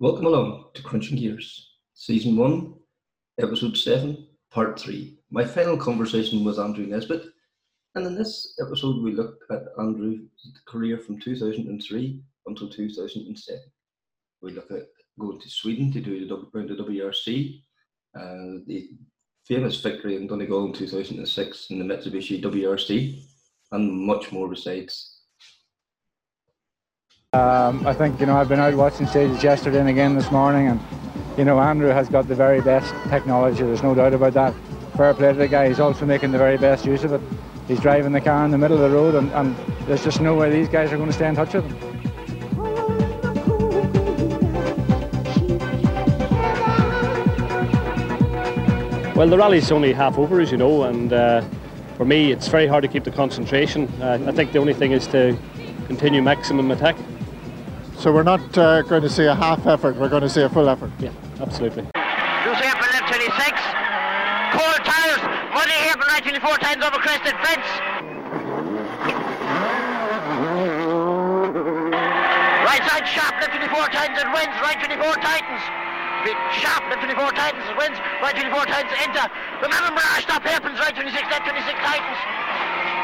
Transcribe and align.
Welcome 0.00 0.26
along 0.26 0.66
to 0.74 0.82
Crunching 0.84 1.18
Gears, 1.18 1.72
Season 1.92 2.36
1, 2.36 2.72
Episode 3.40 3.76
7, 3.76 4.28
Part 4.52 4.78
3. 4.78 5.18
My 5.32 5.44
final 5.44 5.76
conversation 5.76 6.44
with 6.44 6.60
Andrew 6.60 6.86
Nesbitt, 6.86 7.24
and 7.96 8.06
in 8.06 8.14
this 8.14 8.54
episode 8.64 9.02
we 9.02 9.10
look 9.12 9.40
at 9.50 9.64
Andrew's 9.76 10.20
career 10.68 10.98
from 10.98 11.18
2003 11.18 12.22
until 12.46 12.68
2007. 12.68 13.60
We 14.40 14.52
look 14.52 14.70
at 14.70 14.86
going 15.18 15.40
to 15.40 15.50
Sweden 15.50 15.90
to 15.90 16.00
do 16.00 16.28
the, 16.28 16.36
the 16.36 16.74
WRC, 16.84 17.60
uh, 18.16 18.62
the 18.68 18.90
famous 19.48 19.80
victory 19.80 20.14
in 20.14 20.28
Donegal 20.28 20.66
in 20.66 20.74
2006 20.74 21.66
in 21.70 21.80
the 21.80 21.84
Mitsubishi 21.84 22.40
WRC, 22.40 23.24
and 23.72 23.90
much 23.90 24.30
more 24.30 24.48
besides. 24.48 25.17
Um, 27.34 27.86
I 27.86 27.92
think 27.92 28.18
you 28.20 28.24
know 28.24 28.38
I've 28.38 28.48
been 28.48 28.58
out 28.58 28.72
watching 28.72 29.06
stages 29.06 29.42
yesterday 29.44 29.80
and 29.80 29.90
again 29.90 30.14
this 30.14 30.30
morning, 30.30 30.68
and 30.68 30.80
you 31.36 31.44
know 31.44 31.60
Andrew 31.60 31.90
has 31.90 32.08
got 32.08 32.26
the 32.26 32.34
very 32.34 32.62
best 32.62 32.94
technology. 33.10 33.64
There's 33.64 33.82
no 33.82 33.94
doubt 33.94 34.14
about 34.14 34.32
that. 34.32 34.54
Fair 34.96 35.12
play 35.12 35.32
to 35.32 35.38
the 35.38 35.46
guy. 35.46 35.68
He's 35.68 35.78
also 35.78 36.06
making 36.06 36.32
the 36.32 36.38
very 36.38 36.56
best 36.56 36.86
use 36.86 37.04
of 37.04 37.12
it. 37.12 37.20
He's 37.66 37.80
driving 37.80 38.12
the 38.12 38.22
car 38.22 38.46
in 38.46 38.50
the 38.50 38.56
middle 38.56 38.82
of 38.82 38.90
the 38.90 38.96
road, 38.96 39.14
and, 39.14 39.30
and 39.32 39.54
there's 39.86 40.02
just 40.02 40.22
no 40.22 40.36
way 40.36 40.48
these 40.48 40.70
guys 40.70 40.90
are 40.90 40.96
going 40.96 41.10
to 41.10 41.12
stay 41.12 41.28
in 41.28 41.34
touch 41.34 41.52
with 41.52 41.66
him. 41.66 41.78
Well, 49.14 49.28
the 49.28 49.36
rally's 49.36 49.70
only 49.70 49.92
half 49.92 50.16
over, 50.16 50.40
as 50.40 50.50
you 50.50 50.56
know, 50.56 50.84
and 50.84 51.12
uh, 51.12 51.44
for 51.98 52.06
me, 52.06 52.32
it's 52.32 52.48
very 52.48 52.66
hard 52.66 52.80
to 52.84 52.88
keep 52.88 53.04
the 53.04 53.10
concentration. 53.10 53.86
Uh, 54.00 54.18
I 54.26 54.32
think 54.32 54.52
the 54.52 54.60
only 54.60 54.72
thing 54.72 54.92
is 54.92 55.06
to 55.08 55.36
continue 55.88 56.22
maximum 56.22 56.70
attack. 56.70 56.96
So 57.98 58.12
we're 58.12 58.22
not 58.22 58.56
uh, 58.56 58.82
going 58.82 59.02
to 59.02 59.10
see 59.10 59.24
a 59.24 59.34
half 59.34 59.66
effort, 59.66 59.96
we're 59.96 60.08
going 60.08 60.22
to 60.22 60.30
see 60.30 60.42
a 60.42 60.48
full 60.48 60.68
effort. 60.68 60.92
Yeah, 61.00 61.10
absolutely. 61.42 61.82
Loose 61.82 62.62
hairpin 62.62 62.86
left 62.94 63.10
26. 63.10 63.34
Cold 64.54 64.80
tires. 64.86 65.18
Muddy 65.50 65.74
hairpin 65.82 66.06
right 66.06 66.22
24 66.22 66.62
times 66.62 66.78
over 66.86 66.94
crested 67.02 67.34
fence. 67.42 67.66
Right 72.70 72.82
side 72.86 73.02
sharp 73.10 73.34
left 73.42 73.58
24 73.58 73.90
times 73.90 74.14
and 74.14 74.30
wins. 74.30 74.54
Right 74.62 74.78
24 74.78 75.18
tightens. 75.18 75.62
Big 76.22 76.38
sharp 76.62 76.86
left 76.86 77.02
24 77.02 77.34
tightens 77.34 77.66
wins. 77.82 77.98
Right 78.22 78.38
24 78.38 78.62
tightens 78.70 78.94
enter. 79.02 79.26
Remember 79.58 79.90
Mirage 79.90 80.22
stop 80.22 80.46
hairpins. 80.46 80.78
Right 80.78 80.94
26 80.94 81.18
left 81.34 81.50
26 81.50 81.78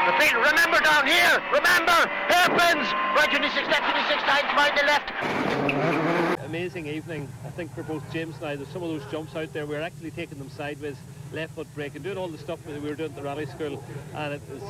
tightens. 0.05 0.33
Repeat, 0.33 0.35
remember 0.35 0.79
down 0.79 1.07
here, 1.07 1.41
remember, 1.51 2.09
hairpins, 2.29 2.91
right 3.15 3.29
26 3.29 3.67
left, 3.67 3.91
26 3.91 4.23
times, 4.23 4.55
mind 4.55 4.77
the 4.77 4.85
left. 4.85 6.45
Amazing 6.45 6.87
evening, 6.87 7.27
I 7.45 7.49
think 7.49 7.73
for 7.73 7.83
both 7.83 8.03
James 8.13 8.35
and 8.37 8.45
I. 8.45 8.55
There's 8.55 8.69
some 8.69 8.83
of 8.83 8.89
those 8.89 9.03
jumps 9.11 9.35
out 9.35 9.51
there. 9.51 9.65
We 9.65 9.75
are 9.75 9.81
actually 9.81 10.11
taking 10.11 10.37
them 10.37 10.49
sideways, 10.49 10.95
left 11.33 11.55
foot 11.55 11.67
brake, 11.75 11.95
and 11.95 12.03
doing 12.03 12.17
all 12.17 12.27
the 12.27 12.37
stuff 12.37 12.63
that 12.65 12.81
we 12.81 12.89
were 12.89 12.95
doing 12.95 13.09
at 13.09 13.15
the 13.15 13.23
rally 13.23 13.45
school. 13.45 13.83
And 14.13 14.35
it 14.35 14.41
was 14.49 14.61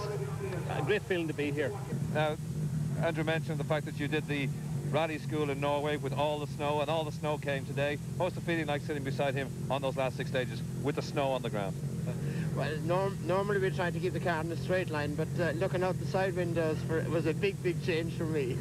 a 0.70 0.82
great 0.82 1.04
feeling 1.04 1.28
to 1.28 1.34
be 1.34 1.52
here. 1.52 1.72
Now, 2.14 2.38
Andrew 3.02 3.24
mentioned 3.24 3.60
the 3.60 3.66
fact 3.66 3.86
that 3.86 4.00
you 4.00 4.08
did 4.08 4.28
the 4.28 4.50
rally 4.90 5.20
school 5.20 5.50
in 5.50 5.60
Norway 5.60 5.98
with 5.98 6.14
all 6.14 6.40
the 6.40 6.48
snow, 6.48 6.80
and 6.80 6.90
all 6.90 7.04
the 7.04 7.12
snow 7.12 7.38
came 7.38 7.66
today. 7.66 7.98
What's 8.18 8.36
the 8.36 8.42
feeling 8.42 8.68
like 8.68 8.82
sitting 8.82 9.04
beside 9.04 9.36
him 9.36 9.50
on 9.70 9.82
those 9.82 9.98
last 9.98 10.16
six 10.16 10.30
stages 10.30 10.62
with 10.82 10.96
the 10.96 11.02
snow 11.02 11.32
on 11.32 11.42
the 11.42 11.50
ground? 11.50 11.76
Well, 12.56 12.72
norm 12.86 13.18
normally 13.26 13.60
we 13.60 13.70
try 13.70 13.92
to 13.92 14.00
keep 14.00 14.14
the 14.14 14.20
car 14.20 14.42
in 14.42 14.52
a 14.52 14.56
straight 14.56 14.90
line, 14.90 15.16
but 15.16 15.28
uh, 15.40 15.52
looking 15.52 15.84
out 15.84 16.00
the 16.00 16.08
side 16.08 16.36
windows 16.36 16.78
for, 16.88 17.00
it 17.00 17.10
was 17.10 17.26
a 17.26 17.34
big, 17.34 17.62
big 17.62 17.84
change 17.84 18.14
for 18.14 18.24
me. 18.24 18.58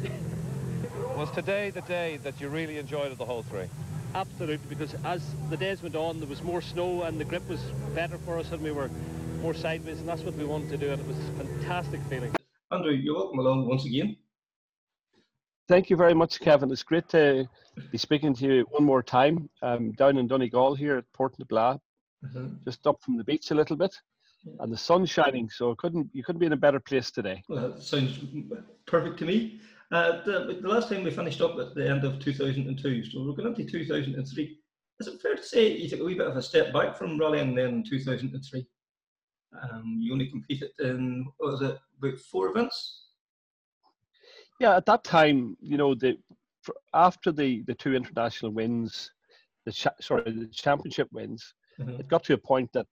was 1.17 1.31
today 1.31 1.69
the 1.69 1.81
day 1.81 2.17
that 2.17 2.41
you 2.41 2.49
really 2.49 2.77
enjoyed 2.77 3.11
of 3.11 3.17
the 3.17 3.25
whole 3.25 3.43
three? 3.43 3.69
Absolutely, 4.13 4.67
because 4.67 4.95
as 5.05 5.23
the 5.49 5.55
days 5.55 5.81
went 5.81 5.95
on, 5.95 6.19
there 6.19 6.27
was 6.27 6.43
more 6.43 6.61
snow 6.61 7.03
and 7.03 7.17
the 7.19 7.23
grip 7.23 7.47
was 7.47 7.61
better 7.93 8.17
for 8.19 8.37
us 8.37 8.51
and 8.51 8.61
we 8.61 8.71
were 8.71 8.89
more 9.41 9.53
sideways, 9.53 9.99
and 9.99 10.09
that's 10.09 10.23
what 10.23 10.33
we 10.35 10.43
wanted 10.43 10.69
to 10.69 10.77
do, 10.77 10.91
and 10.91 10.99
it 10.99 11.07
was 11.07 11.17
a 11.17 11.43
fantastic 11.43 12.01
feeling. 12.09 12.35
Andrew, 12.71 12.91
you're 12.91 13.15
welcome 13.15 13.39
along 13.39 13.67
once 13.69 13.85
again. 13.85 14.17
Thank 15.67 15.89
you 15.89 15.95
very 15.95 16.13
much, 16.13 16.39
Kevin. 16.39 16.71
It's 16.71 16.83
great 16.83 17.07
to 17.09 17.47
be 17.91 17.97
speaking 17.97 18.33
to 18.35 18.45
you 18.45 18.65
one 18.71 18.83
more 18.83 19.01
time 19.01 19.49
um, 19.61 19.91
down 19.93 20.17
in 20.17 20.27
Donegal 20.27 20.75
here 20.75 20.97
at 20.97 21.11
Port 21.13 21.35
Blah, 21.47 21.77
mm-hmm. 22.25 22.55
just 22.63 22.85
up 22.87 23.01
from 23.01 23.17
the 23.17 23.23
beach 23.23 23.51
a 23.51 23.55
little 23.55 23.75
bit, 23.75 23.95
and 24.59 24.71
the 24.71 24.77
sun's 24.77 25.09
shining. 25.09 25.49
So 25.49 25.75
couldn't 25.75 26.09
you 26.13 26.23
couldn't 26.23 26.39
be 26.39 26.45
in 26.45 26.53
a 26.53 26.57
better 26.57 26.79
place 26.79 27.11
today? 27.11 27.43
Well, 27.49 27.69
that 27.69 27.83
sounds 27.83 28.19
perfect 28.85 29.19
to 29.19 29.25
me. 29.25 29.59
Uh, 29.91 30.23
the, 30.23 30.59
the, 30.61 30.67
last 30.67 30.89
time 30.89 31.03
we 31.03 31.11
finished 31.11 31.41
up 31.41 31.57
at 31.59 31.75
the 31.75 31.87
end 31.87 32.03
of 32.03 32.19
2002, 32.19 33.03
so 33.05 33.23
we're 33.23 33.33
going 33.33 33.55
into 33.55 33.63
2003. 33.65 34.57
Is 34.99 35.07
it 35.07 35.21
fair 35.21 35.35
to 35.35 35.43
say 35.43 35.77
you 35.77 35.87
took 35.87 35.99
a 35.99 36.03
wee 36.03 36.15
bit 36.15 36.27
of 36.27 36.37
a 36.37 36.41
step 36.41 36.73
back 36.73 36.97
from 36.97 37.19
rallying 37.19 37.53
then 37.53 37.67
in 37.67 37.83
2003? 37.83 38.67
Um, 39.61 39.97
you 39.99 40.11
only 40.11 40.27
competed 40.27 40.71
in 40.79 41.27
what 41.37 41.51
was 41.51 41.61
it 41.61 41.77
about 41.99 42.17
four 42.19 42.49
events? 42.49 43.03
Yeah, 44.59 44.75
at 44.75 44.85
that 44.85 45.03
time, 45.03 45.57
you 45.59 45.77
know, 45.77 45.93
the 45.95 46.17
after 46.93 47.31
the 47.31 47.61
the 47.67 47.75
two 47.75 47.93
international 47.93 48.51
wins, 48.51 49.11
the 49.65 49.71
cha- 49.71 50.01
sorry 50.01 50.23
the 50.31 50.47
championship 50.47 51.09
wins, 51.11 51.53
mm-hmm. 51.79 51.99
it 51.99 52.07
got 52.07 52.23
to 52.25 52.33
a 52.33 52.37
point 52.37 52.69
that 52.73 52.87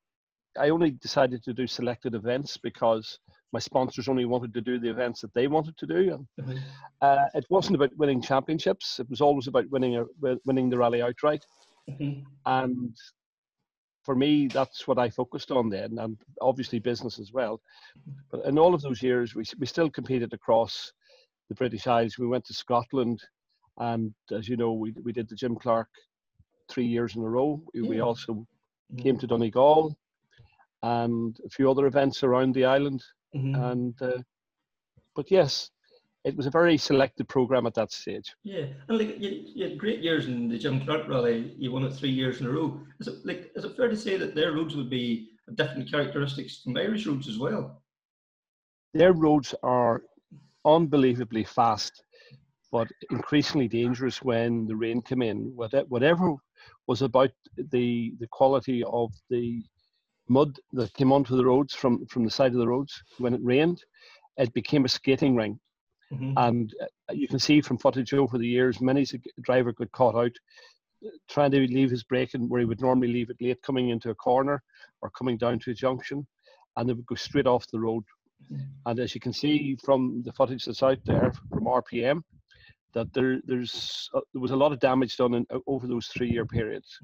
I 0.57 0.69
only 0.69 0.91
decided 0.91 1.43
to 1.43 1.53
do 1.53 1.65
selected 1.65 2.13
events 2.15 2.57
because 2.57 3.19
my 3.51 3.59
sponsors 3.59 4.07
only 4.07 4.25
wanted 4.25 4.53
to 4.53 4.61
do 4.61 4.79
the 4.79 4.89
events 4.89 5.21
that 5.21 5.33
they 5.33 5.47
wanted 5.47 5.77
to 5.77 5.87
do. 5.87 6.13
And, 6.13 6.27
mm-hmm. 6.47 6.57
uh, 7.01 7.25
it 7.33 7.45
wasn't 7.49 7.75
about 7.75 7.95
winning 7.97 8.21
championships; 8.21 8.99
it 8.99 9.09
was 9.09 9.21
always 9.21 9.47
about 9.47 9.69
winning 9.69 9.97
a, 9.97 10.05
winning 10.45 10.69
the 10.69 10.77
rally 10.77 11.01
outright. 11.01 11.45
Mm-hmm. 11.89 12.21
And 12.45 12.95
for 14.03 14.15
me, 14.15 14.47
that's 14.47 14.87
what 14.87 14.99
I 14.99 15.09
focused 15.09 15.51
on 15.51 15.69
then, 15.69 15.97
and 15.99 16.17
obviously 16.41 16.79
business 16.79 17.19
as 17.19 17.31
well. 17.31 17.61
But 18.31 18.45
in 18.45 18.59
all 18.59 18.73
of 18.73 18.81
those 18.81 19.01
years, 19.01 19.35
we 19.35 19.43
we 19.59 19.65
still 19.65 19.89
competed 19.89 20.33
across 20.33 20.91
the 21.49 21.55
British 21.55 21.87
Isles. 21.87 22.17
We 22.17 22.27
went 22.27 22.45
to 22.45 22.53
Scotland, 22.53 23.21
and 23.77 24.13
as 24.31 24.49
you 24.49 24.57
know, 24.57 24.73
we 24.73 24.93
we 25.03 25.13
did 25.13 25.29
the 25.29 25.35
Jim 25.35 25.55
Clark 25.55 25.89
three 26.69 26.85
years 26.85 27.15
in 27.15 27.23
a 27.23 27.29
row. 27.29 27.61
Yeah. 27.73 27.87
We 27.87 27.99
also 27.99 28.45
came 28.97 29.17
to 29.17 29.27
Donegal 29.27 29.95
and 30.83 31.37
a 31.45 31.49
few 31.49 31.69
other 31.69 31.87
events 31.87 32.23
around 32.23 32.53
the 32.53 32.65
island. 32.65 33.03
Mm-hmm. 33.35 33.55
And 33.55 34.01
uh, 34.01 34.21
but 35.15 35.31
yes, 35.31 35.71
it 36.23 36.35
was 36.35 36.45
a 36.45 36.51
very 36.51 36.77
selected 36.77 37.27
program 37.27 37.65
at 37.65 37.73
that 37.73 37.91
stage. 37.91 38.33
Yeah, 38.43 38.65
and 38.87 38.97
like 38.97 39.19
you, 39.19 39.43
you, 39.53 39.69
had 39.69 39.77
great 39.77 39.99
years 39.99 40.27
in 40.27 40.47
the 40.47 40.57
Jim 40.57 40.85
Clark 40.85 41.07
Rally. 41.07 41.53
You 41.57 41.71
won 41.71 41.83
it 41.83 41.93
three 41.93 42.09
years 42.09 42.39
in 42.39 42.47
a 42.47 42.49
row. 42.49 42.79
Is 42.99 43.07
it 43.07 43.25
like 43.25 43.51
is 43.55 43.65
it 43.65 43.75
fair 43.75 43.89
to 43.89 43.97
say 43.97 44.17
that 44.17 44.35
their 44.35 44.53
roads 44.53 44.75
would 44.75 44.89
be 44.89 45.29
different 45.55 45.89
characteristics 45.89 46.61
from 46.61 46.77
Irish 46.77 47.05
roads 47.05 47.27
as 47.27 47.37
well? 47.37 47.81
Their 48.93 49.13
roads 49.13 49.55
are 49.63 50.03
unbelievably 50.65 51.43
fast, 51.45 52.03
but 52.73 52.87
increasingly 53.11 53.67
dangerous 53.67 54.23
when 54.23 54.65
the 54.65 54.75
rain 54.75 54.99
came 55.03 55.21
in. 55.21 55.53
Whatever 55.55 56.35
was 56.87 57.03
about 57.03 57.29
the 57.71 58.13
the 58.19 58.27
quality 58.31 58.83
of 58.85 59.11
the 59.29 59.63
mud 60.27 60.57
that 60.71 60.93
came 60.95 61.13
onto 61.13 61.37
the 61.37 61.45
roads 61.45 61.75
from 61.75 62.05
from 62.07 62.23
the 62.25 62.31
side 62.37 62.51
of 62.51 62.57
the 62.57 62.67
roads 62.67 62.93
when 63.19 63.35
it 63.35 63.43
rained, 63.43 63.79
it 64.37 64.51
became 64.53 64.85
a 64.85 64.89
skating 64.97 65.35
ring. 65.35 65.59
Mm-hmm. 66.11 66.33
And 66.37 66.73
uh, 66.81 67.13
you 67.13 67.27
can 67.27 67.39
see 67.39 67.61
from 67.61 67.77
footage 67.77 68.13
over 68.13 68.39
the 68.39 68.53
years, 68.57 68.81
many 68.81 69.03
a 69.03 69.41
driver 69.41 69.71
got 69.71 69.91
caught 69.91 70.15
out 70.15 70.35
trying 71.29 71.51
to 71.51 71.59
leave 71.59 71.91
his 71.91 72.03
braking 72.03 72.49
where 72.49 72.61
he 72.61 72.65
would 72.65 72.81
normally 72.81 73.13
leave 73.13 73.29
it 73.29 73.41
late, 73.41 73.61
coming 73.61 73.89
into 73.89 74.09
a 74.09 74.15
corner 74.15 74.63
or 75.01 75.11
coming 75.11 75.37
down 75.37 75.59
to 75.59 75.71
a 75.71 75.73
junction, 75.85 76.25
and 76.75 76.89
they 76.89 76.93
would 76.93 77.05
go 77.05 77.15
straight 77.15 77.45
off 77.47 77.67
the 77.71 77.79
road. 77.79 78.03
Mm-hmm. 78.51 78.63
And 78.87 78.99
as 78.99 79.13
you 79.13 79.21
can 79.21 79.33
see 79.33 79.77
from 79.85 80.23
the 80.25 80.33
footage 80.33 80.65
that's 80.65 80.81
out 80.81 80.99
there 81.05 81.31
from 81.49 81.65
RPM, 81.65 82.23
that 82.93 83.13
there 83.13 83.39
there's 83.45 84.09
uh, 84.13 84.21
there 84.33 84.41
was 84.41 84.51
a 84.51 84.55
lot 84.55 84.71
of 84.71 84.79
damage 84.79 85.17
done 85.17 85.33
in, 85.33 85.45
uh, 85.49 85.59
over 85.67 85.87
those 85.87 86.07
three 86.07 86.29
year 86.29 86.45
periods. 86.45 86.99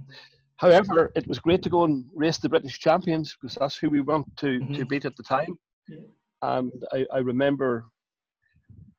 However, 0.59 1.09
it 1.15 1.25
was 1.25 1.39
great 1.39 1.63
to 1.63 1.69
go 1.69 1.85
and 1.85 2.03
race 2.13 2.37
the 2.37 2.49
British 2.49 2.79
champions 2.79 3.35
because 3.39 3.55
that's 3.55 3.77
who 3.77 3.89
we 3.89 4.01
want 4.01 4.25
to, 4.37 4.59
mm-hmm. 4.59 4.73
to 4.73 4.85
beat 4.85 5.05
at 5.05 5.15
the 5.15 5.23
time. 5.23 5.57
Yeah. 5.87 5.97
And 6.41 6.73
I, 6.91 7.05
I 7.13 7.19
remember 7.19 7.85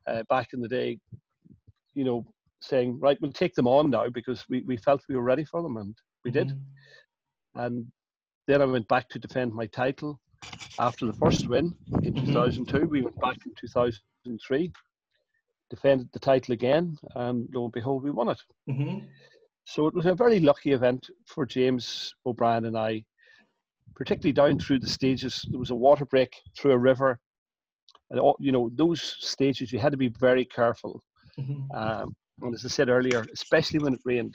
uh, 0.06 0.22
back 0.30 0.54
in 0.54 0.62
the 0.62 0.68
day, 0.68 0.98
you 1.92 2.04
know, 2.04 2.24
saying, 2.62 2.98
right, 2.98 3.18
we'll 3.20 3.32
take 3.32 3.54
them 3.54 3.68
on 3.68 3.90
now 3.90 4.08
because 4.08 4.42
we, 4.48 4.62
we 4.62 4.78
felt 4.78 5.02
we 5.06 5.16
were 5.16 5.22
ready 5.22 5.44
for 5.44 5.62
them, 5.62 5.76
and 5.76 5.94
we 6.24 6.30
did. 6.30 6.48
Mm-hmm. 6.48 7.60
And 7.60 7.86
then 8.46 8.62
I 8.62 8.64
went 8.64 8.88
back 8.88 9.10
to 9.10 9.18
defend 9.18 9.52
my 9.52 9.66
title 9.66 10.18
after 10.78 11.04
the 11.04 11.12
first 11.12 11.46
win 11.46 11.74
in 12.02 12.14
mm-hmm. 12.14 12.26
2002. 12.26 12.86
We 12.86 13.02
went 13.02 13.20
back 13.20 13.36
in 13.44 13.52
2003 13.60 14.72
defended 15.70 16.08
the 16.12 16.18
title 16.18 16.52
again, 16.52 16.98
and 17.14 17.48
lo 17.54 17.64
and 17.64 17.72
behold, 17.72 18.02
we 18.02 18.10
won 18.10 18.28
it. 18.28 18.42
Mm-hmm. 18.68 19.06
So 19.64 19.86
it 19.86 19.94
was 19.94 20.06
a 20.06 20.14
very 20.14 20.40
lucky 20.40 20.72
event 20.72 21.08
for 21.26 21.46
James 21.46 22.12
O'Brien 22.26 22.64
and 22.64 22.76
I, 22.76 23.04
particularly 23.94 24.32
down 24.32 24.58
through 24.58 24.80
the 24.80 24.88
stages. 24.88 25.46
There 25.48 25.60
was 25.60 25.70
a 25.70 25.74
water 25.74 26.04
break 26.04 26.34
through 26.58 26.72
a 26.72 26.78
river, 26.78 27.18
and 28.10 28.18
all, 28.18 28.36
you 28.40 28.52
know 28.52 28.70
those 28.74 29.16
stages 29.20 29.72
you 29.72 29.78
had 29.78 29.92
to 29.92 29.98
be 29.98 30.08
very 30.08 30.44
careful. 30.44 31.02
Mm-hmm. 31.38 31.70
Um, 31.72 32.16
and 32.42 32.54
as 32.54 32.64
I 32.64 32.68
said 32.68 32.88
earlier, 32.88 33.24
especially 33.32 33.78
when 33.78 33.94
it 33.94 34.00
rained, 34.04 34.34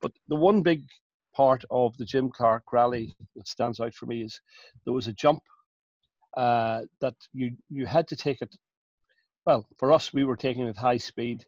But 0.00 0.12
the 0.28 0.36
one 0.36 0.62
big 0.62 0.82
part 1.34 1.64
of 1.70 1.96
the 1.96 2.04
Jim 2.04 2.30
Clark 2.30 2.72
rally 2.72 3.16
that 3.36 3.48
stands 3.48 3.80
out 3.80 3.94
for 3.94 4.06
me 4.06 4.22
is 4.22 4.40
there 4.84 4.94
was 4.94 5.08
a 5.08 5.12
jump 5.12 5.42
uh, 6.36 6.82
that 7.00 7.14
you 7.32 7.52
you 7.68 7.86
had 7.86 8.06
to 8.08 8.16
take 8.16 8.42
it. 8.42 8.54
Well, 9.48 9.66
for 9.78 9.94
us, 9.94 10.12
we 10.12 10.24
were 10.24 10.36
taking 10.36 10.66
it 10.68 10.76
high 10.76 10.98
speed, 10.98 11.46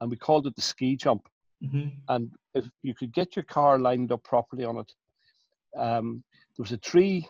and 0.00 0.08
we 0.08 0.16
called 0.16 0.46
it 0.46 0.54
the 0.54 0.62
ski 0.62 0.94
jump. 0.94 1.28
Mm-hmm. 1.60 1.88
And 2.08 2.30
if 2.54 2.64
you 2.84 2.94
could 2.94 3.12
get 3.12 3.34
your 3.34 3.42
car 3.42 3.80
lined 3.80 4.12
up 4.12 4.22
properly 4.22 4.64
on 4.64 4.76
it, 4.76 4.92
um, 5.76 6.22
there 6.56 6.62
was 6.62 6.70
a 6.70 6.76
tree 6.76 7.26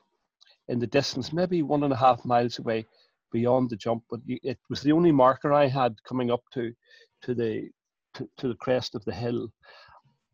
in 0.69 0.79
the 0.79 0.87
distance, 0.87 1.33
maybe 1.33 1.63
one 1.63 1.85
and 1.85 1.93
a 1.95 1.97
half 1.97 2.23
miles 2.27 2.59
away 2.59 2.85
beyond 3.33 3.71
the 3.71 3.77
jump, 3.77 4.03
but 4.11 4.21
it 4.27 4.59
was 4.69 4.83
the 4.83 4.93
only 4.93 5.11
marker 5.11 5.55
I 5.55 5.69
had 5.69 5.97
coming 6.05 6.31
up 6.31 6.43
to 6.53 6.75
to 7.23 7.35
the 7.35 7.71
to, 8.13 8.29
to 8.37 8.49
the 8.49 8.57
crest 8.57 8.95
of 8.95 9.03
the 9.07 9.15
hill, 9.15 9.49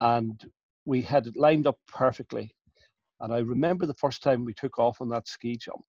and 0.00 0.50
we 0.84 1.00
had 1.00 1.28
it 1.28 1.36
lined 1.36 1.68
up 1.68 1.78
perfectly. 1.86 2.52
And 3.20 3.32
I 3.32 3.38
remember 3.38 3.86
the 3.86 3.94
first 3.94 4.24
time 4.24 4.44
we 4.44 4.52
took 4.52 4.80
off 4.80 5.00
on 5.00 5.08
that 5.10 5.28
ski 5.28 5.56
jump. 5.56 5.84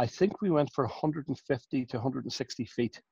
I 0.00 0.06
think 0.06 0.40
we 0.40 0.50
went 0.50 0.72
for 0.72 0.84
150 0.84 1.84
to 1.84 1.96
160 1.98 2.64
feet 2.64 3.02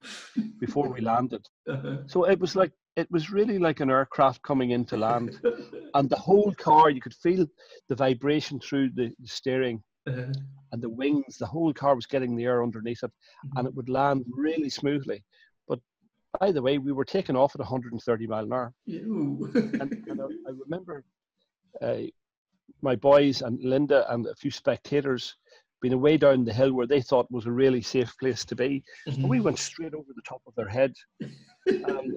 before 0.59 0.89
we 0.89 1.01
landed. 1.03 1.45
So 2.07 2.25
it 2.25 2.41
was 2.41 2.57
like 2.57 2.73
it 2.97 3.11
was 3.11 3.31
really 3.31 3.59
like 3.59 3.81
an 3.81 3.91
aircraft 3.91 4.41
coming 4.43 4.71
into 4.71 4.97
land, 4.97 5.39
and 5.95 6.09
the 6.09 6.23
whole 6.29 6.53
car 6.55 6.89
you 6.89 7.03
could 7.03 7.15
feel 7.27 7.47
the 7.91 7.95
vibration 7.95 8.59
through 8.61 8.89
the, 8.99 9.07
the 9.21 9.29
steering 9.29 9.83
Uh-huh. 10.07 10.33
and 10.73 10.81
the 10.83 10.95
wings. 11.03 11.37
The 11.37 11.53
whole 11.55 11.75
car 11.75 11.95
was 11.95 12.07
getting 12.07 12.35
the 12.37 12.47
air 12.51 12.63
underneath 12.63 13.03
it, 13.03 13.13
and 13.57 13.67
it 13.69 13.75
would 13.75 13.91
land 13.91 14.25
really 14.47 14.71
smoothly. 14.71 15.19
But 15.69 15.81
by 16.41 16.53
the 16.53 16.63
way, 16.63 16.79
we 16.79 16.93
were 16.93 17.05
taking 17.17 17.37
off 17.37 17.55
at 17.55 17.61
130 17.61 18.27
mile 18.27 18.45
an 18.45 18.53
hour, 18.53 18.73
and, 19.83 19.91
and 20.11 20.21
I, 20.25 20.25
I 20.49 20.53
remember 20.65 21.05
uh, 21.83 22.09
my 22.81 22.97
boys 22.97 23.43
and 23.43 23.63
Linda 23.75 24.01
and 24.13 24.27
a 24.27 24.35
few 24.43 24.51
spectators 24.51 25.37
being 25.81 25.95
away 25.95 26.17
down 26.17 26.45
the 26.45 26.53
hill 26.53 26.73
where 26.73 26.87
they 26.87 27.01
thought 27.01 27.31
was 27.31 27.47
a 27.47 27.51
really 27.51 27.83
safe 27.83 28.13
place 28.19 28.45
to 28.45 28.57
be. 28.57 28.83
Mm-hmm. 29.09 29.21
And 29.21 29.29
we 29.29 29.41
went 29.41 29.59
straight 29.59 29.95
over 29.95 30.13
the 30.15 30.23
top 30.23 30.43
of 30.47 30.55
their 30.55 30.69
head. 30.69 30.95
and, 31.21 32.17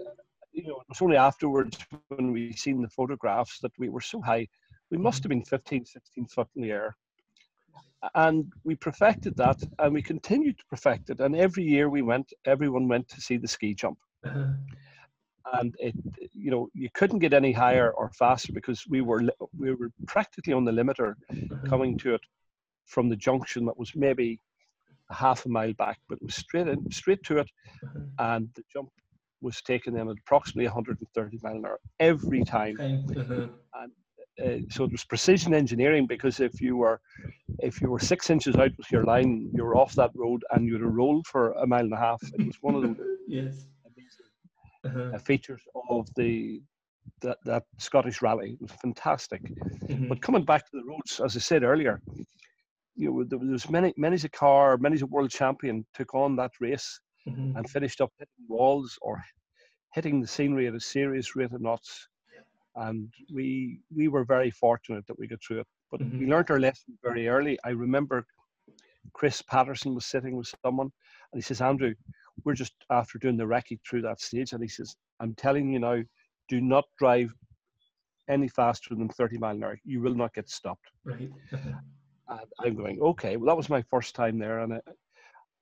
you 0.52 0.64
know, 0.68 0.80
it 0.80 0.90
was 0.90 1.02
only 1.02 1.18
afterwards 1.18 1.78
when 2.10 2.32
we 2.32 2.54
seen 2.54 2.82
the 2.82 2.90
photographs 2.90 3.60
that 3.60 3.72
we 3.78 3.90
were 3.90 4.02
so 4.02 4.22
high. 4.22 4.48
We 4.90 4.98
must 4.98 5.24
have 5.24 5.30
been 5.30 5.44
15, 5.46 5.86
16 5.86 6.26
foot 6.28 6.48
in 6.56 6.64
the 6.64 6.72
air. 6.72 6.96
And 8.16 8.52
we 8.64 8.76
perfected 8.76 9.38
that 9.38 9.62
and 9.78 9.94
we 9.94 10.02
continued 10.02 10.58
to 10.58 10.66
perfect 10.66 11.12
it. 11.12 11.20
And 11.20 11.36
every 11.36 11.64
year 11.64 11.88
we 11.90 12.02
went, 12.02 12.34
everyone 12.46 12.88
went 12.88 13.08
to 13.10 13.22
see 13.22 13.38
the 13.38 13.48
ski 13.48 13.76
jump. 13.76 14.00
Uh-huh. 14.26 14.54
And 15.54 15.76
it, 15.80 15.96
you 16.34 16.50
know, 16.52 16.70
you 16.74 16.90
couldn't 16.94 17.20
get 17.20 17.34
any 17.34 17.52
higher 17.52 17.92
or 17.92 18.10
faster 18.12 18.54
because 18.54 18.86
we 18.88 19.02
were 19.02 19.24
we 19.58 19.74
were 19.74 19.92
practically 20.08 20.54
on 20.54 20.66
the 20.66 20.72
limiter 20.72 21.16
Uh-huh. 21.30 21.68
coming 21.68 21.98
to 22.00 22.16
it 22.16 22.22
from 22.92 23.10
the 23.10 23.16
junction 23.28 23.66
that 23.66 23.78
was 23.80 23.92
maybe 23.96 24.40
a 25.10 25.16
half 25.16 25.46
a 25.46 25.50
mile 25.50 25.74
back, 25.74 26.00
but 26.10 26.18
it 26.20 26.26
was 26.26 26.36
straight 26.36 26.68
in, 26.68 26.80
straight 26.92 27.24
to 27.24 27.38
it, 27.40 27.50
Uh-huh. 27.84 28.00
and 28.32 28.50
the 28.56 28.64
jump 28.74 28.90
was 29.42 29.62
taken 29.62 29.98
in 29.98 30.10
at 30.10 30.18
approximately 30.24 30.66
130 30.68 31.40
mile 31.44 31.56
an 31.58 31.66
hour 31.66 31.80
every 32.00 32.44
time. 32.44 32.76
Time. 32.78 33.06
Uh-huh. 33.22 33.48
Uh, 34.44 34.58
so 34.70 34.84
it 34.86 34.92
was 34.92 35.04
precision 35.06 35.54
engineering 35.54 36.06
because 36.08 36.40
if 36.40 36.62
you 36.62 36.76
were 36.78 37.00
if 37.60 37.82
you 37.82 37.90
were 37.92 38.00
six 38.00 38.30
inches 38.30 38.56
out 38.58 38.72
with 38.78 38.92
your 38.92 39.04
line, 39.06 39.50
you 39.54 39.64
were 39.64 39.76
off 39.76 39.94
that 39.96 40.12
road 40.16 40.42
and 40.52 40.66
you 40.66 40.74
would 40.74 40.82
have 40.82 40.94
rolled 41.02 41.26
for 41.28 41.52
a 41.54 41.68
mile 41.68 41.82
and 41.90 41.94
a 41.94 41.98
half. 41.98 42.22
It 42.34 42.46
was 42.46 42.58
one 42.62 42.76
of 42.76 42.82
the 42.84 42.96
Yes. 43.28 43.68
Uh-huh. 44.86 45.12
uh, 45.14 45.20
features 45.20 45.62
of 45.90 46.08
the 46.16 46.62
that, 47.22 47.38
that 47.46 47.64
Scottish 47.78 48.22
rally. 48.22 48.52
It 48.54 48.62
was 48.62 48.72
fantastic. 48.72 49.42
Mhm. 49.90 50.10
But 50.10 50.22
coming 50.22 50.46
back 50.46 50.64
to 50.66 50.72
the 50.78 50.84
roads, 50.92 51.20
as 51.24 51.36
I 51.36 51.40
said 51.40 51.64
earlier, 51.64 52.00
you 52.96 53.10
know, 53.12 53.24
there 53.24 53.40
was 53.40 53.70
many, 53.70 53.94
many's 53.98 54.24
a 54.26 54.30
car, 54.30 54.78
many's 54.78 55.02
a 55.02 55.08
world 55.08 55.32
champion 55.32 55.86
took 55.94 56.14
on 56.14 56.36
that 56.36 56.52
race 56.60 57.00
Mhm. 57.28 57.56
and 57.56 57.70
finished 57.70 58.02
up 58.02 58.12
hitting 58.18 58.46
walls 58.48 58.98
or 59.02 59.24
hitting 59.94 60.22
the 60.22 60.28
scenery 60.28 60.68
at 60.68 60.76
a 60.76 60.80
serious 60.80 61.36
rate 61.36 61.52
of 61.54 61.62
knots. 61.62 62.08
And 62.76 63.14
we 63.34 63.82
we 63.96 64.08
were 64.08 64.24
very 64.24 64.52
fortunate 64.52 65.06
that 65.08 65.20
we 65.20 65.28
got 65.28 65.42
through 65.44 65.62
it. 65.62 65.68
But 65.92 66.02
we 66.02 66.26
Mhm. 66.26 66.30
learnt 66.30 66.52
our 66.52 66.60
lesson 66.60 66.98
very 67.04 67.28
early. 67.28 67.60
I 67.66 67.70
remember 67.70 68.26
Chris 69.14 69.42
Patterson 69.42 69.94
was 69.94 70.06
sitting 70.06 70.36
with 70.38 70.54
someone 70.64 70.92
and 71.32 71.38
he 71.38 71.42
says, 71.42 71.62
Andrew, 71.62 71.94
we're 72.44 72.56
just 72.56 72.74
after 72.90 73.20
doing 73.20 73.38
the 73.38 73.44
recce 73.44 73.80
through 73.88 74.02
that 74.04 74.22
stage. 74.22 74.54
And 74.54 74.62
he 74.64 74.70
says, 74.70 74.96
I'm 75.20 75.36
telling 75.36 75.72
you 75.74 75.80
now, 75.80 76.02
do 76.48 76.62
not 76.62 76.86
drive 76.98 77.34
any 78.30 78.48
faster 78.48 78.96
than 78.96 79.10
30 79.10 79.38
mile 79.38 79.56
an 79.56 79.64
hour. 79.64 79.80
You 79.84 80.02
will 80.02 80.16
not 80.16 80.34
get 80.34 80.50
stopped. 80.50 80.92
Right. 81.04 81.30
And 82.32 82.48
I'm 82.60 82.76
going, 82.76 83.02
okay, 83.02 83.38
well, 83.38 83.48
that 83.48 83.58
was 83.58 83.70
my 83.70 83.82
first 83.84 84.16
time 84.16 84.40
there. 84.40 84.60
And 84.62 84.74
I, 84.76 84.80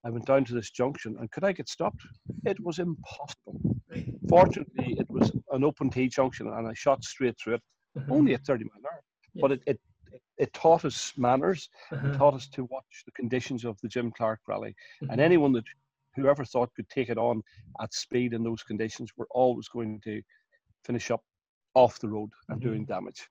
I 0.06 0.10
went 0.10 0.25
down 0.25 0.45
to 0.45 0.54
this 0.54 0.69
junction 0.71 1.18
and 1.19 1.31
could 1.31 1.44
I 1.44 1.51
get 1.51 1.68
stopped? 1.69 2.01
It 2.45 2.60
was 2.63 2.80
impossible. 2.80 3.60
Fortunately, 4.30 4.95
it 5.00 5.07
was 5.10 5.31
an 5.51 5.63
open 5.63 5.89
T 5.89 6.07
junction 6.07 6.48
and 6.48 6.68
I 6.68 6.74
shot 6.74 7.04
straight 7.04 7.36
through 7.39 7.56
it, 7.56 7.63
Uh-huh. 7.98 8.13
only 8.16 8.33
at 8.36 8.45
30 8.45 8.66
mile 8.66 8.77
an 8.77 8.86
hour. 8.86 9.04
But 9.42 9.51
it, 9.54 9.63
it, 9.66 9.80
it, 10.38 10.54
taught 10.54 10.86
us 10.86 11.13
manners, 11.18 11.69
it 11.92 11.95
Uh-huh. 11.95 12.18
taught 12.18 12.33
us 12.36 12.48
to 12.50 12.66
watch 12.66 13.04
the 13.06 13.12
conditions 13.13 13.65
of 13.65 13.77
the 13.81 13.88
Jim 13.89 14.12
Clark 14.12 14.42
rally. 14.48 14.75
Mhm. 15.01 15.12
And 15.12 15.22
anyone 15.22 15.54
that, 15.54 15.65
whoever 16.15 16.45
thought 16.45 16.74
could 16.75 16.89
take 16.89 17.10
it 17.10 17.18
on 17.18 17.42
at 17.81 17.94
speed 17.94 18.33
in 18.33 18.44
those 18.44 18.63
conditions 18.63 19.12
were 19.18 19.27
always 19.31 19.68
going 19.69 20.01
to 20.01 20.22
finish 20.86 21.12
up 21.12 21.24
off 21.75 22.00
the 22.00 22.10
road 22.10 22.30
and 22.50 22.60
Mhm. 22.60 22.63
doing 22.63 22.86
damage. 22.86 23.30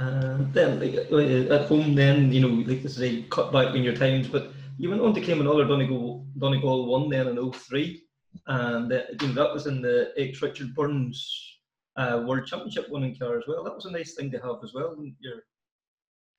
And 0.00 0.52
then, 0.54 0.80
like 0.80 0.94
uh, 1.12 1.54
at 1.54 1.68
home, 1.68 1.94
then 1.94 2.32
you 2.32 2.40
know, 2.40 2.54
like 2.70 2.82
to 2.82 2.88
say, 2.88 3.22
cut 3.36 3.52
back 3.52 3.74
in 3.74 3.82
your 3.82 3.94
times. 3.94 4.28
But 4.28 4.52
you 4.78 4.88
went 4.90 5.02
on 5.02 5.14
to 5.14 5.20
claim 5.20 5.40
another 5.40 5.66
Donegal 5.66 6.26
Donegal 6.38 6.86
one 6.86 7.10
then 7.10 7.28
in 7.28 7.52
03. 7.52 8.02
and 8.46 8.92
uh, 8.92 9.02
you 9.20 9.28
know, 9.28 9.34
that 9.34 9.52
was 9.52 9.66
in 9.66 9.82
the 9.82 10.12
ex 10.16 10.40
Richard 10.42 10.74
Burns 10.74 11.18
uh, 11.96 12.22
World 12.26 12.46
Championship 12.46 12.88
winning 12.90 13.16
car 13.18 13.38
as 13.38 13.44
well. 13.46 13.62
That 13.64 13.74
was 13.74 13.84
a 13.86 13.90
nice 13.90 14.14
thing 14.14 14.30
to 14.32 14.38
have 14.38 14.58
as 14.64 14.72
well. 14.72 14.96
Your 15.20 15.38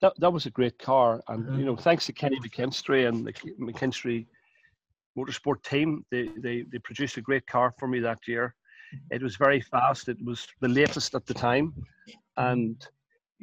that 0.00 0.14
that 0.18 0.32
was 0.32 0.46
a 0.46 0.50
great 0.50 0.78
car, 0.78 1.22
and 1.28 1.44
Mhm. 1.46 1.58
you 1.58 1.64
know, 1.64 1.76
thanks 1.76 2.06
to 2.06 2.12
Kenny 2.12 2.40
McKinstry 2.40 3.06
and 3.08 3.26
the 3.26 3.32
McKinstry 3.60 4.26
Motorsport 5.16 5.62
team, 5.62 6.04
they, 6.10 6.24
they 6.38 6.56
they 6.72 6.78
produced 6.78 7.16
a 7.16 7.20
great 7.28 7.46
car 7.46 7.72
for 7.78 7.86
me 7.86 8.00
that 8.00 8.26
year. 8.26 8.54
It 9.10 9.22
was 9.22 9.36
very 9.36 9.60
fast. 9.60 10.08
It 10.08 10.18
was 10.24 10.48
the 10.60 10.68
latest 10.68 11.14
at 11.14 11.26
the 11.26 11.34
time, 11.34 11.72
and 12.36 12.76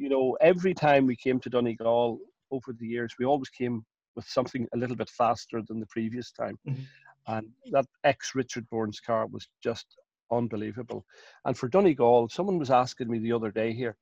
you 0.00 0.08
know, 0.08 0.36
every 0.40 0.74
time 0.74 1.06
we 1.06 1.16
came 1.16 1.38
to 1.40 1.50
Donegal 1.50 2.18
over 2.50 2.72
the 2.72 2.86
years, 2.86 3.14
we 3.18 3.26
always 3.26 3.50
came 3.50 3.84
with 4.16 4.26
something 4.26 4.66
a 4.74 4.78
little 4.78 4.96
bit 4.96 5.10
faster 5.10 5.62
than 5.68 5.78
the 5.78 5.86
previous 5.86 6.32
time. 6.32 6.58
Mhm. 6.66 6.86
And 7.26 7.46
that 7.70 7.86
ex 8.02 8.34
Richard 8.34 8.68
Burns 8.70 8.98
car 8.98 9.26
was 9.26 9.46
just 9.62 9.86
unbelievable. 10.30 11.04
And 11.44 11.56
for 11.56 11.68
Donegal, 11.68 12.28
someone 12.30 12.58
was 12.58 12.70
asking 12.70 13.10
me 13.10 13.18
the 13.18 13.32
other 13.32 13.50
day 13.50 13.72
here, 13.74 13.96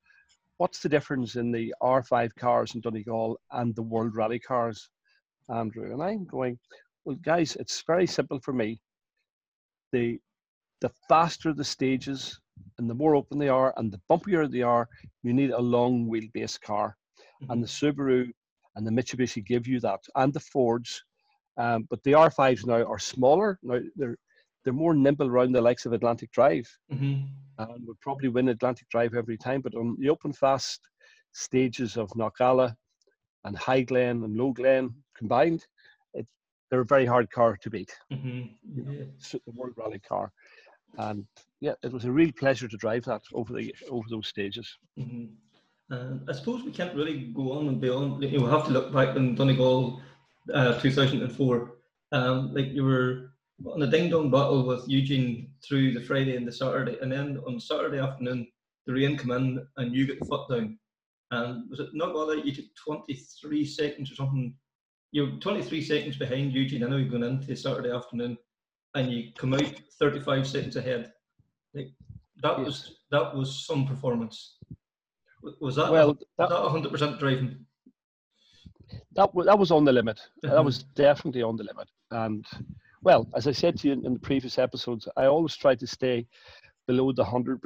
what's 0.57 0.81
the 0.81 0.89
difference 0.89 1.35
in 1.35 1.51
the 1.51 1.75
R5 1.81 2.33
cars 2.35 2.75
in 2.75 2.81
Donegal 2.81 3.39
and 3.51 3.75
the 3.75 3.83
World 3.83 4.15
Rally 4.15 4.39
cars, 4.39 4.89
Andrew? 5.49 5.91
And 5.91 6.01
I'm 6.01 6.25
going, 6.25 6.57
well, 7.03 7.17
guys, 7.17 7.55
it's 7.57 7.81
very 7.83 8.07
simple 8.07 8.39
for 8.39 8.53
me. 8.53 8.79
The 9.91 10.19
the 10.81 10.89
faster 11.09 11.53
the 11.53 11.63
stages 11.65 12.39
and 12.77 12.89
the 12.89 12.93
more 12.95 13.15
open 13.15 13.37
they 13.39 13.49
are 13.49 13.73
and 13.77 13.91
the 13.91 14.01
bumpier 14.09 14.49
they 14.49 14.61
are, 14.61 14.87
you 15.23 15.33
need 15.33 15.51
a 15.51 15.59
long 15.59 16.07
wheelbase 16.07 16.59
car. 16.61 16.95
And 17.49 17.63
the 17.63 17.67
Subaru 17.67 18.31
and 18.75 18.85
the 18.85 18.91
Mitsubishi 18.91 19.45
give 19.45 19.65
you 19.67 19.79
that, 19.79 19.99
and 20.15 20.33
the 20.33 20.39
Fords. 20.41 21.03
Um, 21.57 21.87
but 21.89 22.01
the 22.03 22.13
R5s 22.13 22.65
now 22.65 22.83
are 22.85 22.99
smaller. 22.99 23.59
Now 23.63 23.79
they're 23.95 24.17
they're 24.63 24.73
more 24.73 24.93
nimble 24.93 25.27
around 25.27 25.53
the 25.53 25.61
likes 25.61 25.85
of 25.85 25.93
Atlantic 25.93 26.31
Drive 26.31 26.67
Mhm. 26.91 27.29
and 27.59 27.87
would 27.87 27.99
probably 28.01 28.27
win 28.27 28.49
Atlantic 28.49 28.89
Drive 28.89 29.13
every 29.15 29.37
time. 29.37 29.61
But 29.61 29.73
on 29.75 29.95
the 29.99 30.09
open 30.09 30.33
fast 30.33 30.81
stages 31.31 31.95
of 31.97 32.09
Knockalla 32.11 32.75
and 33.45 33.57
High 33.57 33.81
Glen 33.83 34.23
and 34.23 34.35
Low 34.35 34.51
Glen 34.51 34.93
combined, 35.17 35.65
it, 36.13 36.27
they're 36.69 36.81
a 36.81 36.85
very 36.85 37.05
hard 37.05 37.31
car 37.31 37.55
to 37.57 37.69
beat. 37.69 37.97
Mhm. 38.11 38.57
Yeah. 38.75 39.03
It's 39.15 39.31
the 39.31 39.51
World 39.53 39.73
Rally 39.77 39.99
car, 39.99 40.31
and 40.97 41.25
yeah, 41.61 41.73
it 41.83 41.91
was 41.91 42.05
a 42.05 42.11
real 42.11 42.31
pleasure 42.31 42.67
to 42.67 42.77
drive 42.77 43.05
that 43.05 43.21
over 43.33 43.53
the 43.53 43.73
over 43.89 44.07
those 44.09 44.27
stages. 44.27 44.77
Mhm. 44.97 45.29
And 45.89 46.29
I 46.29 46.33
suppose 46.33 46.63
we 46.63 46.71
can't 46.71 46.95
really 46.95 47.31
go 47.33 47.53
on 47.53 47.67
and 47.67 47.81
beyond. 47.81 48.23
You 48.23 48.37
know, 48.37 48.45
we 48.45 48.51
have 48.51 48.65
to 48.65 48.71
look 48.71 48.93
back 48.93 49.15
in 49.15 49.35
Donegal, 49.35 50.01
uh, 50.53 50.79
2004. 50.79 51.77
Um, 52.11 52.53
like 52.53 52.67
you 52.67 52.83
were 52.83 53.31
on 53.65 53.81
a 53.81 53.87
ding 53.87 54.09
dong 54.09 54.29
battle 54.29 54.65
with 54.65 54.87
Eugene 54.87 55.51
through 55.67 55.93
the 55.93 56.01
Friday 56.01 56.35
and 56.35 56.47
the 56.47 56.51
Saturday, 56.51 56.97
and 57.01 57.11
then 57.11 57.39
on 57.47 57.59
Saturday 57.59 57.99
afternoon, 57.99 58.47
the 58.85 58.93
rain 58.93 59.17
came 59.17 59.31
in 59.31 59.67
and 59.77 59.93
you 59.93 60.07
got 60.07 60.19
the 60.19 60.25
foot 60.25 60.49
down. 60.49 60.79
And 61.31 61.69
was 61.69 61.79
it 61.79 61.89
not 61.93 62.13
that 62.13 62.45
you 62.45 62.53
took 62.53 62.65
23 62.83 63.65
seconds 63.65 64.11
or 64.11 64.15
something? 64.15 64.55
You're 65.11 65.37
23 65.39 65.81
seconds 65.81 66.17
behind 66.17 66.53
Eugene. 66.53 66.83
I 66.83 66.89
know 66.89 66.97
you're 66.97 67.09
going 67.09 67.23
into 67.23 67.55
Saturday 67.55 67.91
afternoon, 67.91 68.37
and 68.95 69.11
you 69.11 69.31
come 69.37 69.53
out 69.53 69.73
35 69.99 70.47
seconds 70.47 70.75
ahead. 70.75 71.11
Like, 71.73 71.91
that 72.41 72.57
Yes. 72.59 72.65
was 72.65 72.95
that 73.11 73.35
was 73.35 73.65
some 73.65 73.85
performance. 73.87 74.57
Was 75.61 75.75
that 75.75 75.91
Well, 75.91 76.09
was 76.09 76.17
that, 76.37 76.49
that 76.49 76.69
hundred 76.69 76.91
percent 76.91 77.19
driving? 77.19 77.65
that, 79.15 79.33
wa- 79.33 79.43
that 79.43 79.57
was 79.57 79.71
on 79.71 79.83
the 79.85 79.91
limit. 79.93 80.19
That 80.43 80.63
was 80.63 80.83
definitely 80.95 81.43
on 81.43 81.55
the 81.57 81.63
limit. 81.63 81.87
And 82.11 82.45
well, 83.03 83.27
as 83.35 83.47
I 83.47 83.51
said 83.51 83.77
to 83.79 83.87
you 83.87 83.93
in, 83.93 84.05
in 84.05 84.13
the 84.13 84.19
previous 84.19 84.57
episodes, 84.57 85.07
I 85.17 85.25
always 85.25 85.55
try 85.55 85.75
to 85.75 85.87
stay 85.87 86.27
below 86.87 87.11
the 87.11 87.23
100%. 87.23 87.59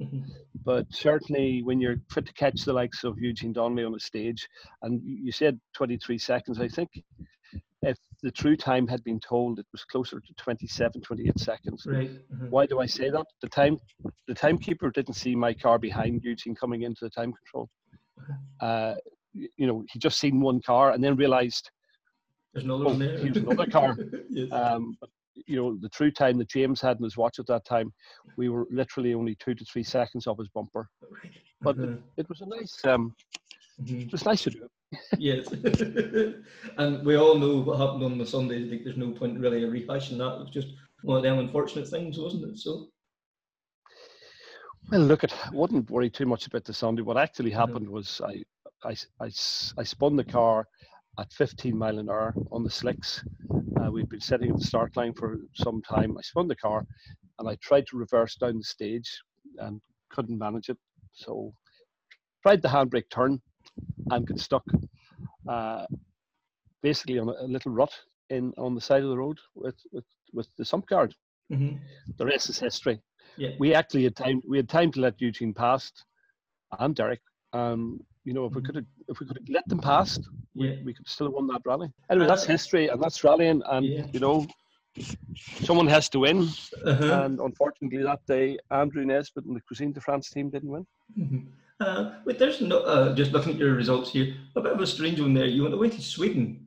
Mhm. 0.00 0.24
But 0.64 0.86
certainly 0.90 1.62
when 1.62 1.80
you're 1.80 1.96
fit 2.10 2.26
to 2.26 2.32
catch 2.34 2.64
the 2.64 2.72
likes 2.72 3.02
of 3.04 3.18
Eugene 3.18 3.52
Donnelly 3.52 3.84
on 3.84 3.92
the 3.92 4.00
stage, 4.00 4.48
and 4.82 5.00
you 5.02 5.32
said 5.32 5.58
23 5.74 6.18
seconds, 6.18 6.60
I 6.60 6.68
think 6.68 7.02
the 8.22 8.30
true 8.32 8.56
time 8.56 8.86
had 8.86 9.02
been 9.04 9.20
told, 9.20 9.58
it 9.58 9.66
was 9.72 9.84
closer 9.84 10.20
to 10.20 10.34
27, 10.34 11.00
28 11.02 11.38
seconds. 11.38 11.84
Right. 11.86 12.10
mhm. 12.32 12.50
Why 12.50 12.66
do 12.66 12.80
I 12.80 12.86
say 12.86 13.10
that? 13.10 13.24
The 13.42 13.48
time, 13.48 13.78
the 14.26 14.34
timekeeper 14.34 14.90
didn't 14.90 15.14
see 15.14 15.34
my 15.36 15.54
car 15.54 15.78
behind 15.78 16.22
Eugene 16.24 16.54
coming 16.54 16.82
into 16.82 17.04
the 17.04 17.10
time 17.10 17.32
control. 17.32 17.68
Uh, 18.60 18.94
you 19.34 19.66
know, 19.66 19.84
he 19.92 19.98
just 19.98 20.18
seen 20.18 20.40
one 20.40 20.60
car 20.62 20.92
and 20.92 21.02
then 21.02 21.16
realised, 21.16 21.70
There's 22.52 22.64
another 22.64 22.84
Oh, 22.86 22.90
one 22.90 22.98
there. 22.98 23.18
here's 23.18 23.36
another 23.36 23.66
car. 23.66 23.96
yes. 24.30 24.48
um, 24.52 24.96
but, 25.00 25.10
you 25.46 25.56
know, 25.56 25.76
the 25.80 25.88
true 25.90 26.10
time 26.10 26.38
that 26.38 26.48
James 26.50 26.80
had 26.80 26.96
in 26.98 27.04
his 27.04 27.16
watch 27.16 27.38
at 27.38 27.46
that 27.46 27.64
time, 27.64 27.92
we 28.36 28.48
were 28.48 28.66
literally 28.70 29.14
only 29.14 29.36
two 29.36 29.54
to 29.54 29.64
three 29.64 29.84
seconds 29.84 30.26
off 30.26 30.38
his 30.38 30.48
bumper. 30.48 30.88
But 31.62 31.76
Uh-huh. 31.78 31.96
it 32.16 32.28
was 32.28 32.40
a 32.40 32.46
nice, 32.46 32.84
um, 32.84 33.14
Mhm. 33.82 34.06
it 34.06 34.12
was 34.12 34.24
nice 34.24 34.42
to 34.44 34.50
do. 34.50 34.64
it. 34.64 34.98
Yes. 35.18 35.48
and 36.78 37.04
we 37.04 37.16
all 37.16 37.36
know 37.38 37.58
what 37.58 37.78
happened 37.78 38.02
on 38.04 38.18
the 38.18 38.26
Sunday. 38.26 38.60
Like, 38.60 38.84
there's 38.84 38.96
no 38.96 39.10
point 39.12 39.38
really 39.38 39.62
in 39.64 39.70
rehashing 39.70 40.18
that. 40.18 40.36
It 40.36 40.40
was 40.40 40.50
just 40.50 40.68
one 41.02 41.16
of 41.18 41.22
them 41.22 41.38
unfortunate 41.38 41.88
things, 41.88 42.18
wasn't 42.18 42.44
it? 42.50 42.58
So. 42.58 42.88
Well, 44.90 45.00
look, 45.02 45.24
it 45.24 45.34
wouldn't 45.52 45.90
worry 45.90 46.08
too 46.10 46.26
much 46.26 46.46
about 46.46 46.64
the 46.64 46.72
Sunday. 46.72 47.02
What 47.02 47.18
actually 47.18 47.50
Mhm. 47.50 47.56
happened 47.56 47.88
was 47.88 48.20
I, 48.22 48.42
I, 48.84 48.96
I 49.20 49.82
spun 49.84 50.16
the 50.16 50.24
car 50.24 50.66
at 51.18 51.32
15 51.32 51.76
mile 51.76 51.98
an 51.98 52.08
hour 52.08 52.34
on 52.52 52.64
the 52.64 52.70
slicks. 52.70 53.22
Uh, 53.80 53.90
we'd 53.90 54.08
been 54.08 54.20
sitting 54.20 54.50
at 54.50 54.56
the 54.56 54.64
start 54.64 54.96
line 54.96 55.12
for 55.14 55.38
some 55.54 55.82
time. 55.82 56.16
I 56.16 56.22
spun 56.22 56.48
the 56.48 56.56
car 56.56 56.86
and 57.38 57.48
I 57.48 57.56
tried 57.56 57.86
to 57.88 57.98
reverse 57.98 58.36
down 58.36 58.58
the 58.58 58.64
stage 58.64 59.20
and 59.58 59.80
couldn't 60.10 60.38
manage 60.38 60.68
it. 60.70 60.78
So 61.12 61.52
tried 62.42 62.62
the 62.62 62.68
handbrake 62.68 63.10
turn 63.10 63.42
and 64.10 64.26
got 64.26 64.38
stuck 64.38 64.64
uh, 65.48 65.86
basically 66.82 67.18
on 67.18 67.28
a, 67.28 67.32
a 67.32 67.48
little 67.48 67.72
rut 67.72 67.92
in 68.30 68.52
on 68.58 68.74
the 68.74 68.80
side 68.80 69.02
of 69.02 69.08
the 69.10 69.16
road 69.16 69.38
with, 69.54 69.76
with, 69.92 70.04
with 70.32 70.48
the 70.56 70.64
sump 70.64 70.86
guard. 70.86 71.14
Mhm. 71.52 71.78
The 72.18 72.26
rest 72.26 72.50
is 72.50 72.58
history 72.58 73.00
Yeah. 73.36 73.50
we 73.58 73.74
actually 73.74 74.04
had 74.04 74.16
time 74.16 74.42
we 74.48 74.56
had 74.58 74.68
time 74.68 74.90
to 74.92 75.00
let 75.00 75.20
Eugene 75.20 75.54
past 75.54 76.04
and 76.78 76.94
Derek. 76.94 77.20
Um, 77.54 78.00
you 78.24 78.34
know, 78.34 78.44
if 78.46 78.54
we 78.54 78.60
Mhm. 78.60 78.66
could 78.66 78.74
have 78.76 78.86
if 79.08 79.20
we 79.20 79.26
could 79.26 79.38
have 79.38 79.48
let 79.48 79.66
them 79.68 79.80
past, 79.80 80.20
Yeah. 80.54 80.74
we 80.84 80.92
could 80.94 81.08
still 81.08 81.26
have 81.28 81.34
won 81.34 81.46
that 81.48 81.62
rally. 81.64 81.88
Anyway, 82.10 82.26
that's 82.26 82.44
Uh, 82.44 82.52
history 82.52 82.88
and 82.88 83.00
that's 83.02 83.24
rallying 83.24 83.62
and 83.74 83.86
Yeah. 83.86 84.06
you 84.12 84.20
know 84.20 84.46
someone 85.68 85.86
has 85.88 86.08
to 86.10 86.18
win. 86.20 86.38
Uh-huh. 86.84 87.22
And 87.24 87.40
unfortunately 87.40 88.02
that 88.02 88.20
day 88.26 88.58
Andrew 88.70 89.04
Nesbitt 89.04 89.44
and 89.46 89.56
the 89.56 89.60
Cuisine 89.62 89.92
de 89.92 90.00
France 90.00 90.30
team 90.30 90.50
didn't 90.50 90.70
win. 90.70 90.86
Mhm. 91.18 91.46
Uh, 91.80 92.12
wait, 92.24 92.38
there's 92.38 92.60
no, 92.60 92.80
uh, 92.80 93.14
just 93.14 93.32
looking 93.32 93.52
at 93.52 93.58
your 93.58 93.74
results 93.74 94.10
here, 94.10 94.34
a 94.56 94.60
bit 94.60 94.72
of 94.72 94.80
a 94.80 94.86
strange 94.86 95.20
one 95.20 95.34
there. 95.34 95.46
You 95.46 95.62
went 95.62 95.74
away 95.74 95.90
to 95.90 96.02
Sweden 96.02 96.66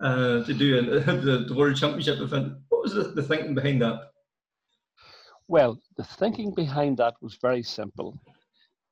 uh, 0.00 0.44
to 0.44 0.52
do 0.52 0.78
an, 0.78 0.86
the, 1.24 1.46
the 1.48 1.54
World 1.54 1.76
Championship 1.76 2.20
event. 2.20 2.54
What 2.68 2.82
was 2.82 2.92
the, 2.92 3.04
the 3.04 3.22
thinking 3.22 3.54
behind 3.54 3.80
that? 3.82 4.10
Well, 5.48 5.78
the 5.96 6.04
thinking 6.04 6.54
behind 6.54 6.98
that 6.98 7.14
was 7.20 7.38
very 7.40 7.62
simple. 7.62 8.18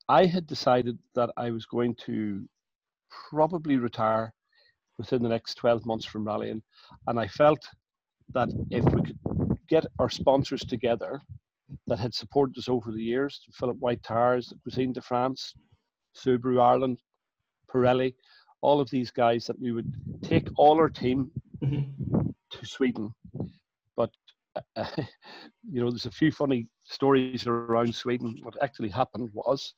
I 0.09 0.25
had 0.25 0.47
decided 0.47 0.97
that 1.15 1.29
I 1.37 1.51
was 1.51 1.65
going 1.65 1.95
to 2.05 2.47
probably 3.29 3.77
retire 3.77 4.33
within 4.97 5.23
the 5.23 5.29
next 5.29 5.55
12 5.55 5.85
months 5.85 6.05
from 6.05 6.25
rallying. 6.25 6.61
And 7.07 7.19
I 7.19 7.27
felt 7.27 7.67
that 8.33 8.49
if 8.69 8.83
we 8.85 9.01
could 9.01 9.19
get 9.67 9.85
our 9.99 10.09
sponsors 10.09 10.61
together 10.61 11.21
that 11.87 11.99
had 11.99 12.13
supported 12.13 12.57
us 12.57 12.69
over 12.69 12.91
the 12.91 13.01
years, 13.03 13.41
Philip 13.53 13.77
White 13.79 14.03
Tires, 14.03 14.53
Cuisine 14.63 14.93
de 14.93 15.01
France, 15.01 15.53
Subaru 16.15 16.61
Ireland, 16.61 16.99
Pirelli, 17.71 18.13
all 18.61 18.79
of 18.79 18.89
these 18.89 19.11
guys, 19.11 19.45
that 19.47 19.59
we 19.59 19.71
would 19.71 19.91
take 20.23 20.47
all 20.57 20.77
our 20.77 20.89
team 20.89 21.31
Mhm. 21.61 22.33
to 22.51 22.65
Sweden. 22.65 23.13
But 23.95 24.11
uh, 24.55 24.61
you 25.69 25.81
know, 25.81 25.89
there's 25.89 26.05
a 26.05 26.11
few 26.11 26.31
funny 26.31 26.67
stories 26.83 27.47
around 27.47 27.93
Sweden. 27.95 28.39
What 28.43 28.55
actually 28.61 28.89
happened 28.89 29.29
was 29.33 29.73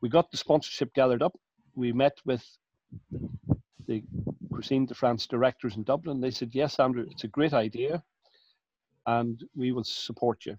we 0.00 0.08
got 0.08 0.30
the 0.30 0.36
sponsorship 0.36 0.92
gathered 0.94 1.22
up. 1.22 1.36
We 1.74 1.92
met 1.92 2.16
with 2.24 2.44
the 3.86 4.02
Cuisine 4.52 4.86
de 4.86 4.94
France 4.94 5.26
directors 5.26 5.76
in 5.76 5.84
Dublin. 5.84 6.20
They 6.20 6.30
said, 6.30 6.54
"Yes, 6.54 6.78
Andrew, 6.80 7.06
it's 7.10 7.24
a 7.24 7.28
great 7.28 7.52
idea, 7.52 8.02
and 9.06 9.42
we 9.54 9.72
will 9.72 9.84
support 9.84 10.46
you." 10.46 10.56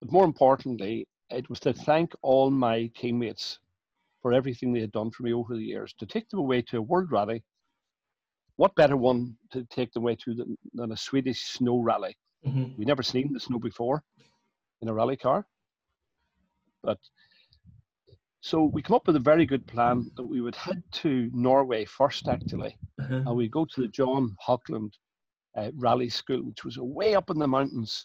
But 0.00 0.12
more 0.12 0.24
importantly, 0.24 1.06
it 1.30 1.48
was 1.48 1.60
to 1.60 1.72
thank 1.72 2.12
all 2.22 2.50
my 2.50 2.90
teammates 2.96 3.58
for 4.22 4.32
everything 4.32 4.72
they 4.72 4.80
had 4.80 4.92
done 4.92 5.10
for 5.10 5.22
me 5.22 5.32
over 5.32 5.54
the 5.54 5.62
years. 5.64 5.94
To 5.98 6.06
take 6.06 6.28
them 6.28 6.40
away 6.40 6.62
to 6.62 6.78
a 6.78 6.82
world 6.82 7.10
rally 7.12 7.42
what 8.60 8.74
better 8.74 8.96
one 8.96 9.34
to 9.50 9.64
take 9.64 9.90
them 9.92 10.02
away 10.02 10.14
to 10.16 10.34
than, 10.34 10.58
than 10.74 10.92
a 10.92 10.96
Swedish 10.96 11.44
snow 11.44 11.78
rally? 11.78 12.14
Mhm. 12.46 12.76
We 12.76 12.84
never 12.84 13.02
seen 13.02 13.32
the 13.32 13.40
snow 13.40 13.58
before 13.58 14.04
in 14.82 14.88
a 14.88 14.92
rally 14.92 15.16
car. 15.16 15.46
But 16.82 16.98
so 18.42 18.64
we 18.64 18.82
come 18.82 18.96
up 18.96 19.06
with 19.06 19.16
a 19.16 19.20
very 19.20 19.46
good 19.46 19.66
plan 19.66 20.10
that 20.16 20.26
we 20.26 20.42
would 20.42 20.54
head 20.54 20.82
to 20.92 21.30
Norway 21.32 21.86
first, 21.86 22.28
actually, 22.28 22.76
Uh-huh. 22.98 23.22
and 23.26 23.36
we 23.36 23.48
go 23.48 23.64
to 23.64 23.80
the 23.80 23.88
John 23.88 24.36
Haugland 24.46 24.92
uh, 25.56 25.70
Rally 25.76 26.10
School, 26.10 26.42
which 26.42 26.62
was 26.62 26.76
way 26.78 27.14
up 27.14 27.30
in 27.30 27.38
the 27.38 27.48
mountains. 27.48 28.04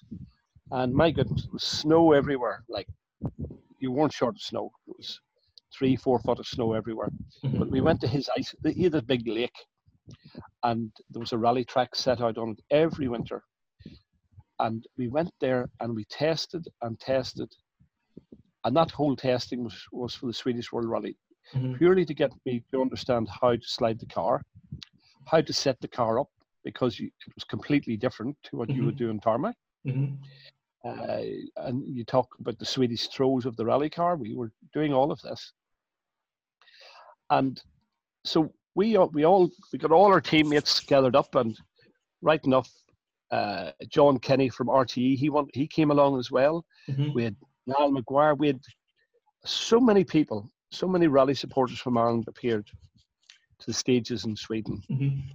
And 0.72 0.93
my 0.93 1.12
goodness, 1.12 1.48
snow 1.57 2.12
everywhere. 2.13 2.63
Like 2.69 2.88
you 3.79 3.91
weren't 3.91 4.13
short 4.13 4.36
of 4.36 4.41
snow. 4.41 4.72
It 4.88 4.95
was 4.98 5.19
three, 5.77 5.95
four 5.95 6.19
foot 6.19 6.39
of 6.39 6.48
snow 6.48 6.74
everywhere. 6.74 7.10
Mhm. 7.43 7.60
But 7.60 7.69
we 7.69 7.81
went 7.81 8.01
to 8.01 8.07
his 8.07 8.29
ice. 8.38 8.53
He 8.63 8.84
had 8.84 8.95
a 8.95 9.01
big 9.01 9.27
lake, 9.27 9.55
and 10.63 10.91
there 11.10 11.19
was 11.19 11.34
a 11.34 11.38
rally 11.38 11.65
track 11.65 11.95
set 11.95 12.22
out 12.22 12.38
on 12.38 12.51
it 12.51 12.60
every 12.72 13.07
winter. 13.07 13.43
And 14.60 14.86
we 14.98 15.10
went 15.10 15.31
there 15.39 15.69
and 15.81 15.93
we 15.93 16.05
tested 16.05 16.67
and 16.81 17.00
tested, 17.00 17.53
and 18.63 18.75
that 18.75 18.91
whole 18.91 19.15
testing 19.15 19.63
was 19.63 19.77
was 19.91 20.15
for 20.15 20.27
the 20.27 20.34
Swedish 20.34 20.72
World 20.72 20.89
Rally, 20.89 21.17
Mhm. 21.53 21.77
purely 21.77 22.05
to 22.05 22.13
get 22.13 22.31
me 22.45 22.63
to 22.72 22.81
understand 22.81 23.27
how 23.29 23.55
to 23.55 23.67
slide 23.67 24.00
the 24.00 24.05
car, 24.07 24.41
how 25.27 25.41
to 25.41 25.53
set 25.53 25.79
the 25.81 25.88
car 25.89 26.19
up, 26.19 26.29
because 26.63 26.98
you, 27.00 27.07
it 27.27 27.36
was 27.36 27.43
completely 27.43 27.98
different 27.98 28.36
to 28.43 28.55
what 28.55 28.69
you 28.69 28.86
would 28.86 28.95
do 28.98 29.10
in 29.10 29.19
tarmac. 29.19 29.55
Uh, 30.85 31.21
and 31.57 31.83
you 31.87 32.05
talk 32.05 32.27
about 32.39 32.59
the 32.59 32.65
Swedish 32.65 33.07
throws 33.07 33.45
of 33.45 33.55
the 33.55 33.65
rally 33.65 33.89
car. 33.89 34.15
We 34.15 34.35
were 34.35 34.51
doing 34.71 34.93
all 34.93 35.11
of 35.11 35.19
this, 35.21 35.51
and 37.31 37.59
so 38.23 38.53
we 38.75 38.95
we 39.13 39.25
all 39.25 39.49
we 39.73 39.79
got 39.79 39.91
all 39.91 40.05
our 40.05 40.21
teammates 40.21 40.79
gathered 40.81 41.15
up, 41.15 41.33
and 41.33 41.57
right 42.21 42.43
enough, 42.45 42.69
uh, 43.31 43.71
John 43.89 44.19
Kenny 44.19 44.49
from 44.49 44.67
RTE 44.67 45.15
he 45.17 45.29
went, 45.29 45.49
he 45.55 45.65
came 45.67 45.89
along 45.89 46.19
as 46.19 46.29
well. 46.29 46.63
Mhm. 46.87 47.15
We 47.15 47.23
had 47.23 47.35
Niall 47.65 47.91
McGuire. 47.91 48.37
We 48.37 48.47
had 48.47 48.61
so 49.43 49.79
many 49.79 50.03
people, 50.03 50.51
so 50.71 50.87
many 50.87 51.07
rally 51.07 51.33
supporters 51.33 51.79
from 51.79 51.97
Ireland 51.97 52.25
appeared 52.27 52.67
to 53.59 53.65
the 53.65 53.73
stages 53.73 54.25
in 54.25 54.35
Sweden 54.35 54.83
Mhm. 54.91 55.31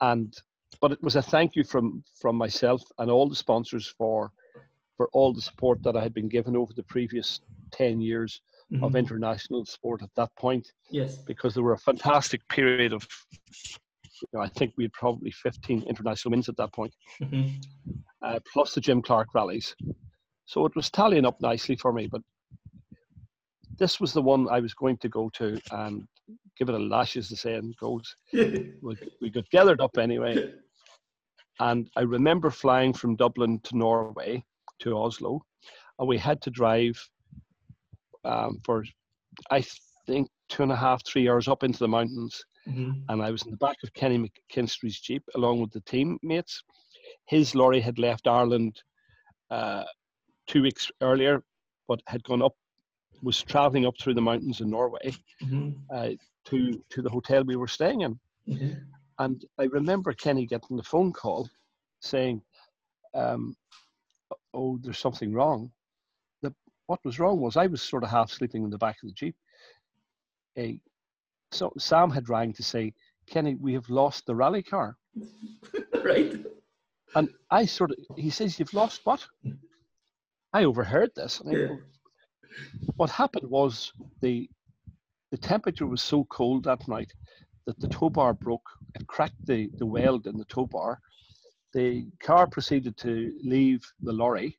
and 0.00 0.32
but 0.80 0.92
it 0.92 1.02
was 1.02 1.16
a 1.16 1.22
thank 1.22 1.56
you 1.56 1.64
from 1.64 2.02
from 2.20 2.36
myself 2.36 2.82
and 2.98 3.10
all 3.10 3.28
the 3.28 3.34
sponsors 3.36 3.86
for 3.98 4.32
for 4.96 5.08
all 5.12 5.32
the 5.32 5.40
support 5.42 5.82
that 5.82 5.96
I 5.96 6.02
had 6.02 6.14
been 6.14 6.28
given 6.28 6.56
over 6.56 6.72
the 6.72 6.82
previous 6.84 7.40
10 7.72 8.00
years 8.00 8.40
of 8.82 8.92
Mhm. 8.92 8.98
international 8.98 9.64
sport 9.66 10.02
at 10.02 10.14
that 10.16 10.34
point 10.36 10.72
Yes. 10.90 11.22
because 11.26 11.54
there 11.54 11.62
were 11.62 11.74
a 11.74 11.78
fantastic 11.78 12.46
period 12.48 12.92
of 12.92 13.06
you 14.22 14.28
know, 14.32 14.40
I 14.40 14.48
think 14.48 14.72
we 14.76 14.84
had 14.84 14.92
probably 14.92 15.30
15 15.30 15.82
international 15.82 16.30
wins 16.30 16.48
at 16.48 16.56
that 16.56 16.72
point 16.72 16.94
Mhm. 17.20 17.50
uh, 18.22 18.38
plus 18.52 18.74
the 18.74 18.80
Jim 18.80 19.02
Clark 19.02 19.28
rallies 19.34 19.74
so 20.46 20.64
it 20.66 20.74
was 20.76 20.90
tallying 20.90 21.26
up 21.26 21.40
nicely 21.40 21.76
for 21.76 21.92
me 21.92 22.06
but 22.06 22.22
this 23.78 24.00
was 24.00 24.12
the 24.12 24.22
one 24.22 24.48
I 24.48 24.60
was 24.60 24.74
going 24.74 24.96
to 24.98 25.08
go 25.08 25.28
to 25.34 25.60
and 25.72 26.06
give 26.58 26.68
it 26.68 26.74
a 26.74 26.78
lash 26.78 27.16
as 27.16 27.28
the 27.28 27.36
saying 27.36 27.74
goes 27.80 28.16
we, 28.32 28.96
we 29.20 29.30
got 29.30 29.48
gathered 29.50 29.80
up 29.80 29.96
anyway 29.98 30.36
And 31.60 31.88
I 31.96 32.02
remember 32.02 32.50
flying 32.50 32.92
from 32.92 33.16
Dublin 33.16 33.60
to 33.64 33.76
Norway 33.76 34.44
to 34.80 34.96
Oslo, 34.96 35.40
and 35.98 36.08
we 36.08 36.18
had 36.18 36.40
to 36.42 36.50
drive 36.50 36.96
um, 38.24 38.58
for, 38.64 38.84
I 39.50 39.64
think, 40.06 40.28
two 40.48 40.62
and 40.62 40.72
a 40.72 40.76
half, 40.76 41.02
three 41.06 41.28
hours 41.28 41.48
up 41.48 41.62
into 41.62 41.78
the 41.78 41.88
mountains. 41.88 42.44
Mhm. 42.68 43.04
And 43.08 43.22
I 43.22 43.30
was 43.30 43.42
in 43.44 43.50
the 43.52 43.56
back 43.56 43.76
of 43.82 43.92
Kenny 43.94 44.18
McKinstry's 44.18 45.00
Jeep 45.00 45.22
along 45.34 45.60
with 45.60 45.72
the 45.72 45.80
teammates. 45.80 46.62
His 47.26 47.54
lorry 47.54 47.80
had 47.80 47.98
left 47.98 48.26
Ireland 48.26 48.82
uh, 49.50 49.84
two 50.46 50.62
weeks 50.62 50.90
earlier, 51.00 51.42
but 51.88 52.00
had 52.06 52.22
gone 52.24 52.42
up, 52.42 52.54
was 53.22 53.42
traveling 53.42 53.86
up 53.86 53.94
through 54.00 54.14
the 54.14 54.20
mountains 54.20 54.60
in 54.60 54.70
Norway 54.70 55.12
Mm-hmm. 55.42 55.70
uh, 55.94 56.10
to 56.46 56.82
to 56.90 57.02
the 57.02 57.10
hotel 57.10 57.44
we 57.44 57.56
were 57.56 57.68
staying 57.68 58.02
in. 58.02 58.18
Mm-hmm. 58.48 58.72
And 59.18 59.44
I 59.58 59.64
remember 59.64 60.12
Kenny 60.12 60.46
getting 60.46 60.76
the 60.76 60.82
phone 60.82 61.12
call 61.12 61.48
saying, 62.00 62.42
um, 63.14 63.56
"Oh, 64.54 64.78
there's 64.82 64.98
something 64.98 65.32
wrong." 65.32 65.70
The, 66.42 66.54
what 66.86 67.00
was 67.04 67.18
wrong 67.18 67.40
was 67.40 67.56
I 67.56 67.66
was 67.66 67.82
sort 67.82 68.04
of 68.04 68.10
half 68.10 68.30
sleeping 68.30 68.64
in 68.64 68.70
the 68.70 68.78
back 68.78 68.96
of 69.02 69.08
the 69.08 69.14
jeep. 69.14 69.36
A, 70.58 70.80
so 71.50 71.72
Sam 71.78 72.10
had 72.10 72.28
rang 72.28 72.52
to 72.54 72.62
say, 72.62 72.92
"Kenny, 73.26 73.54
we 73.54 73.72
have 73.74 73.88
lost 73.88 74.26
the 74.26 74.34
rally 74.34 74.62
car." 74.62 74.96
right. 76.04 76.36
And 77.14 77.30
I 77.50 77.64
sort 77.64 77.92
of, 77.92 77.96
he 78.16 78.30
says, 78.30 78.58
"You've 78.58 78.74
lost 78.74 79.00
what?" 79.04 79.26
I 80.52 80.64
overheard 80.64 81.10
this. 81.14 81.42
I 81.46 81.50
Yeah. 81.50 81.66
go, 81.68 81.78
what 82.96 83.10
happened 83.10 83.50
was 83.50 83.92
the 84.20 84.48
the 85.30 85.38
temperature 85.38 85.86
was 85.86 86.02
so 86.02 86.24
cold 86.24 86.64
that 86.64 86.86
night 86.88 87.12
that 87.66 87.78
the 87.80 87.88
tow 87.88 88.08
bar 88.08 88.32
broke. 88.32 88.68
It 88.94 89.06
cracked 89.06 89.46
the, 89.46 89.70
the 89.78 89.86
weld 89.86 90.26
in 90.26 90.36
the 90.36 90.44
tow 90.44 90.66
bar. 90.66 91.00
The 91.74 92.06
car 92.22 92.46
proceeded 92.46 92.96
to 92.98 93.32
leave 93.42 93.84
the 94.00 94.12
lorry 94.12 94.56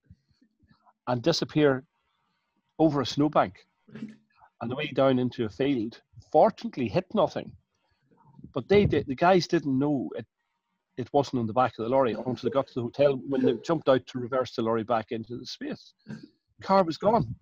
and 1.08 1.22
disappear 1.22 1.84
over 2.80 3.02
a 3.02 3.06
snowbank 3.06 3.56
and 4.62 4.72
away 4.72 4.88
down 4.88 5.20
into 5.20 5.46
a 5.46 5.50
field. 5.50 6.02
Fortunately, 6.32 6.88
hit 6.88 7.06
nothing. 7.14 7.52
But 8.54 8.68
they 8.68 8.86
did, 8.86 9.08
the 9.08 9.16
guys 9.16 9.48
didn't 9.48 9.78
know 9.78 10.10
it. 10.16 10.26
It 10.98 11.10
wasn't 11.14 11.42
on 11.42 11.48
the 11.48 11.54
back 11.54 11.74
of 11.78 11.86
the 11.86 11.90
lorry 11.90 12.14
until 12.14 12.36
they 12.36 12.50
got 12.50 12.68
to 12.68 12.74
the 12.74 12.82
hotel 12.82 13.20
when 13.28 13.42
they 13.42 13.54
jumped 13.64 13.88
out 13.88 14.06
to 14.08 14.20
reverse 14.20 14.56
the 14.56 14.64
lorry 14.64 14.84
back 14.84 15.12
into 15.12 15.38
the 15.38 15.46
space. 15.46 15.94
Car 16.62 16.84
was 16.84 16.98
gone. 16.98 17.36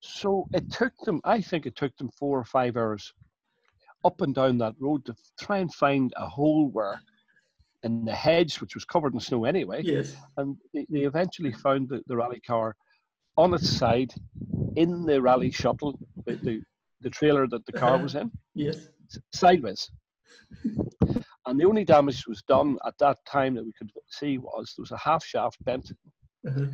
So 0.00 0.48
it 0.52 0.68
took 0.70 0.96
them, 1.04 1.20
I 1.24 1.40
think 1.40 1.66
it 1.66 1.76
took 1.76 1.96
them 1.96 2.10
four 2.18 2.38
or 2.38 2.44
five 2.44 2.76
hours 2.76 3.12
up 4.04 4.20
and 4.20 4.34
down 4.34 4.58
that 4.58 4.74
road 4.78 5.04
to 5.06 5.14
try 5.40 5.58
and 5.58 5.72
find 5.74 6.12
a 6.16 6.26
hole 6.26 6.68
where 6.70 7.00
in 7.82 8.04
the 8.04 8.12
hedge, 8.12 8.60
which 8.60 8.74
was 8.74 8.84
covered 8.84 9.14
in 9.14 9.20
snow 9.20 9.44
anyway, 9.44 9.82
Yes. 9.82 10.14
and 10.36 10.56
they, 10.72 10.86
they 10.90 11.00
eventually 11.00 11.52
found 11.52 11.88
the, 11.88 12.02
the 12.06 12.16
rally 12.16 12.40
car 12.40 12.74
on 13.36 13.54
its 13.54 13.68
side 13.68 14.12
in 14.76 15.04
the 15.06 15.20
rally 15.20 15.50
shuttle, 15.50 15.98
the, 16.26 16.36
the, 16.42 16.60
the 17.00 17.10
trailer 17.10 17.46
that 17.48 17.64
the 17.66 17.72
car 17.72 17.98
was 17.98 18.14
in, 18.14 18.30
Yes. 18.54 18.88
sideways. 19.32 19.90
And 21.46 21.60
the 21.60 21.64
only 21.64 21.84
damage 21.84 22.26
was 22.26 22.42
done 22.42 22.76
at 22.86 22.98
that 22.98 23.18
time 23.26 23.54
that 23.54 23.64
we 23.64 23.72
could 23.78 23.90
see 24.10 24.38
was 24.38 24.74
there 24.76 24.82
was 24.82 24.90
a 24.90 24.96
half 24.98 25.24
shaft 25.24 25.64
bent 25.64 25.92
Uh-huh. 26.46 26.66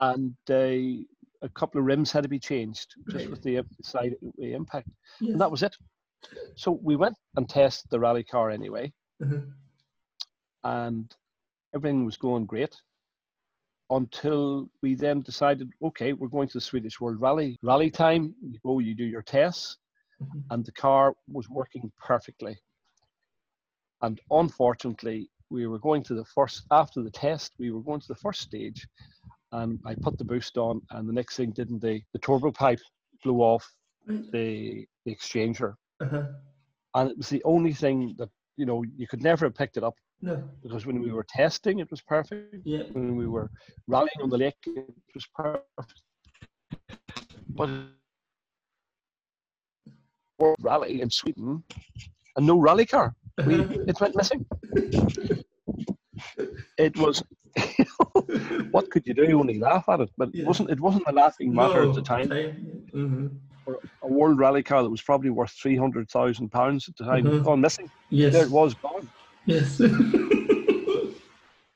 and 0.00 0.34
uh, 0.50 1.04
a 1.42 1.48
couple 1.48 1.78
of 1.80 1.86
rims 1.86 2.12
had 2.12 2.22
to 2.22 2.28
be 2.28 2.38
changed 2.38 2.94
just 3.10 3.24
Right. 3.24 3.30
with 3.30 3.42
the 3.42 3.64
side 3.82 4.14
the 4.38 4.52
impact, 4.52 4.88
Yes. 5.20 5.32
and 5.32 5.40
that 5.40 5.50
was 5.50 5.62
it. 5.62 5.76
So 6.54 6.72
we 6.82 6.96
went 6.96 7.16
and 7.36 7.48
tested 7.48 7.90
the 7.90 8.00
rally 8.00 8.24
car 8.24 8.50
anyway, 8.50 8.92
Uh-huh. 9.22 9.40
and 10.64 11.14
everything 11.74 12.04
was 12.04 12.16
going 12.16 12.46
great 12.46 12.76
until 13.90 14.70
we 14.82 14.94
then 14.94 15.20
decided, 15.22 15.72
okay, 15.82 16.12
we're 16.12 16.28
going 16.28 16.48
to 16.48 16.58
the 16.58 16.60
Swedish 16.60 17.00
World 17.00 17.20
Rally. 17.20 17.58
Rally 17.62 17.90
time, 17.90 18.34
you 18.42 18.58
go, 18.62 18.78
you 18.78 18.94
do 18.94 19.04
your 19.04 19.22
tests, 19.22 19.78
Mhm. 20.20 20.44
and 20.50 20.64
the 20.64 20.72
car 20.72 21.16
was 21.26 21.48
working 21.48 21.90
perfectly. 21.98 22.56
And 24.02 24.20
unfortunately, 24.30 25.30
we 25.50 25.66
were 25.66 25.78
going 25.80 26.02
to 26.04 26.14
the 26.14 26.24
first, 26.24 26.66
after 26.70 27.02
the 27.02 27.10
test, 27.10 27.52
we 27.58 27.70
were 27.72 27.82
going 27.82 28.00
to 28.00 28.08
the 28.08 28.14
first 28.14 28.42
stage, 28.42 28.86
and 29.52 29.78
I 29.84 29.94
put 29.94 30.18
the 30.18 30.24
boost 30.24 30.56
on, 30.56 30.80
and 30.90 31.08
the 31.08 31.12
next 31.12 31.36
thing, 31.36 31.50
didn't 31.50 31.80
they? 31.82 32.04
The 32.12 32.18
turbo 32.18 32.52
pipe 32.52 32.80
blew 33.22 33.40
off 33.40 33.68
the, 34.06 34.86
the 35.04 35.14
exchanger. 35.14 35.74
Uh-huh. 36.00 36.24
And 36.94 37.10
it 37.10 37.16
was 37.16 37.28
the 37.28 37.42
only 37.44 37.72
thing 37.72 38.14
that, 38.18 38.28
you 38.56 38.66
know, 38.66 38.82
you 38.96 39.06
could 39.06 39.22
never 39.22 39.46
have 39.46 39.54
picked 39.54 39.76
it 39.76 39.84
up 39.84 39.94
No. 40.22 40.42
because 40.62 40.86
when 40.86 41.00
we 41.00 41.12
were 41.12 41.26
testing, 41.28 41.78
it 41.78 41.90
was 41.90 42.00
perfect. 42.00 42.56
Yeah. 42.64 42.82
When 42.92 43.16
we 43.16 43.26
were 43.26 43.50
rallying 43.86 44.20
on 44.22 44.30
the 44.30 44.38
lake, 44.38 44.56
it 44.66 44.94
was 45.14 45.26
perfect. 45.34 46.02
But 47.50 47.70
World 50.38 50.56
rally 50.62 51.02
in 51.02 51.10
Sweden 51.10 51.62
and 52.36 52.46
no 52.46 52.58
rally 52.58 52.86
car. 52.86 53.14
We, 53.46 53.54
it 53.86 54.00
went 54.00 54.16
missing. 54.16 54.46
It 56.78 56.96
was, 56.96 57.22
what 58.70 58.88
could 58.90 59.06
you 59.06 59.14
do? 59.14 59.38
Only 59.38 59.58
laugh 59.58 59.88
at 59.88 60.00
it, 60.00 60.10
but 60.16 60.28
Yeah. 60.32 60.42
it 60.42 60.46
wasn't. 60.46 60.70
It 60.70 60.80
wasn't 60.80 61.04
a 61.06 61.12
laughing 61.12 61.54
matter 61.54 61.82
No, 61.84 61.90
at 61.90 61.94
the 61.94 62.02
time. 62.02 62.28
Mhm. 62.94 63.30
For 63.64 63.78
a 64.02 64.08
world 64.08 64.38
rally 64.38 64.62
car 64.62 64.82
that 64.82 64.90
was 64.90 65.02
probably 65.02 65.30
worth 65.30 65.50
three 65.52 65.76
hundred 65.76 66.08
thousand 66.10 66.50
pounds 66.50 66.88
at 66.88 66.96
the 66.96 67.04
time, 67.04 67.24
Mhm. 67.24 67.44
gone 67.44 67.60
missing. 67.60 67.90
Yes. 68.10 68.32
There 68.32 68.44
it 68.44 68.50
was 68.50 68.74
gone. 68.74 69.08
Yes. 69.46 69.80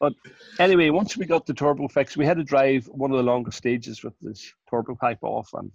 But 0.01 0.13
anyway, 0.59 0.91
once 0.91 1.17
we 1.17 1.25
got 1.25 1.47
the 1.47 1.55
turbo 1.55 1.89
fixed, 1.89 2.17
we 2.17 2.27
had 2.27 2.37
to 2.37 2.45
drive 2.45 2.85
one 2.89 3.11
of 3.11 3.17
the 3.17 3.23
longest 3.23 3.57
stages 3.59 4.03
with 4.05 4.13
this 4.21 4.53
turbo 4.69 4.95
pipe 4.97 5.23
off. 5.23 5.49
And 5.55 5.71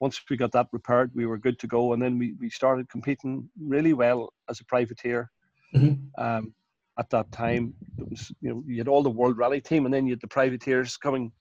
once 0.00 0.20
we 0.30 0.36
got 0.36 0.52
that 0.52 0.68
repaired, 0.70 1.10
we 1.14 1.26
were 1.26 1.38
good 1.38 1.58
to 1.60 1.66
go. 1.66 1.92
And 1.92 2.00
then 2.00 2.18
we, 2.18 2.34
we 2.38 2.50
started 2.50 2.88
competing 2.88 3.48
really 3.58 3.94
well 3.94 4.32
as 4.48 4.60
a 4.60 4.64
privateer. 4.66 5.30
Mhm. 5.74 5.98
Um, 6.18 6.54
at 6.98 7.10
that 7.10 7.30
time, 7.32 7.74
it 7.98 8.08
was 8.08 8.32
you 8.40 8.50
know 8.50 8.62
you 8.66 8.78
had 8.78 8.88
all 8.88 9.02
the 9.02 9.10
world 9.10 9.36
rally 9.38 9.60
team, 9.60 9.84
and 9.84 9.92
then 9.94 10.06
you 10.06 10.12
had 10.12 10.20
the 10.20 10.28
privateers 10.28 10.96
coming 10.96 11.32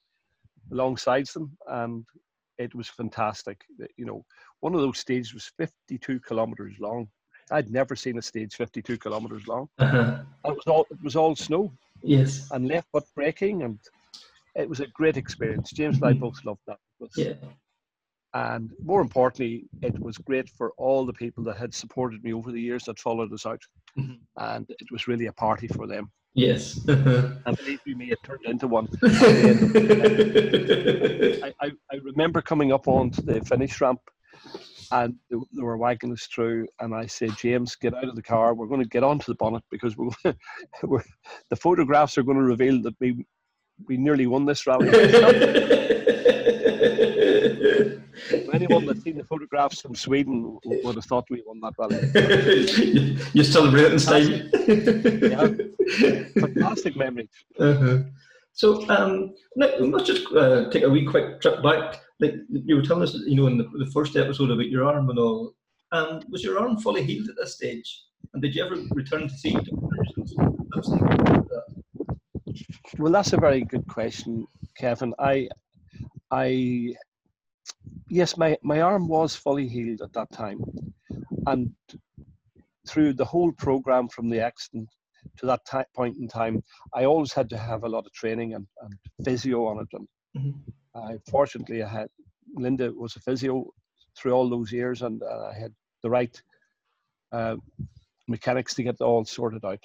alongside 0.71 1.27
them, 1.27 1.55
and 1.67 2.05
it 2.57 2.73
was 2.73 2.87
fantastic. 2.87 3.61
You 3.97 4.05
know, 4.05 4.25
one 4.61 4.73
of 4.75 4.81
those 4.81 4.99
stages 4.99 5.33
was 5.33 5.51
52 5.57 6.19
kilometers 6.21 6.75
long. 6.79 7.07
I'd 7.51 7.71
never 7.71 7.95
seen 7.95 8.17
a 8.17 8.21
stage 8.21 8.55
52 8.55 8.97
kilometers 8.97 9.47
long. 9.47 9.67
Uh-huh. 9.79 10.19
It 10.45 10.55
was 10.55 10.67
all 10.67 10.85
it 10.91 11.01
was 11.03 11.15
all 11.15 11.35
snow 11.35 11.71
Yes. 12.01 12.49
and 12.51 12.67
left 12.67 12.87
foot 12.91 13.05
braking, 13.15 13.63
and 13.63 13.79
it 14.55 14.67
was 14.67 14.79
a 14.81 14.87
great 14.87 15.15
experience. 15.17 15.71
James 15.71 15.97
and 15.97 16.05
I 16.05 16.13
both 16.13 16.43
loved 16.43 16.59
that. 16.67 16.79
Was- 16.99 17.11
Yeah. 17.15 17.33
And 18.35 18.71
more 18.83 19.01
importantly, 19.01 19.65
it 19.83 19.99
was 19.99 20.17
great 20.17 20.49
for 20.49 20.71
all 20.77 21.05
the 21.05 21.13
people 21.13 21.43
that 21.43 21.57
had 21.57 21.73
supported 21.73 22.23
me 22.23 22.33
over 22.33 22.51
the 22.51 22.59
years 22.61 22.83
that 22.85 22.97
followed 22.99 23.31
us 23.31 23.45
out, 23.45 23.61
Mhm. 23.97 24.17
and 24.37 24.65
it 24.69 24.91
was 24.91 25.07
really 25.07 25.27
a 25.27 25.33
party 25.33 25.67
for 25.67 25.85
them. 25.87 26.11
Yes. 26.33 26.79
And 27.45 27.57
believe 27.57 27.79
you 27.85 27.95
me, 27.95 28.11
it 28.11 28.17
turned 28.23 28.45
into 28.45 28.67
one. 28.67 28.87
I, 31.43 31.53
I, 31.61 31.71
I 31.91 31.95
remember 32.03 32.41
coming 32.41 32.71
up 32.71 32.87
onto 32.87 33.21
the 33.21 33.39
finish 33.45 33.79
ramp, 33.79 33.99
and 34.91 35.15
they, 35.29 35.37
they 35.55 35.61
were 35.61 35.77
wagging 35.77 36.11
us 36.11 36.25
through, 36.33 36.67
and 36.79 36.95
I 36.95 37.05
said, 37.05 37.31
"James, 37.37 37.75
get 37.75 37.93
out 37.93 38.05
of 38.09 38.15
the 38.15 38.23
car. 38.23 38.55
We're 38.55 38.67
going 38.73 38.81
to 38.81 38.87
get 38.89 39.03
onto 39.03 39.25
the 39.31 39.35
bonnet 39.35 39.63
because 39.69 39.95
we're, 39.95 40.09
we're 40.83 41.03
the 41.51 41.55
photographs 41.55 42.17
are 42.17 42.23
going 42.23 42.39
to 42.39 42.43
reveal 42.43 42.81
that 42.81 42.95
we 42.99 43.23
we 43.87 43.97
nearly 43.97 44.25
won 44.25 44.45
this 44.45 44.65
rally." 44.65 44.89
Anyone 48.53 48.85
that's 48.85 49.03
seen 49.03 49.17
the 49.17 49.23
photographs 49.23 49.81
from 49.81 49.95
Sweden 49.95 50.57
would 50.65 50.95
have 50.95 51.05
thought 51.05 51.25
we 51.29 51.43
won 51.45 51.59
that 51.61 51.73
rally. 51.77 53.17
You're 53.33 53.43
celebrating 53.43 53.99
style. 53.99 54.29
Yeah. 54.29 55.53
Fantastic 56.39 56.95
memories. 56.95 57.29
Uh-huh. 57.59 57.99
So 58.53 58.87
um, 58.89 59.33
let's 59.55 60.07
just 60.07 60.31
uh, 60.33 60.69
take 60.69 60.83
a 60.83 60.89
wee 60.89 61.05
quick 61.05 61.41
trip 61.41 61.63
back. 61.63 62.01
Like 62.19 62.35
you 62.49 62.75
were 62.75 62.83
telling 62.83 63.03
us, 63.03 63.15
you 63.25 63.35
know, 63.35 63.47
in 63.47 63.57
the, 63.57 63.69
the 63.73 63.91
first 63.91 64.15
episode 64.15 64.51
about 64.51 64.69
your 64.69 64.85
arm 64.85 65.09
and 65.09 65.19
all. 65.19 65.55
Um, 65.91 66.21
was 66.29 66.43
your 66.43 66.59
arm 66.59 66.77
fully 66.77 67.03
healed 67.03 67.29
at 67.29 67.35
this 67.35 67.55
stage? 67.55 68.03
And 68.33 68.41
did 68.41 68.55
you 68.55 68.65
ever 68.65 68.75
return 68.91 69.27
to 69.27 69.37
see 69.37 69.51
doctors 69.51 70.13
and 70.17 70.29
stuff? 70.29 70.53
That's 70.73 70.87
like 70.87 70.99
that? 71.01 72.17
Well, 72.97 73.11
that's 73.11 73.33
a 73.33 73.37
very 73.37 73.61
good 73.61 73.87
question, 73.87 74.47
Kevin. 74.77 75.13
I, 75.19 75.49
I, 76.31 76.95
yes, 78.07 78.37
my, 78.37 78.57
my 78.63 78.81
arm 78.81 79.07
was 79.07 79.35
fully 79.35 79.67
healed 79.67 80.01
at 80.01 80.13
that 80.13 80.31
time, 80.31 80.63
and 81.47 81.71
through 82.87 83.13
the 83.13 83.25
whole 83.25 83.51
program 83.53 84.07
from 84.09 84.29
the 84.29 84.39
accident 84.39 84.89
to 85.37 85.45
that 85.45 85.61
ti 85.69 85.79
point 85.95 86.17
in 86.17 86.27
time, 86.27 86.61
I 86.93 87.05
always 87.05 87.33
had 87.33 87.49
to 87.49 87.57
have 87.57 87.83
a 87.83 87.89
lot 87.89 88.05
of 88.05 88.13
training 88.13 88.53
and, 88.55 88.67
and 88.81 88.93
physio 89.23 89.65
on 89.65 89.79
it. 89.79 89.87
And 89.93 90.07
Mhm. 90.37 90.53
I 90.95 91.17
fortunately 91.29 91.81
I 91.83 91.89
had 91.89 92.09
Linda 92.55 92.91
was 92.91 93.15
a 93.15 93.19
physio 93.19 93.71
through 94.17 94.33
all 94.33 94.49
those 94.49 94.71
years, 94.71 95.01
and 95.01 95.21
uh, 95.23 95.51
I 95.51 95.53
had 95.53 95.73
the 96.03 96.09
right 96.09 96.41
uh, 97.31 97.55
mechanics 98.27 98.73
to 98.75 98.83
get 98.83 98.95
it 98.95 99.01
all 99.01 99.25
sorted 99.25 99.65
out. 99.65 99.83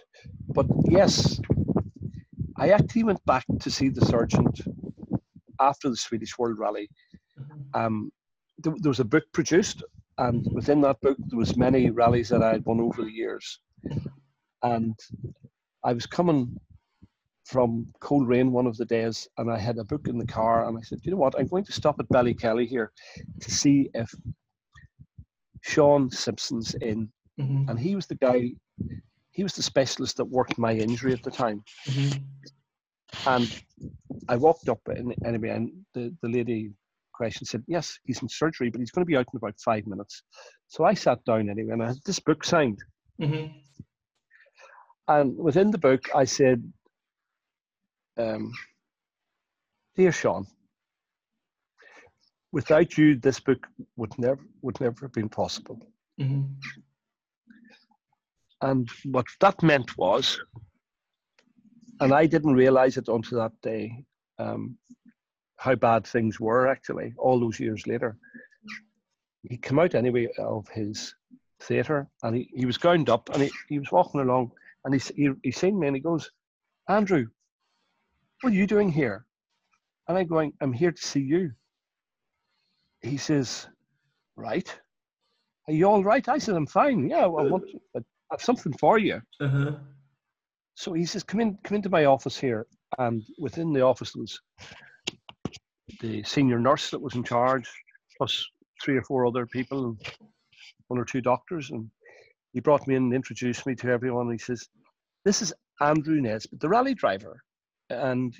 But 0.48 0.66
yes, 0.84 1.40
I 2.56 2.70
actually 2.70 3.04
went 3.04 3.24
back 3.24 3.44
to 3.60 3.70
see 3.70 3.88
the 3.88 4.04
surgeon 4.04 4.46
after 5.60 5.88
the 5.88 5.96
Swedish 5.96 6.36
World 6.38 6.58
Rally. 6.58 6.88
Um, 7.74 8.10
there, 8.58 8.74
there 8.78 8.90
was 8.90 9.00
a 9.00 9.04
book 9.04 9.24
produced, 9.32 9.82
and 10.18 10.46
within 10.52 10.80
that 10.82 11.00
book 11.00 11.16
there 11.28 11.38
was 11.38 11.56
many 11.56 11.90
rallies 11.90 12.28
that 12.30 12.42
I 12.42 12.52
had 12.52 12.64
won 12.64 12.80
over 12.80 13.02
the 13.02 13.12
years. 13.12 13.60
And 14.62 14.98
I 15.84 15.92
was 15.92 16.06
coming 16.06 16.58
from 17.44 17.86
Coleraine 18.00 18.50
one 18.52 18.66
of 18.66 18.76
the 18.76 18.84
days, 18.84 19.28
and 19.38 19.50
I 19.50 19.58
had 19.58 19.78
a 19.78 19.84
book 19.84 20.08
in 20.08 20.18
the 20.18 20.26
car, 20.26 20.68
and 20.68 20.76
I 20.76 20.82
said, 20.82 21.00
you 21.02 21.12
know 21.12 21.16
what, 21.16 21.38
I'm 21.38 21.46
going 21.46 21.64
to 21.64 21.72
stop 21.72 21.98
at 22.00 22.08
Ballykelly 22.08 22.66
here 22.66 22.92
to 23.40 23.50
see 23.50 23.88
if 23.94 24.12
Sean 25.62 26.10
Simpson's 26.10 26.74
in, 26.74 27.10
Mhm. 27.38 27.68
and 27.68 27.78
he 27.78 27.94
was 27.94 28.06
the 28.06 28.16
guy, 28.16 28.52
he 29.30 29.42
was 29.42 29.54
the 29.54 29.62
specialist 29.62 30.16
that 30.16 30.24
worked 30.24 30.58
my 30.58 30.72
injury 30.72 31.12
at 31.12 31.22
the 31.22 31.30
time. 31.30 31.62
Mhm. 31.84 32.22
And 33.26 33.62
I 34.28 34.36
walked 34.36 34.68
up 34.68 34.80
and 34.88 35.14
anyway, 35.24 35.50
and 35.50 35.86
the, 35.94 36.14
the 36.20 36.28
lady 36.28 36.72
question 37.18 37.44
said, 37.46 37.62
Yes, 37.66 37.98
he's 38.04 38.22
in 38.22 38.28
surgery, 38.28 38.70
but 38.70 38.80
he's 38.80 38.90
going 38.92 39.04
to 39.04 39.12
be 39.12 39.16
out 39.18 39.26
in 39.32 39.36
about 39.36 39.58
five 39.60 39.86
minutes. 39.86 40.22
So 40.68 40.84
I 40.84 40.94
sat 40.94 41.24
down 41.24 41.50
anyway 41.50 41.72
and 41.72 41.82
I 41.82 41.88
had 41.88 42.02
this 42.06 42.20
book 42.20 42.44
signed. 42.44 42.80
Mhm. 43.20 43.52
And 45.08 45.36
within 45.36 45.70
the 45.70 45.78
book, 45.88 46.02
I 46.14 46.24
said, 46.24 46.62
um, 48.18 48.52
Dear 49.96 50.12
Sean, 50.12 50.46
without 52.52 52.96
you, 52.98 53.16
this 53.16 53.40
book 53.40 53.66
would 53.96 54.16
never 54.18 54.42
would 54.62 54.80
never 54.80 55.06
have 55.06 55.12
been 55.12 55.28
possible. 55.28 55.78
Mhm. 56.20 56.56
And 58.60 58.88
what 59.04 59.26
that 59.40 59.62
meant 59.62 59.96
was, 59.96 60.38
and 62.00 62.12
I 62.12 62.26
didn't 62.26 62.54
realize 62.54 62.96
it 62.96 63.08
until 63.08 63.38
that 63.38 63.60
day, 63.62 64.04
um, 64.38 64.78
how 65.58 65.74
bad 65.74 66.06
things 66.06 66.40
were 66.40 66.68
actually, 66.68 67.12
all 67.18 67.38
those 67.38 67.60
years 67.60 67.86
later. 67.86 68.16
He 69.42 69.56
came 69.56 69.78
out 69.78 69.94
anyway 69.94 70.28
of 70.38 70.68
his 70.68 71.14
theatre 71.60 72.08
and 72.22 72.36
he, 72.36 72.50
he 72.54 72.64
was 72.64 72.78
gowned 72.78 73.10
up 73.10 73.28
and 73.30 73.42
he, 73.42 73.50
he 73.68 73.78
was 73.78 73.90
walking 73.92 74.20
along 74.20 74.52
and 74.84 74.94
he, 74.94 75.00
he, 75.14 75.30
he 75.42 75.50
seen 75.50 75.78
me 75.78 75.88
and 75.88 75.96
he 75.96 76.00
goes, 76.00 76.30
Andrew, 76.88 77.26
what 78.40 78.52
are 78.52 78.56
you 78.56 78.66
doing 78.66 78.90
here? 78.90 79.26
And 80.06 80.16
I'm 80.16 80.26
going, 80.26 80.52
I'm 80.60 80.72
here 80.72 80.92
to 80.92 81.02
see 81.02 81.20
you. 81.20 81.52
He 83.02 83.16
says, 83.16 83.66
Right. 84.36 84.72
Are 85.66 85.72
you 85.72 85.84
all 85.86 86.04
right? 86.04 86.26
I 86.28 86.38
said, 86.38 86.54
I'm 86.54 86.66
fine. 86.66 87.10
Yeah, 87.10 87.26
well, 87.26 87.44
I 87.44 87.50
want 87.50 87.64
I 87.96 88.00
have 88.30 88.40
something 88.40 88.72
for 88.78 88.98
you. 88.98 89.20
Uh-huh. 89.40 89.72
So 90.76 90.92
he 90.92 91.04
says, 91.04 91.24
"Come 91.24 91.40
in, 91.40 91.58
come 91.64 91.74
into 91.74 91.90
my 91.90 92.04
office 92.04 92.38
here." 92.38 92.66
And 92.98 93.24
within 93.36 93.72
the 93.72 93.82
office 93.82 94.14
was 94.14 94.40
the 96.00 96.22
senior 96.22 96.58
nurse 96.58 96.90
that 96.90 97.00
was 97.00 97.14
in 97.14 97.24
charge, 97.24 97.68
plus 98.16 98.46
three 98.82 98.96
or 98.96 99.02
four 99.02 99.26
other 99.26 99.46
people, 99.46 99.86
and 99.86 100.12
one 100.88 100.98
or 101.00 101.04
two 101.04 101.20
doctors. 101.20 101.70
And 101.70 101.90
he 102.52 102.60
brought 102.60 102.86
me 102.86 102.94
in 102.94 103.04
and 103.04 103.14
introduced 103.14 103.66
me 103.66 103.74
to 103.76 103.88
everyone. 103.88 104.30
He 104.30 104.38
says, 104.38 104.68
"This 105.24 105.42
is 105.42 105.52
Andrew 105.80 106.20
Nesbitt, 106.20 106.60
the 106.60 106.68
rally 106.68 106.94
driver, 106.94 107.42
and 107.90 108.34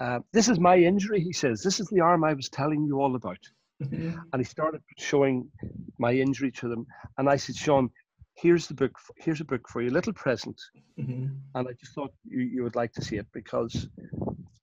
uh, 0.00 0.20
this 0.32 0.48
is 0.48 0.58
my 0.58 0.76
injury." 0.76 1.20
He 1.20 1.32
says, 1.32 1.62
"This 1.62 1.80
is 1.80 1.88
the 1.88 2.00
arm 2.00 2.24
I 2.24 2.34
was 2.34 2.48
telling 2.48 2.84
you 2.84 3.00
all 3.00 3.14
about." 3.16 3.38
Mhm. 3.82 4.16
and 4.32 4.40
he 4.40 4.44
started 4.44 4.80
showing 4.98 5.50
my 5.98 6.12
injury 6.12 6.50
to 6.52 6.68
them. 6.68 6.86
And 7.18 7.28
I 7.28 7.34
said, 7.36 7.56
Sean, 7.56 7.90
here's 8.36 8.68
the 8.68 8.74
book. 8.74 8.96
Here's 9.16 9.40
a 9.40 9.44
book 9.44 9.68
for 9.68 9.82
you, 9.82 9.90
a 9.90 9.98
little 9.98 10.12
present. 10.12 10.58
Mhm. 10.96 11.36
And 11.56 11.68
I 11.68 11.72
just 11.72 11.92
thought 11.92 12.14
you, 12.24 12.38
you 12.40 12.62
would 12.62 12.76
like 12.76 12.92
to 12.92 13.02
see 13.02 13.16
it 13.16 13.26
because 13.32 13.88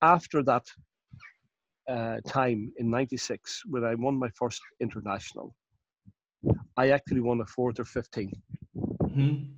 after 0.02 0.42
that 0.44 0.66
uh, 1.89 2.17
time 2.28 2.72
in 2.78 2.89
'96, 2.89 3.63
when 3.67 3.84
I 3.84 3.96
won 3.96 4.17
my 4.17 4.30
first 4.30 4.62
international, 4.80 5.56
I 6.78 6.89
actually 6.91 7.22
won 7.22 7.41
a 7.41 7.46
fourth 7.46 7.80
or 7.80 7.86
15, 7.86 8.32
Mhm. 9.04 9.54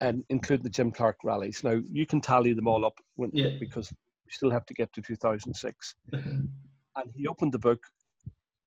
and 0.00 0.24
include 0.28 0.62
the 0.62 0.70
Jim 0.70 0.90
Clark 0.92 1.16
rallies. 1.24 1.64
Now 1.64 1.80
you 1.90 2.06
can 2.06 2.20
tally 2.20 2.52
them 2.52 2.68
all 2.68 2.84
up 2.84 2.98
when, 3.16 3.30
Yeah. 3.32 3.56
because 3.58 3.90
we 4.24 4.30
still 4.30 4.50
have 4.50 4.66
to 4.66 4.74
get 4.74 4.92
to 4.92 5.02
2006. 5.02 5.94
Mhm. 6.12 6.48
and 6.96 7.10
he 7.14 7.26
opened 7.28 7.52
the 7.52 7.58
book 7.58 7.82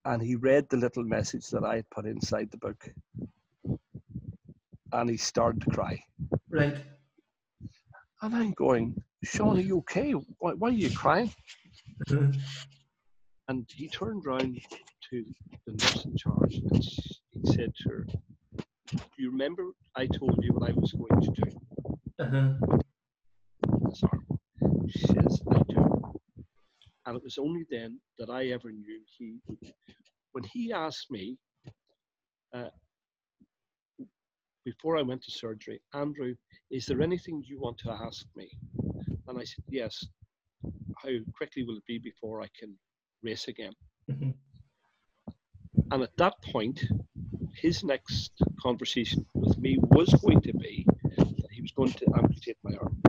and 0.06 0.22
he 0.22 0.36
read 0.36 0.68
the 0.70 0.78
little 0.78 1.04
message 1.04 1.50
that 1.50 1.64
I 1.64 1.76
had 1.76 1.90
put 1.90 2.06
inside 2.06 2.50
the 2.52 2.58
book. 2.58 2.90
And 4.94 5.10
he 5.10 5.18
started 5.18 5.62
to 5.62 5.70
cry. 5.72 6.02
Right. 6.50 6.78
And 8.22 8.36
I'm 8.36 8.52
going, 8.52 9.04
Sean, 9.24 9.58
are 9.58 9.62
you 9.62 9.78
okay? 9.80 10.14
Why, 10.14 10.54
why 10.54 10.70
are 10.70 10.72
you 10.72 10.90
crying? 10.96 11.32
And 13.50 13.68
he 13.76 13.90
turned 13.90 14.26
round 14.26 14.58
to 15.10 15.26
the 15.68 15.74
nurse 15.74 16.06
in 16.06 16.16
charge 16.16 16.56
and 16.56 16.82
he 17.32 17.42
said 17.52 17.74
to 17.84 17.90
her, 17.90 18.08
Do 18.92 19.00
you 19.18 19.32
remember 19.32 19.74
I 19.96 20.06
told 20.08 20.40
you 20.42 20.54
what 20.54 20.70
I 20.70 20.74
was 20.74 20.94
going 20.94 21.22
to 21.22 21.32
do 21.32 21.52
Uh-huh. 22.20 22.54
arm? 24.12 24.26
She 24.90 25.08
says, 25.08 25.42
I 25.52 25.62
do. 25.68 26.20
And 27.06 27.18
it 27.18 27.24
was 27.24 27.38
only 27.38 27.66
then 27.70 28.00
that 28.18 28.30
I 28.30 28.46
ever 28.48 28.72
knew 28.72 29.02
he, 29.18 29.40
when 30.32 30.46
he 30.46 30.72
asked 30.72 31.12
me, 31.12 31.38
uh, 32.56 32.70
before 34.64 34.98
I 34.98 35.02
went 35.02 35.22
to 35.24 35.32
surgery, 35.32 35.82
Andrew, 35.94 36.34
is 36.72 36.86
there 36.86 37.02
anything 37.02 37.44
you 37.46 37.60
want 37.60 37.78
to 37.80 37.92
ask 37.92 38.26
me? 38.38 38.50
And 39.28 39.38
I 39.38 39.44
said, 39.44 39.66
Yes. 39.70 40.06
How 41.04 41.10
quickly 41.36 41.64
will 41.64 41.76
it 41.76 41.86
be 41.86 41.98
before 41.98 42.42
I 42.42 42.48
can 42.58 42.80
race 43.24 43.50
again? 43.50 43.74
Mhm. 44.10 44.34
And 45.92 46.02
at 46.02 46.16
that 46.16 46.42
point, 46.42 46.82
his 47.54 47.84
next 47.84 48.32
conversation 48.58 49.26
with 49.34 49.58
me 49.58 49.78
was 49.82 50.14
going 50.14 50.42
to 50.42 50.54
be 50.54 50.86
that 51.18 51.52
he 51.52 51.62
was 51.62 51.72
going 51.72 51.92
to 51.92 52.06
amputate 52.16 52.58
my 52.64 52.76
arm. 52.76 53.02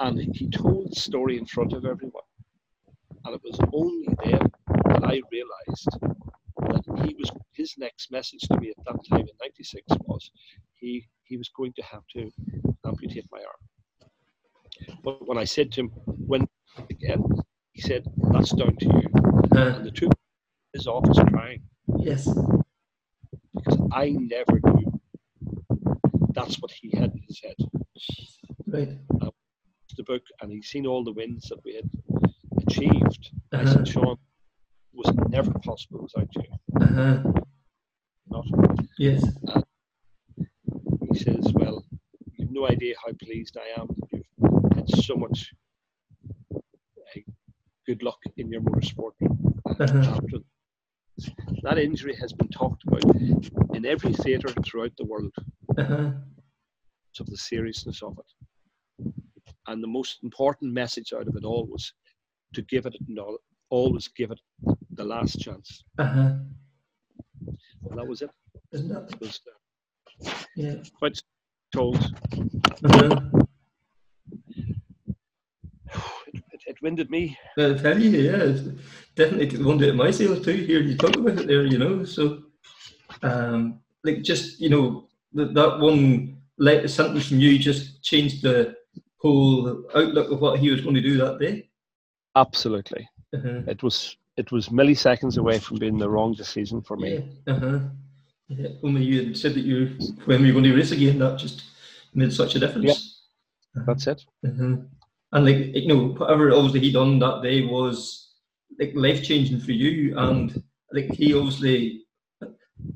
And 0.00 0.18
he 0.34 0.50
told 0.50 0.90
the 0.90 1.00
story 1.00 1.38
in 1.38 1.46
front 1.46 1.74
of 1.74 1.84
everyone. 1.84 2.24
And 3.24 3.36
it 3.36 3.42
was 3.44 3.58
only 3.72 4.08
then 4.24 4.50
that 4.88 5.04
I 5.04 5.22
realized 5.30 5.90
that 6.70 7.06
he 7.06 7.14
was 7.14 7.30
his 7.52 7.78
next 7.78 8.10
message 8.10 8.40
to 8.48 8.58
me 8.58 8.70
at 8.70 8.84
that 8.84 9.04
time 9.08 9.28
in 9.28 9.36
'96 9.40 9.86
was 10.06 10.30
he 10.74 11.06
he 11.22 11.36
was 11.36 11.50
going 11.50 11.72
to 11.74 11.82
have 11.82 12.04
to 12.14 12.32
amputate 12.84 13.26
my 13.30 13.38
arm. 13.44 13.69
But 15.02 15.26
when 15.26 15.38
I 15.38 15.44
said 15.44 15.72
to 15.72 15.80
him, 15.80 15.88
when 16.06 16.46
again, 16.90 17.24
he 17.72 17.80
said, 17.82 18.04
That's 18.32 18.50
down 18.52 18.76
to 18.76 18.86
you. 18.86 19.02
Uh-huh. 19.52 19.74
And 19.76 19.84
the 19.86 19.90
two 19.90 20.08
his 20.72 20.86
office 20.86 21.18
crying 21.30 21.62
Yes. 21.98 22.28
because 23.54 23.80
I 23.92 24.10
never 24.10 24.60
knew 24.76 25.00
that's 26.32 26.60
what 26.60 26.70
he 26.70 26.90
had 26.96 27.12
in 27.12 27.22
his 27.26 27.40
head. 27.42 27.56
Right. 28.66 28.98
The 29.96 30.04
book 30.04 30.22
and 30.40 30.52
he'd 30.52 30.64
seen 30.64 30.86
all 30.86 31.02
the 31.04 31.12
wins 31.12 31.48
that 31.48 31.58
we 31.64 31.74
had 31.74 31.90
achieved. 32.68 33.32
I 33.52 33.56
Uh-huh. 33.56 33.72
said, 33.72 33.88
Sean, 33.88 34.12
it 34.12 34.18
was 34.94 35.12
never 35.28 35.52
possible 35.58 36.02
without 36.02 36.28
you. 36.36 36.42
Uh-huh. 36.80 37.22
Not. 38.28 38.46
Yes. 38.98 39.24
He 41.12 41.18
says, 41.18 41.52
Well, 41.54 41.84
you've 42.38 42.52
no 42.52 42.68
idea 42.68 42.94
how 43.04 43.12
pleased 43.20 43.56
I 43.58 43.80
am 43.80 43.88
that 43.88 43.96
you've 43.96 43.98
had 43.98 43.99
so 44.90 45.14
much 45.16 45.52
uh, 46.54 47.20
good 47.86 48.02
luck 48.02 48.18
in 48.36 48.50
your 48.52 48.62
motorsport. 48.62 49.12
uh, 49.22 49.74
Uh-huh. 49.84 50.16
after 50.16 50.38
that 51.62 51.78
injury 51.78 52.14
has 52.16 52.32
been 52.32 52.48
talked 52.48 52.82
about 52.86 53.04
in 53.76 53.84
every 53.84 54.12
theatre 54.14 54.52
throughout 54.64 54.92
the 54.96 55.04
world 55.04 55.32
Uh-huh. 55.78 56.12
of 57.20 57.26
the 57.26 57.36
seriousness 57.36 58.02
of 58.02 58.18
it. 58.18 58.30
And 59.66 59.82
the 59.82 59.88
most 59.98 60.22
important 60.22 60.72
message 60.72 61.12
out 61.12 61.28
of 61.28 61.36
it 61.36 61.44
all 61.44 61.66
was 61.66 61.92
to 62.54 62.62
give 62.62 62.86
it 62.86 62.96
always 63.70 64.08
give 64.08 64.30
it 64.32 64.40
the 64.94 65.04
last 65.04 65.38
chance. 65.40 65.84
Uh-huh. 65.98 66.32
And 67.90 67.98
that 67.98 68.06
was 68.06 68.22
it. 68.22 68.30
Isn't 68.72 68.88
that? 68.88 69.10
It 69.12 69.20
was 69.20 69.40
uh, 69.46 70.32
Yeah. 70.56 70.82
quite 70.98 71.20
told. 71.72 71.96
Uh-huh. 72.84 73.20
It, 76.82 76.98
it, 76.98 77.04
it 77.04 77.08
winded 77.08 77.10
me. 77.10 77.38
I 77.58 77.74
tell 77.74 78.00
you, 78.00 78.10
yeah, 78.10 78.42
it's 78.42 78.62
definitely 79.14 79.48
took 79.48 79.66
one 79.66 79.78
day 79.78 79.88
at 79.88 79.94
my 79.94 80.10
sales 80.10 80.44
too. 80.44 80.52
Here 80.52 80.80
you 80.80 80.96
talk 80.96 81.16
about 81.16 81.38
it 81.38 81.46
there, 81.46 81.64
you 81.64 81.78
know. 81.78 82.04
So, 82.04 82.42
um, 83.22 83.80
like 84.04 84.22
just 84.22 84.60
you 84.60 84.70
know 84.70 85.08
that 85.34 85.54
that 85.54 85.78
one 85.78 86.38
let 86.58 86.90
sentence 86.90 87.28
from 87.28 87.40
you 87.40 87.58
just 87.58 88.02
changed 88.02 88.42
the 88.42 88.76
whole 89.18 89.84
outlook 89.94 90.30
of 90.30 90.40
what 90.40 90.58
he 90.58 90.70
was 90.70 90.80
going 90.80 90.94
to 90.94 91.00
do 91.00 91.16
that 91.18 91.38
day. 91.38 91.68
Absolutely. 92.36 93.08
Uh-huh. 93.34 93.62
It 93.66 93.82
was 93.82 94.16
it 94.36 94.52
was 94.52 94.68
milliseconds 94.68 95.38
away 95.38 95.58
from 95.58 95.78
being 95.78 95.98
the 95.98 96.08
wrong 96.08 96.34
decision 96.34 96.82
for 96.82 96.96
me. 96.96 97.24
Yeah. 97.46 97.54
Uh-huh. 97.54 97.78
Yeah. 98.48 98.68
Only 98.82 99.04
you 99.04 99.26
had 99.26 99.36
said 99.36 99.54
that 99.54 99.64
you 99.64 99.96
when 100.24 100.42
we 100.42 100.48
were 100.48 100.60
going 100.60 100.64
to 100.64 100.76
race 100.76 100.92
again, 100.92 101.18
that 101.18 101.38
just 101.38 101.64
made 102.14 102.32
such 102.32 102.56
a 102.56 102.58
difference. 102.58 103.22
Yeah. 103.76 103.82
That's 103.86 104.06
it. 104.06 104.24
Uh-huh. 104.44 104.76
And 105.32 105.44
like 105.46 105.74
you 105.74 105.88
know, 105.88 106.08
whatever 106.08 106.52
obviously 106.52 106.80
he 106.80 106.92
done 106.92 107.18
that 107.20 107.42
day 107.42 107.64
was 107.64 108.34
like 108.78 108.92
life 108.94 109.22
changing 109.22 109.60
for 109.60 109.72
you, 109.72 110.18
and 110.18 110.62
like 110.92 111.12
he 111.12 111.34
obviously 111.34 112.04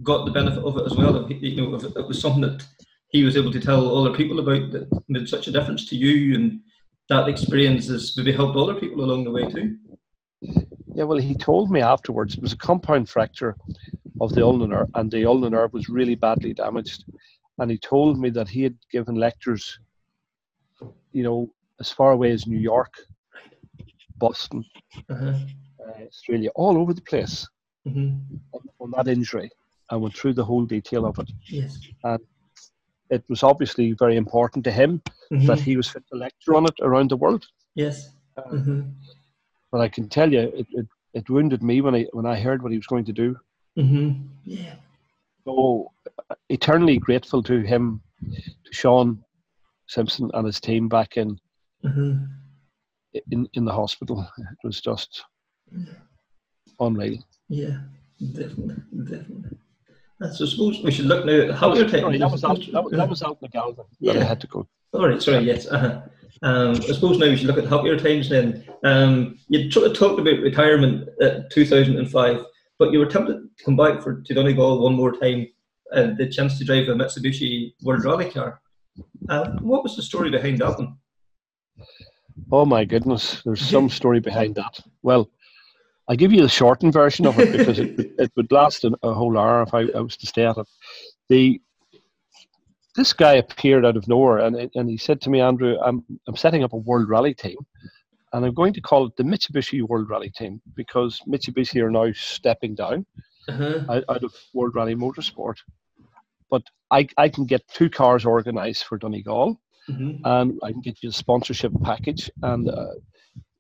got 0.03 0.25
the 0.25 0.33
benefit 0.33 0.65
of 0.65 0.77
it 0.79 0.87
as 0.87 0.95
well. 0.95 1.25
If, 1.31 1.43
you 1.43 1.57
know, 1.57 1.75
if 1.75 1.85
it 1.85 2.09
was 2.09 2.21
something 2.21 2.43
that 2.43 2.65
he 3.09 3.23
was 3.23 3.37
able 3.37 3.53
to 3.53 3.61
tell 3.61 3.97
other 3.97 4.17
people 4.17 4.41
about 4.41 4.73
that 4.73 4.89
made 5.09 5.29
such 5.29 5.47
a 5.47 5.53
difference 5.53 5.87
to 5.89 5.97
you, 5.97 6.35
and 6.35 6.61
that 7.09 7.29
experience 7.29 7.89
has 7.89 8.17
maybe 8.17 8.33
helped 8.33 8.57
other 8.57 8.75
people 8.75 9.05
along 9.05 9.25
the 9.25 9.31
way 9.31 9.49
too. 9.49 9.77
Yeah, 10.95 11.05
well, 11.05 11.19
he 11.19 11.35
told 11.35 11.71
me 11.71 11.81
afterwards 11.81 12.35
it 12.35 12.43
was 12.43 12.53
a 12.53 12.57
compound 12.57 13.09
fracture 13.09 13.57
of 14.21 14.33
the 14.33 14.45
ulnar 14.45 14.69
nerve, 14.69 14.91
and 14.95 15.11
the 15.11 15.27
ulnar 15.27 15.51
nerve 15.51 15.73
was 15.73 15.89
really 15.89 16.15
badly 16.15 16.55
damaged. 16.55 17.05
And 17.59 17.71
he 17.71 17.79
told 17.79 18.19
me 18.19 18.31
that 18.31 18.49
he 18.49 18.63
had 18.63 18.77
given 18.91 19.15
lectures, 19.15 19.79
you 21.13 21.23
know, 21.23 21.53
as 21.81 21.91
far 21.91 22.13
away 22.13 22.31
as 22.31 22.47
New 22.47 22.59
York, 22.59 22.93
Boston, 24.19 24.65
Uh-huh. 25.11 25.35
uh, 25.87 26.05
Australia, 26.07 26.51
all 26.55 26.79
over 26.79 26.95
the 26.95 27.03
place 27.03 27.47
hmm 27.87 28.17
on, 28.53 28.61
on 28.81 28.91
that 28.93 29.09
injury. 29.09 29.51
I 29.91 29.97
went 29.97 30.17
through 30.17 30.35
the 30.35 30.45
whole 30.45 30.65
detail 30.65 31.05
of 31.07 31.19
it. 31.19 31.31
Yes. 31.49 31.79
It 33.11 33.23
was 33.29 33.43
obviously 33.43 33.93
very 33.93 34.17
important 34.17 34.65
to 34.65 34.71
him 34.73 35.03
Mhm. 35.31 35.47
that 35.47 35.61
he 35.61 35.77
was 35.77 35.89
fit 35.91 36.05
to 36.11 36.17
lecture 36.19 36.55
on 36.55 36.65
it 36.65 36.75
around 36.81 37.11
the 37.11 37.17
world. 37.19 37.45
Yes. 37.75 38.11
Um, 38.37 38.59
hmm 38.59 38.83
But 39.71 39.81
I 39.83 39.89
can 39.89 40.09
tell 40.09 40.33
you, 40.33 40.41
it, 40.41 40.67
it, 40.71 40.87
it 41.13 41.29
wounded 41.31 41.63
me 41.63 41.81
when 41.83 41.95
I 41.95 42.07
when 42.13 42.27
I 42.27 42.41
heard 42.41 42.63
what 42.63 42.73
he 42.73 42.79
was 42.79 42.87
going 42.87 43.05
to 43.05 43.13
do. 43.13 43.37
hmm 43.77 44.13
Yeah. 44.45 44.77
So 45.45 45.93
eternally 46.49 46.99
grateful 46.99 47.43
to 47.43 47.61
him, 47.61 48.01
to 48.65 48.73
Sean 48.73 49.23
Simpson 49.87 50.31
and 50.35 50.47
his 50.47 50.61
team 50.61 50.89
back 50.89 51.17
in 51.19 51.39
hmm 51.85 52.15
in, 53.31 53.49
in 53.55 53.65
the 53.65 53.73
hospital. 53.73 54.27
It 54.39 54.67
was 54.67 54.81
just 54.81 55.23
unreal. 56.81 57.19
Yeah. 57.49 57.79
Definitely. 58.33 58.75
Definitely. 59.05 59.59
So 60.33 60.45
I 60.45 60.49
suppose 60.49 60.83
we 60.83 60.91
should 60.91 61.05
look 61.07 61.25
now 61.27 61.33
at 61.33 61.51
how 61.55 61.75
your 61.75 61.89
Sorry, 61.89 62.19
that 62.19 62.31
was 62.31 62.43
out, 62.45 62.59
that, 62.73 62.83
was- 62.85 62.93
that 62.93 63.09
was 63.09 63.23
out 63.23 63.41
Altnagelvin 63.41 63.77
that 64.01 64.17
I 64.17 64.19
Yeah. 64.19 64.25
had 64.25 64.41
to 64.41 64.47
go. 64.49 64.67
All 64.93 65.09
right, 65.09 65.23
sorry, 65.23 65.45
yes. 65.45 65.67
Uh-huh. 65.69 66.01
Um, 66.43 66.71
I 66.73 66.93
suppose 66.93 67.19
now 67.19 67.27
we 67.29 67.37
should 67.37 67.47
look 67.47 67.59
at 67.59 67.67
happier 67.69 67.97
times 67.99 68.29
then. 68.29 68.65
Um, 68.85 69.39
you 69.49 69.71
sort 69.71 69.87
of 69.87 69.97
talked 69.97 70.21
about 70.21 70.41
retirement 70.41 71.09
at 71.21 71.51
2005, 71.51 72.45
but 72.79 72.93
you 72.93 72.99
were 72.99 73.07
tempted 73.07 73.49
to 73.57 73.65
come 73.65 73.77
back 73.77 74.03
for 74.03 74.21
to 74.23 74.35
Donegal 74.35 74.83
one 74.83 74.95
more 74.95 75.13
time 75.13 75.47
and 75.93 76.17
the 76.19 76.29
chance 76.29 76.59
to 76.59 76.65
drive 76.65 76.89
a 76.89 76.95
Mitsubishi 76.95 77.75
World 77.83 78.05
Rally 78.05 78.31
car. 78.31 78.61
Uh, 79.29 79.51
what 79.61 79.83
was 79.83 79.97
the 79.97 80.03
story 80.03 80.31
behind 80.31 80.59
that 80.59 80.79
one? 80.79 80.97
Oh 82.53 82.65
my 82.65 82.85
goodness, 82.85 83.43
there's 83.45 83.63
some 83.71 83.89
story 83.89 84.21
behind 84.21 84.55
that. 84.57 84.79
Well, 85.03 85.31
I 86.09 86.17
give 86.17 86.33
you 86.33 86.43
the 86.43 86.49
shortened 86.49 86.93
version 86.93 87.27
of 87.27 87.39
it 87.39 87.51
because 87.51 87.79
it, 87.79 87.91
it 88.19 88.33
would 88.37 88.53
last 88.53 88.85
a, 88.85 88.93
a 89.03 89.15
whole 89.15 89.39
hour 89.39 89.63
if 89.63 89.73
I, 89.75 89.87
I 89.97 90.01
was 90.01 90.17
to 90.19 90.27
stay 90.27 90.45
at 90.47 90.59
it. 90.59 90.67
The 91.29 91.61
this 92.97 93.13
guy 93.13 93.35
appeared 93.35 93.85
out 93.85 93.97
of 93.97 94.07
nowhere 94.07 94.39
and 94.39 94.71
and 94.75 94.89
he 94.89 94.97
said 94.97 95.21
to 95.23 95.31
me, 95.31 95.41
Andrew, 95.41 95.77
I'm 95.85 96.05
I'm 96.29 96.37
setting 96.37 96.63
up 96.63 96.73
a 96.73 96.77
World 96.77 97.09
Rally 97.09 97.35
team, 97.35 97.57
and 98.33 98.45
I'm 98.45 98.55
going 98.55 98.73
to 98.75 98.81
call 98.81 99.07
it 99.07 99.17
the 99.17 99.25
Mitsubishi 99.25 99.83
World 99.83 100.11
Rally 100.11 100.31
Team 100.31 100.61
because 100.77 101.21
Mitsubishi 101.27 101.83
are 101.83 101.91
now 101.91 102.13
stepping 102.15 102.75
down 102.75 103.07
Uh-huh. 103.49 103.81
out, 103.91 104.05
out 104.09 104.25
of 104.25 104.33
World 104.55 104.75
Rally 104.75 104.95
Motorsport. 104.95 105.57
But 106.51 106.63
I 106.91 107.09
I 107.17 107.29
can 107.29 107.47
get 107.47 107.67
two 107.69 107.91
cars 107.91 108.25
organised 108.25 108.85
for 108.85 108.99
Donegal 108.99 109.61
Mhm. 109.89 110.21
and 110.25 110.59
I 110.63 110.73
can 110.73 110.81
get 110.81 111.03
you 111.03 111.11
a 111.11 111.13
sponsorship 111.13 111.73
package. 111.83 112.31
And 112.43 112.69
uh, 112.69 112.95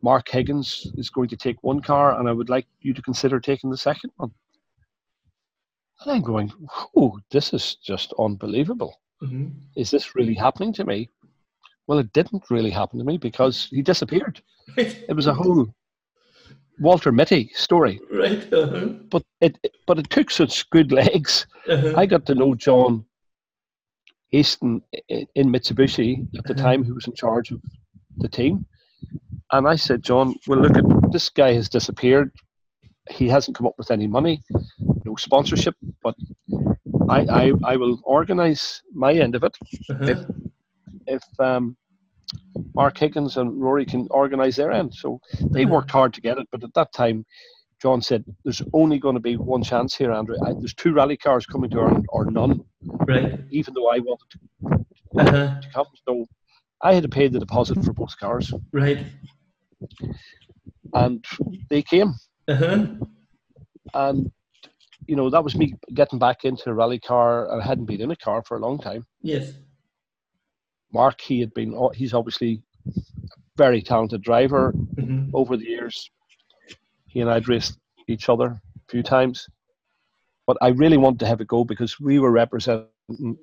Mark 0.02 0.28
Higgins 0.28 0.90
is 0.96 1.10
going 1.10 1.28
to 1.28 1.36
take 1.36 1.62
one 1.62 1.80
car, 1.80 2.18
and 2.18 2.28
I 2.28 2.32
would 2.32 2.48
like 2.48 2.66
you 2.80 2.94
to 2.94 3.02
consider 3.02 3.40
taking 3.40 3.70
the 3.70 3.76
second 3.76 4.10
one. 4.16 4.32
And 6.00 6.12
I'm 6.12 6.22
going, 6.22 6.52
oh, 6.96 7.18
this 7.30 7.52
is 7.52 7.76
just 7.76 8.12
unbelievable. 8.18 9.00
Mhm. 9.22 9.52
Is 9.76 9.90
this 9.90 10.14
really 10.14 10.34
happening 10.34 10.72
to 10.74 10.84
me? 10.84 11.08
Well, 11.86 11.98
it 11.98 12.12
didn't 12.12 12.50
really 12.50 12.70
happen 12.70 12.98
to 12.98 13.04
me 13.04 13.18
because 13.18 13.66
he 13.70 13.82
disappeared. 13.82 14.40
Right. 14.76 14.96
It 15.10 15.14
was 15.16 15.26
a 15.26 15.34
whole 15.34 15.66
Walter 16.80 17.12
Mitty 17.12 17.50
story, 17.54 18.00
Right. 18.10 18.52
Uh-huh. 18.52 18.86
but 19.10 19.22
it 19.40 19.58
but 19.86 19.98
it 19.98 20.10
took 20.10 20.30
such 20.30 20.68
good 20.70 20.90
legs. 20.92 21.46
Uh-huh. 21.68 21.92
I 21.96 22.06
got 22.06 22.26
to 22.26 22.34
know 22.34 22.54
John 22.54 23.04
Easton 24.34 24.82
in 25.08 25.48
Mitsubishi 25.54 26.26
at 26.38 26.44
the 26.44 26.54
Mhm. 26.54 26.62
time, 26.62 26.84
who 26.84 26.94
was 26.94 27.06
in 27.06 27.14
charge 27.14 27.50
of 27.52 27.60
the 28.18 28.28
team. 28.28 28.66
And 29.52 29.68
I 29.68 29.76
said, 29.76 30.02
John, 30.02 30.34
well, 30.46 30.58
look 30.60 30.76
at 30.76 31.12
this 31.12 31.28
guy 31.30 31.52
has 31.52 31.68
disappeared. 31.68 32.30
He 33.10 33.28
hasn't 33.28 33.56
come 33.56 33.66
up 33.66 33.74
with 33.78 33.90
any 33.90 34.06
money, 34.06 34.42
no 35.04 35.14
sponsorship, 35.16 35.74
but 36.02 36.16
I, 37.08 37.20
I, 37.40 37.52
I 37.72 37.76
will 37.76 38.00
organise 38.04 38.82
my 38.92 39.12
end 39.12 39.34
of 39.34 39.44
it 39.44 39.56
Uh-huh. 39.90 40.24
if 41.06 41.22
um, 41.38 41.76
Mark 42.74 42.96
Higgins 42.98 43.36
and 43.36 43.60
Rory 43.62 43.84
can 43.84 44.08
organise 44.10 44.56
their 44.56 44.72
end. 44.72 44.94
So 44.94 45.20
they 45.52 45.64
Mhm. 45.64 45.70
worked 45.70 45.90
hard 45.90 46.14
to 46.14 46.20
get 46.20 46.38
it, 46.38 46.48
but 46.50 46.64
at 46.64 46.74
that 46.74 46.92
time, 46.92 47.24
John 47.84 48.00
said, 48.00 48.24
"There's 48.44 48.62
only 48.72 48.98
going 48.98 49.14
to 49.14 49.20
be 49.20 49.36
one 49.36 49.62
chance 49.62 49.94
here, 49.94 50.10
Andrew. 50.10 50.36
I, 50.42 50.54
there's 50.54 50.72
two 50.72 50.94
rally 50.94 51.18
cars 51.18 51.44
coming 51.44 51.68
to 51.68 51.80
Ireland, 51.80 52.06
or 52.08 52.24
none." 52.30 52.64
Right. 53.06 53.38
Even 53.50 53.74
though 53.74 53.88
I 53.90 53.98
wanted 53.98 54.24
to, 54.32 54.38
Uh-huh. 55.20 55.60
to 55.60 55.68
come, 55.70 55.86
so 56.08 56.24
I 56.80 56.94
had 56.94 57.02
to 57.02 57.10
pay 57.10 57.28
the 57.28 57.38
deposit 57.38 57.84
for 57.84 57.92
both 57.92 58.18
cars, 58.18 58.50
Right. 58.72 59.04
and 60.94 61.22
they 61.68 61.82
came. 61.82 62.14
Uh-huh. 62.48 62.86
And 63.92 64.32
you 65.06 65.14
know 65.16 65.28
that 65.28 65.44
was 65.44 65.54
me 65.54 65.74
getting 65.92 66.18
back 66.18 66.46
into 66.46 66.70
a 66.70 66.74
rally 66.74 66.98
car, 67.00 67.52
and 67.52 67.60
I 67.62 67.66
hadn't 67.66 67.84
been 67.84 68.00
in 68.00 68.10
a 68.10 68.16
car 68.16 68.42
for 68.46 68.56
a 68.56 68.60
long 68.60 68.78
time. 68.78 69.04
Yes. 69.20 69.52
Mark, 70.90 71.20
he 71.20 71.38
had 71.40 71.52
been, 71.52 71.76
he's 71.92 72.14
obviously 72.14 72.62
a 72.96 73.00
very 73.58 73.82
talented 73.82 74.22
driver. 74.22 74.72
Mhm. 74.94 75.30
over 75.34 75.56
the 75.58 75.66
years. 75.66 76.10
He 77.14 77.20
and 77.20 77.30
I'd 77.30 77.48
raced 77.48 77.78
each 78.08 78.28
other 78.28 78.46
a 78.46 78.60
few 78.90 79.02
times, 79.04 79.48
but 80.48 80.56
I 80.60 80.68
really 80.68 80.96
wanted 80.96 81.20
to 81.20 81.26
have 81.26 81.40
a 81.40 81.44
go 81.44 81.64
because 81.64 81.98
we 82.00 82.18
were 82.18 82.32
representing, 82.32 82.88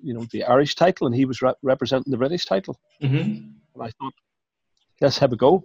you 0.03 0.13
know, 0.13 0.25
the 0.31 0.43
Irish 0.43 0.75
title, 0.75 1.07
and 1.07 1.15
he 1.15 1.23
was 1.23 1.41
re- 1.41 1.53
representing 1.63 2.12
the 2.12 2.17
British 2.17 2.45
title. 2.45 2.77
Mhm. 3.01 3.53
And 3.73 3.81
I 3.81 3.89
thought, 3.97 4.13
let's 4.99 5.17
have 5.19 5.31
a 5.31 5.38
go. 5.38 5.63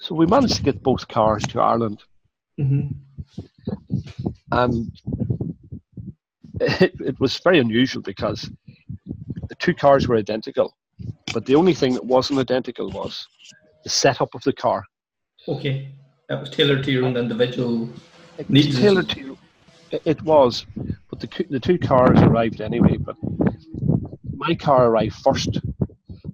So 0.00 0.16
we 0.16 0.26
managed 0.26 0.56
to 0.56 0.62
get 0.64 0.82
both 0.82 1.06
cars 1.06 1.44
to 1.44 1.60
Ireland, 1.60 2.02
Mhm. 2.58 2.96
and 4.50 4.90
it, 6.60 6.94
it 7.00 7.20
was 7.20 7.38
very 7.38 7.60
unusual 7.60 8.02
because 8.02 8.50
the 9.48 9.54
two 9.60 9.74
cars 9.74 10.08
were 10.08 10.16
identical, 10.16 10.76
but 11.32 11.46
the 11.46 11.54
only 11.54 11.74
thing 11.74 11.94
that 11.94 12.04
wasn't 12.04 12.40
identical 12.40 12.90
was 12.90 13.28
the 13.84 13.90
setup 13.90 14.34
of 14.34 14.42
the 14.42 14.52
car. 14.52 14.84
Okay. 15.46 15.94
That 16.28 16.40
was 16.40 16.50
tailored 16.50 16.84
to 16.84 16.92
your 16.92 17.04
own 17.04 17.16
individual 17.16 17.88
It 18.38 18.48
Needs- 18.48 18.78
tailored 18.78 19.08
to 19.10 19.36
it- 19.90 20.02
it 20.06 20.22
was, 20.22 20.64
but 21.10 21.20
the 21.20 21.46
the 21.50 21.60
two 21.60 21.78
cars 21.78 22.18
arrived 22.20 22.60
anyway. 22.62 22.96
But 22.96 23.16
my 24.34 24.54
car 24.54 24.88
arrived 24.88 25.16
first, 25.16 25.60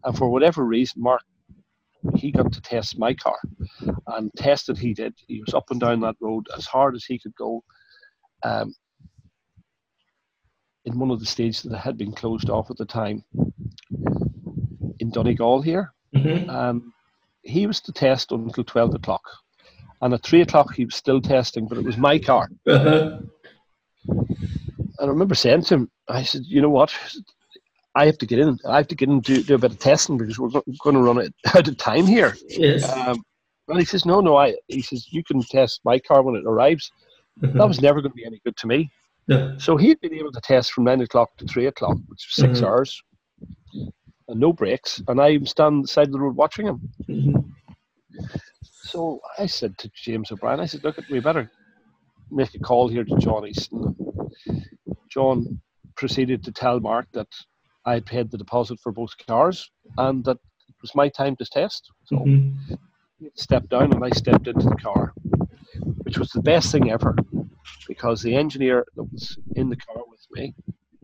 and 0.04 0.16
for 0.16 0.30
whatever 0.30 0.64
reason, 0.64 1.02
Mark 1.02 1.22
he 2.14 2.30
got 2.30 2.52
to 2.52 2.60
test 2.60 2.96
my 2.98 3.12
car, 3.14 3.38
and 4.06 4.30
tested 4.36 4.78
he 4.78 4.94
did. 4.94 5.14
He 5.26 5.40
was 5.40 5.52
up 5.54 5.70
and 5.72 5.80
down 5.80 6.00
that 6.00 6.14
road 6.20 6.46
as 6.56 6.64
hard 6.66 6.94
as 6.94 7.04
he 7.04 7.18
could 7.18 7.34
go. 7.34 7.64
Um, 8.44 8.72
in 10.84 10.98
one 10.98 11.10
of 11.10 11.18
the 11.18 11.26
stages 11.26 11.62
that 11.64 11.76
had 11.78 11.98
been 11.98 12.12
closed 12.12 12.48
off 12.48 12.70
at 12.70 12.76
the 12.76 12.86
time 12.86 13.24
in 15.00 15.10
Donegal 15.10 15.60
here, 15.62 15.92
Mhm. 16.14 16.48
um, 16.48 16.94
he 17.42 17.66
was 17.66 17.80
to 17.82 17.92
test 17.92 18.30
until 18.30 18.64
12 18.64 18.94
o'clock. 18.94 19.24
And 20.00 20.14
at 20.14 20.22
3 20.22 20.42
o'clock, 20.42 20.74
he 20.74 20.84
was 20.84 20.94
still 20.94 21.20
testing, 21.20 21.66
but 21.66 21.78
it 21.78 21.84
was 21.84 21.96
my 21.96 22.18
car. 22.18 22.48
Uh-huh. 22.66 23.18
And 24.08 24.30
I 25.00 25.06
remember 25.06 25.34
saying 25.34 25.62
to 25.62 25.74
him, 25.74 25.90
I 26.08 26.22
said, 26.22 26.42
you 26.46 26.60
know 26.62 26.70
what? 26.70 26.92
I 27.94 28.06
have 28.06 28.18
to 28.18 28.26
get 28.26 28.38
in. 28.38 28.58
I 28.66 28.76
have 28.76 28.88
to 28.88 28.94
get 28.94 29.08
in 29.08 29.14
and 29.16 29.22
do, 29.24 29.42
do 29.42 29.54
a 29.56 29.58
bit 29.58 29.72
of 29.72 29.78
testing 29.78 30.16
because 30.18 30.38
we're 30.38 30.50
going 30.50 30.94
to 30.94 31.00
run 31.02 31.18
out 31.54 31.66
of 31.68 31.76
time 31.78 32.06
here. 32.06 32.36
Yes. 32.48 32.88
Um, 32.92 33.22
and 33.66 33.78
he 33.78 33.84
says, 33.84 34.06
no, 34.06 34.20
no. 34.20 34.36
I. 34.36 34.54
He 34.68 34.82
says, 34.82 35.06
you 35.10 35.22
can 35.24 35.42
test 35.42 35.80
my 35.84 35.98
car 35.98 36.22
when 36.22 36.36
it 36.36 36.44
arrives. 36.46 36.90
That 37.40 37.68
was 37.68 37.80
never 37.80 38.00
going 38.00 38.12
to 38.12 38.16
be 38.16 38.24
any 38.24 38.40
good 38.44 38.56
to 38.58 38.66
me. 38.66 38.90
No. 39.26 39.56
So 39.58 39.76
he'd 39.76 40.00
been 40.00 40.14
able 40.14 40.32
to 40.32 40.40
test 40.40 40.72
from 40.72 40.84
9 40.84 41.02
o'clock 41.02 41.36
to 41.38 41.44
3 41.46 41.66
o'clock, 41.66 41.96
which 42.08 42.26
was 42.28 42.34
6 42.46 42.60
Mhm. 42.60 42.66
hours, 42.66 43.02
and 44.28 44.40
no 44.40 44.52
breaks. 44.52 45.02
And 45.06 45.20
I'm 45.20 45.44
standing 45.44 45.76
on 45.78 45.82
the 45.82 45.88
side 45.88 46.06
of 46.06 46.12
the 46.12 46.20
road 46.20 46.34
watching 46.34 46.66
him. 46.66 46.80
Mhm. 47.08 47.50
So 48.88 49.20
I 49.38 49.44
said 49.46 49.76
to 49.78 49.90
James 49.94 50.32
O'Brien, 50.32 50.60
I 50.60 50.66
said, 50.66 50.82
look, 50.82 50.96
we 51.10 51.20
better 51.20 51.50
make 52.30 52.54
a 52.54 52.58
call 52.58 52.88
here 52.88 53.04
to 53.04 53.16
John 53.18 53.46
Easton. 53.46 53.94
John 55.10 55.60
proceeded 55.94 56.42
to 56.44 56.52
tell 56.52 56.80
Mark 56.80 57.06
that 57.12 57.28
I 57.84 57.94
had 57.94 58.06
paid 58.06 58.30
the 58.30 58.38
deposit 58.38 58.78
for 58.80 58.90
both 58.92 59.10
cars 59.26 59.70
and 59.98 60.24
that 60.24 60.38
it 60.68 60.74
was 60.80 60.94
my 60.94 61.08
time 61.10 61.36
to 61.36 61.44
test. 61.44 61.90
So 62.04 62.16
Mhm. 62.16 62.54
he 63.18 63.30
stepped 63.34 63.68
down 63.68 63.92
and 63.92 64.02
I 64.02 64.10
stepped 64.10 64.46
into 64.46 64.66
the 64.68 64.76
car, 64.76 65.12
which 66.04 66.18
was 66.18 66.30
the 66.30 66.42
best 66.42 66.72
thing 66.72 66.90
ever 66.90 67.14
because 67.86 68.22
the 68.22 68.34
engineer 68.34 68.86
that 68.96 69.04
was 69.04 69.38
in 69.54 69.68
the 69.68 69.76
car 69.76 70.02
with 70.06 70.24
me 70.30 70.54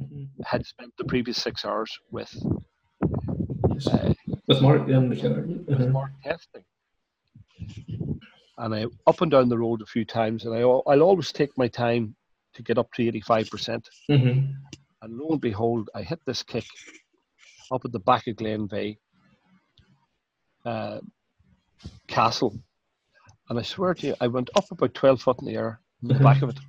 Mhm. 0.01 0.29
had 0.45 0.65
spent 0.65 0.93
the 0.97 1.05
previous 1.05 1.43
six 1.43 1.65
hours 1.67 1.91
with 2.11 2.35
uh, 3.93 4.15
With 4.47 4.63
Mark 4.63 4.89
in 4.89 5.11
the 5.11 5.17
car. 5.17 5.43
with 5.43 5.69
Uh-huh. 5.71 5.89
Mark 5.89 6.13
testing. 6.23 6.65
And 8.59 8.75
I 8.75 8.87
up 9.07 9.21
and 9.21 9.31
down 9.31 9.49
the 9.49 9.59
road 9.59 9.83
a 9.83 9.87
few 9.87 10.05
times, 10.05 10.45
and 10.45 10.55
I 10.55 10.61
I'll 10.61 11.03
always 11.03 11.33
take 11.33 11.57
my 11.59 11.69
time 11.69 12.15
to 12.55 12.63
get 12.63 12.79
up 12.79 12.93
to 12.93 13.03
eighty 13.07 13.21
five 13.21 13.51
percent. 13.51 13.89
Mhm. 14.11 14.55
And 15.03 15.19
lo 15.19 15.31
and 15.33 15.41
behold, 15.41 15.91
I 15.95 16.03
hit 16.03 16.21
this 16.25 16.43
kick 16.43 16.67
up 17.73 17.85
at 17.85 17.93
the 17.93 17.99
back 17.99 18.27
of 18.29 18.37
Glenveagh 18.37 18.97
uh, 20.65 21.01
Castle, 22.07 22.57
and 23.49 23.59
I 23.59 23.63
swear 23.63 23.95
to 23.95 24.07
you, 24.09 24.17
I 24.21 24.29
went 24.29 24.51
up 24.57 24.71
about 24.71 24.95
twelve 24.95 25.21
foot 25.21 25.41
in 25.41 25.47
the 25.47 25.57
air, 25.57 25.81
in 26.03 26.09
the 26.09 26.15
Mhm. 26.15 26.23
back 26.23 26.43
of 26.43 26.51
it, 26.51 26.61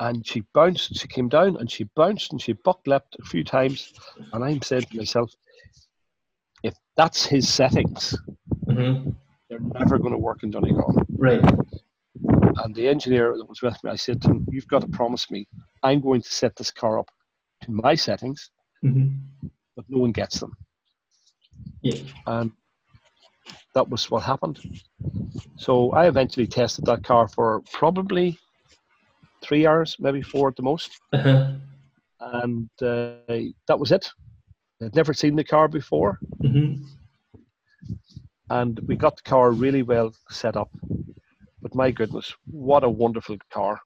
and 0.00 0.26
she 0.26 0.40
bounced. 0.54 0.96
She 0.96 1.08
came 1.08 1.28
down 1.28 1.56
and 1.58 1.70
she 1.70 1.84
bounced 1.94 2.32
and 2.32 2.40
she 2.40 2.54
buck 2.54 2.80
leapt 2.86 3.16
a 3.20 3.24
few 3.26 3.44
times, 3.44 3.92
and 4.32 4.42
I'm 4.42 4.62
saying 4.62 4.84
to 4.84 4.96
myself, 4.96 5.30
if 6.62 6.74
that's 6.96 7.26
his 7.26 7.52
settings, 7.52 8.16
Mhm. 8.66 9.14
They're 9.48 9.60
never 9.60 9.98
going 9.98 10.12
to 10.12 10.18
work 10.18 10.42
in 10.42 10.50
Donegal. 10.50 10.94
Right. 11.16 11.42
And 12.62 12.74
the 12.74 12.88
engineer 12.88 13.34
that 13.36 13.48
was 13.48 13.62
with 13.62 13.82
me, 13.84 13.90
I 13.90 13.96
said 13.96 14.22
to 14.22 14.30
him, 14.30 14.46
You've 14.50 14.68
got 14.68 14.82
to 14.82 14.88
promise 14.88 15.30
me 15.30 15.46
I'm 15.82 16.00
going 16.00 16.22
to 16.22 16.28
set 16.32 16.56
this 16.56 16.70
car 16.70 16.98
up 16.98 17.10
to 17.62 17.70
my 17.72 17.94
settings, 17.94 18.50
Mhm. 18.84 19.18
but 19.76 19.84
no 19.88 19.98
one 19.98 20.12
gets 20.12 20.38
them. 20.40 20.52
Yeah. 21.82 22.00
And 22.26 22.52
that 23.74 23.88
was 23.88 24.10
what 24.10 24.22
happened. 24.22 24.60
So 25.56 25.90
I 25.92 26.06
eventually 26.06 26.46
tested 26.46 26.84
that 26.86 27.02
car 27.04 27.28
for 27.28 27.60
probably 27.72 28.38
three 29.42 29.66
hours, 29.66 29.96
maybe 29.98 30.22
four 30.22 30.48
at 30.48 30.56
the 30.56 30.62
most. 30.62 30.98
Uh-huh. 31.12 31.52
And 32.20 32.70
uh, 32.80 33.16
that 33.68 33.78
was 33.78 33.92
it. 33.92 34.08
I'd 34.82 34.94
never 34.94 35.12
seen 35.12 35.36
the 35.36 35.44
car 35.44 35.68
before. 35.68 36.18
Mhm. 36.42 36.84
And 38.50 38.80
we 38.86 38.96
got 38.96 39.16
the 39.16 39.22
car 39.22 39.52
really 39.52 39.82
well 39.82 40.12
set 40.30 40.56
up. 40.56 40.70
But 41.62 41.74
my 41.74 41.90
goodness, 41.90 42.34
what 42.50 42.84
a 42.84 42.88
wonderful 42.88 43.36
car. 43.52 43.80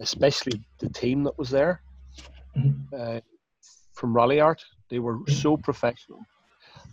Especially 0.00 0.60
the 0.80 0.88
team 0.90 1.22
that 1.24 1.38
was 1.38 1.50
there 1.50 1.80
Mhm. 2.56 2.74
uh, 2.92 3.20
from 3.94 4.14
Ralliart. 4.14 4.60
They 4.90 4.98
were 4.98 5.18
so 5.28 5.56
professional. 5.56 6.20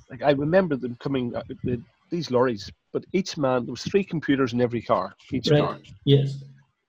Like 0.10 0.24
I 0.24 0.32
remember 0.32 0.76
them 0.76 0.96
coming 1.00 1.36
uh, 1.36 1.44
with 1.66 1.84
these 2.10 2.32
lorries, 2.32 2.72
but 2.94 3.06
each 3.14 3.38
man 3.38 3.66
there 3.66 3.72
was 3.72 3.84
three 3.84 4.04
computers 4.04 4.54
in 4.54 4.62
every 4.62 4.82
car. 4.82 5.14
Each 5.32 5.50
Right. 5.50 5.60
car. 5.62 5.78
Yes. 6.06 6.44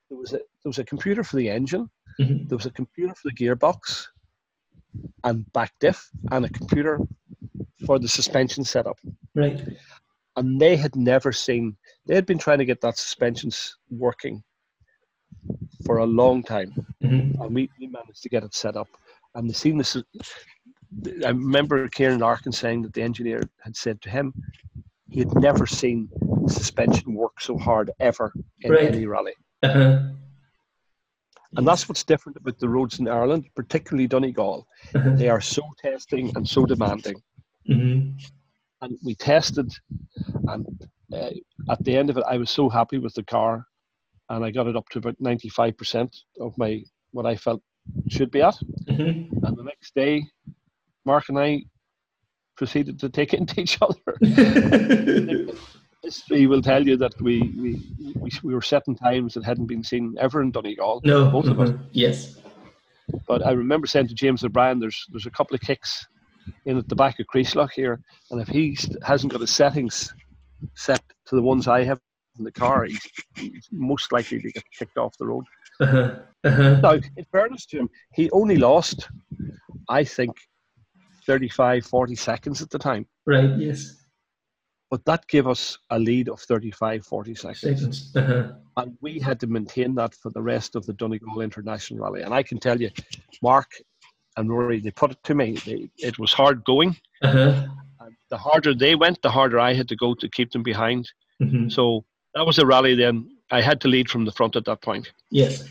There 0.08 0.18
was 0.18 0.32
a 0.32 0.38
there 0.38 0.70
was 0.70 0.78
a 0.78 0.84
computer 0.84 1.24
for 1.24 1.36
the 1.36 1.48
engine. 1.48 1.88
Mhm. 2.20 2.48
There 2.48 2.56
was 2.56 2.66
a 2.66 2.70
computer 2.72 3.14
for 3.14 3.28
the 3.30 3.34
gearbox, 3.34 4.06
and 5.24 5.50
back 5.52 5.72
diff, 5.80 6.08
and 6.30 6.44
a 6.44 6.48
computer 6.50 7.00
for 7.86 7.98
the 7.98 8.08
suspension 8.08 8.64
setup. 8.64 8.98
Right. 9.34 9.60
And 10.36 10.60
they 10.60 10.76
had 10.76 10.96
never 10.96 11.32
seen. 11.32 11.76
They 12.06 12.14
had 12.14 12.26
been 12.26 12.38
trying 12.38 12.58
to 12.58 12.64
get 12.64 12.80
that 12.80 12.96
suspensions 12.98 13.76
working 13.90 14.42
for 15.84 15.98
a 15.98 16.06
long 16.06 16.42
time 16.42 16.72
Mhm. 17.02 17.40
and 17.40 17.54
we, 17.54 17.68
we 17.80 17.86
managed 17.88 18.22
to 18.22 18.28
get 18.28 18.44
it 18.44 18.54
set 18.54 18.76
up. 18.76 18.88
And 19.34 19.48
the 19.48 19.54
seen 19.54 19.78
this. 19.78 19.96
I 21.24 21.28
remember 21.30 21.88
Kieran 21.88 22.20
Larkin 22.20 22.52
saying 22.52 22.82
that 22.82 22.92
the 22.92 23.02
engineer 23.02 23.42
had 23.64 23.74
said 23.76 24.00
to 24.02 24.10
him 24.10 24.32
he 25.10 25.20
had 25.20 25.34
never 25.34 25.66
seen 25.66 26.08
suspension 26.48 27.14
work 27.14 27.40
so 27.40 27.56
hard 27.58 27.90
ever 28.00 28.32
in 28.62 28.72
Right. 28.72 28.94
any 28.94 29.06
rally. 29.06 29.34
Uh-huh. 29.62 30.10
And 31.56 31.66
that's 31.66 31.88
what's 31.88 32.04
different 32.04 32.36
about 32.38 32.58
the 32.58 32.68
roads 32.68 32.98
in 32.98 33.08
Ireland, 33.08 33.44
particularly 33.54 34.06
Donegal. 34.06 34.66
Uh-huh. 34.94 35.10
They 35.16 35.28
are 35.28 35.40
so 35.40 35.62
testing 35.82 36.32
and 36.36 36.48
so 36.48 36.64
demanding. 36.64 37.16
Mhm. 37.68 38.20
And 38.80 38.98
we 39.04 39.14
tested, 39.14 39.70
and 40.48 40.66
uh, 41.12 41.30
at 41.70 41.84
the 41.84 41.96
end 41.96 42.10
of 42.10 42.16
it, 42.16 42.24
I 42.26 42.36
was 42.38 42.50
so 42.50 42.68
happy 42.68 42.98
with 42.98 43.14
the 43.14 43.22
car, 43.22 43.64
and 44.30 44.44
I 44.44 44.50
got 44.50 44.66
it 44.66 44.76
up 44.76 44.88
to 44.90 44.98
about 44.98 45.14
ninety-five 45.20 45.76
percent 45.76 46.16
of 46.40 46.56
my 46.58 46.82
what 47.12 47.26
I 47.26 47.36
felt 47.36 47.62
should 48.08 48.30
be 48.30 48.42
at. 48.42 48.56
Mhm. 48.88 49.30
And 49.44 49.56
the 49.56 49.62
next 49.62 49.94
day, 49.94 50.24
Mark 51.04 51.28
and 51.28 51.38
I 51.38 51.62
proceeded 52.56 52.98
to 53.00 53.08
take 53.08 53.34
it 53.34 53.40
into 53.40 53.60
each 53.64 53.78
other. 53.80 54.18
History 56.02 56.46
will 56.46 56.62
tell 56.62 56.84
you 56.86 56.96
that 56.96 57.12
we, 57.20 57.42
we, 57.56 57.82
we, 58.16 58.30
we 58.42 58.54
were 58.54 58.62
setting 58.62 58.96
times 58.96 59.34
that 59.34 59.44
hadn't 59.44 59.66
been 59.66 59.84
seen 59.84 60.16
ever 60.18 60.42
in 60.42 60.50
Donegal, 60.50 61.00
no. 61.04 61.30
both 61.30 61.46
of 61.46 61.60
us. 61.60 61.70
mhm. 61.70 61.84
Yes. 61.92 62.36
But 63.28 63.44
I 63.46 63.52
remember 63.52 63.86
saying 63.86 64.08
to 64.08 64.14
James 64.14 64.42
O'Brien, 64.44 64.78
there's 64.80 65.04
there's 65.10 65.26
a 65.26 65.30
couple 65.30 65.54
of 65.54 65.60
kicks 65.60 66.06
in 66.66 66.76
at 66.78 66.88
the 66.88 66.96
back 66.96 67.20
of 67.20 67.26
Creeslough 67.26 67.70
here, 67.70 68.00
and 68.30 68.40
if 68.40 68.48
he 68.48 68.76
hasn't 69.04 69.32
got 69.32 69.40
his 69.40 69.50
settings 69.50 70.12
set 70.74 71.02
to 71.26 71.36
the 71.36 71.42
ones 71.42 71.68
I 71.68 71.84
have 71.84 72.00
in 72.38 72.44
the 72.44 72.52
car, 72.52 72.84
he's, 72.84 73.06
he's 73.36 73.68
most 73.70 74.12
likely 74.12 74.40
to 74.40 74.50
get 74.52 74.64
kicked 74.76 74.96
off 74.98 75.16
the 75.18 75.26
road. 75.26 75.44
Uh-huh. 75.80 76.14
Uh-huh. 76.44 76.80
Now, 76.82 76.92
in 76.92 77.24
fairness 77.30 77.66
to 77.66 77.78
him, 77.78 77.90
he 78.14 78.30
only 78.30 78.56
lost, 78.56 79.08
I 79.88 80.04
think, 80.04 80.36
35, 81.26 81.84
40 81.86 82.14
seconds 82.14 82.62
at 82.62 82.70
the 82.70 82.78
time. 82.78 83.06
Right. 83.26 83.50
Yes. 83.58 84.01
But 84.92 85.06
that 85.06 85.26
gave 85.26 85.46
us 85.46 85.78
a 85.88 85.98
lead 85.98 86.28
of 86.28 86.38
35, 86.38 87.06
40 87.06 87.34
seconds. 87.34 88.12
Uh-huh. 88.14 88.52
And 88.76 88.94
we 89.00 89.18
had 89.18 89.40
to 89.40 89.46
maintain 89.46 89.94
that 89.94 90.14
for 90.14 90.28
the 90.28 90.42
rest 90.42 90.76
of 90.76 90.84
the 90.84 90.92
Donegal 90.92 91.40
International 91.40 92.00
Rally. 92.00 92.20
And 92.20 92.34
I 92.34 92.42
can 92.42 92.58
tell 92.58 92.78
you, 92.78 92.90
Mark 93.40 93.70
and 94.36 94.50
Rory, 94.50 94.80
they 94.80 94.90
put 94.90 95.12
it 95.12 95.24
to 95.24 95.34
me, 95.34 95.52
they, 95.64 95.88
it 95.96 96.18
was 96.18 96.34
hard 96.34 96.62
going. 96.64 96.94
Uh-huh. 97.22 97.68
And 98.00 98.14
the 98.28 98.36
harder 98.36 98.74
they 98.74 98.94
went, 98.94 99.22
the 99.22 99.30
harder 99.30 99.58
I 99.58 99.72
had 99.72 99.88
to 99.88 99.96
go 99.96 100.12
to 100.12 100.28
keep 100.28 100.50
them 100.50 100.62
behind. 100.62 101.10
Mhm. 101.40 101.72
So 101.72 102.04
that 102.34 102.44
was 102.44 102.58
a 102.58 102.66
rally 102.66 102.94
then. 102.94 103.34
I 103.50 103.62
had 103.62 103.80
to 103.80 103.88
lead 103.88 104.10
from 104.10 104.26
the 104.26 104.32
front 104.32 104.56
at 104.56 104.66
that 104.66 104.82
point. 104.82 105.10
Yes. 105.30 105.70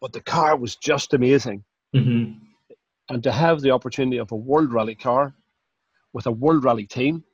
But 0.00 0.14
the 0.14 0.22
car 0.22 0.56
was 0.56 0.76
just 0.76 1.12
amazing. 1.12 1.64
Mhm. 1.94 2.40
And 3.10 3.22
to 3.24 3.30
have 3.30 3.60
the 3.60 3.72
opportunity 3.72 4.16
of 4.16 4.32
a 4.32 4.36
World 4.36 4.72
Rally 4.72 4.94
car 4.94 5.34
with 6.14 6.24
a 6.24 6.32
World 6.32 6.64
Rally 6.64 6.86
team, 6.86 7.24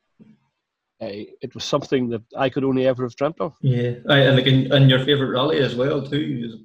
uh, 1.03 1.07
it 1.41 1.55
was 1.55 1.65
something 1.65 2.09
that 2.11 2.23
I 2.37 2.49
could 2.51 2.65
only 2.65 2.87
ever 2.87 3.05
have 3.05 3.17
dreamt 3.17 3.41
of. 3.41 3.55
Yeah. 3.63 3.95
I, 4.09 4.19
and 4.19 4.39
again, 4.39 4.71
and 4.73 4.91
your 4.91 5.05
favorite 5.05 5.31
rally 5.31 5.59
as 5.59 5.75
well 5.75 6.03
too. 6.03 6.59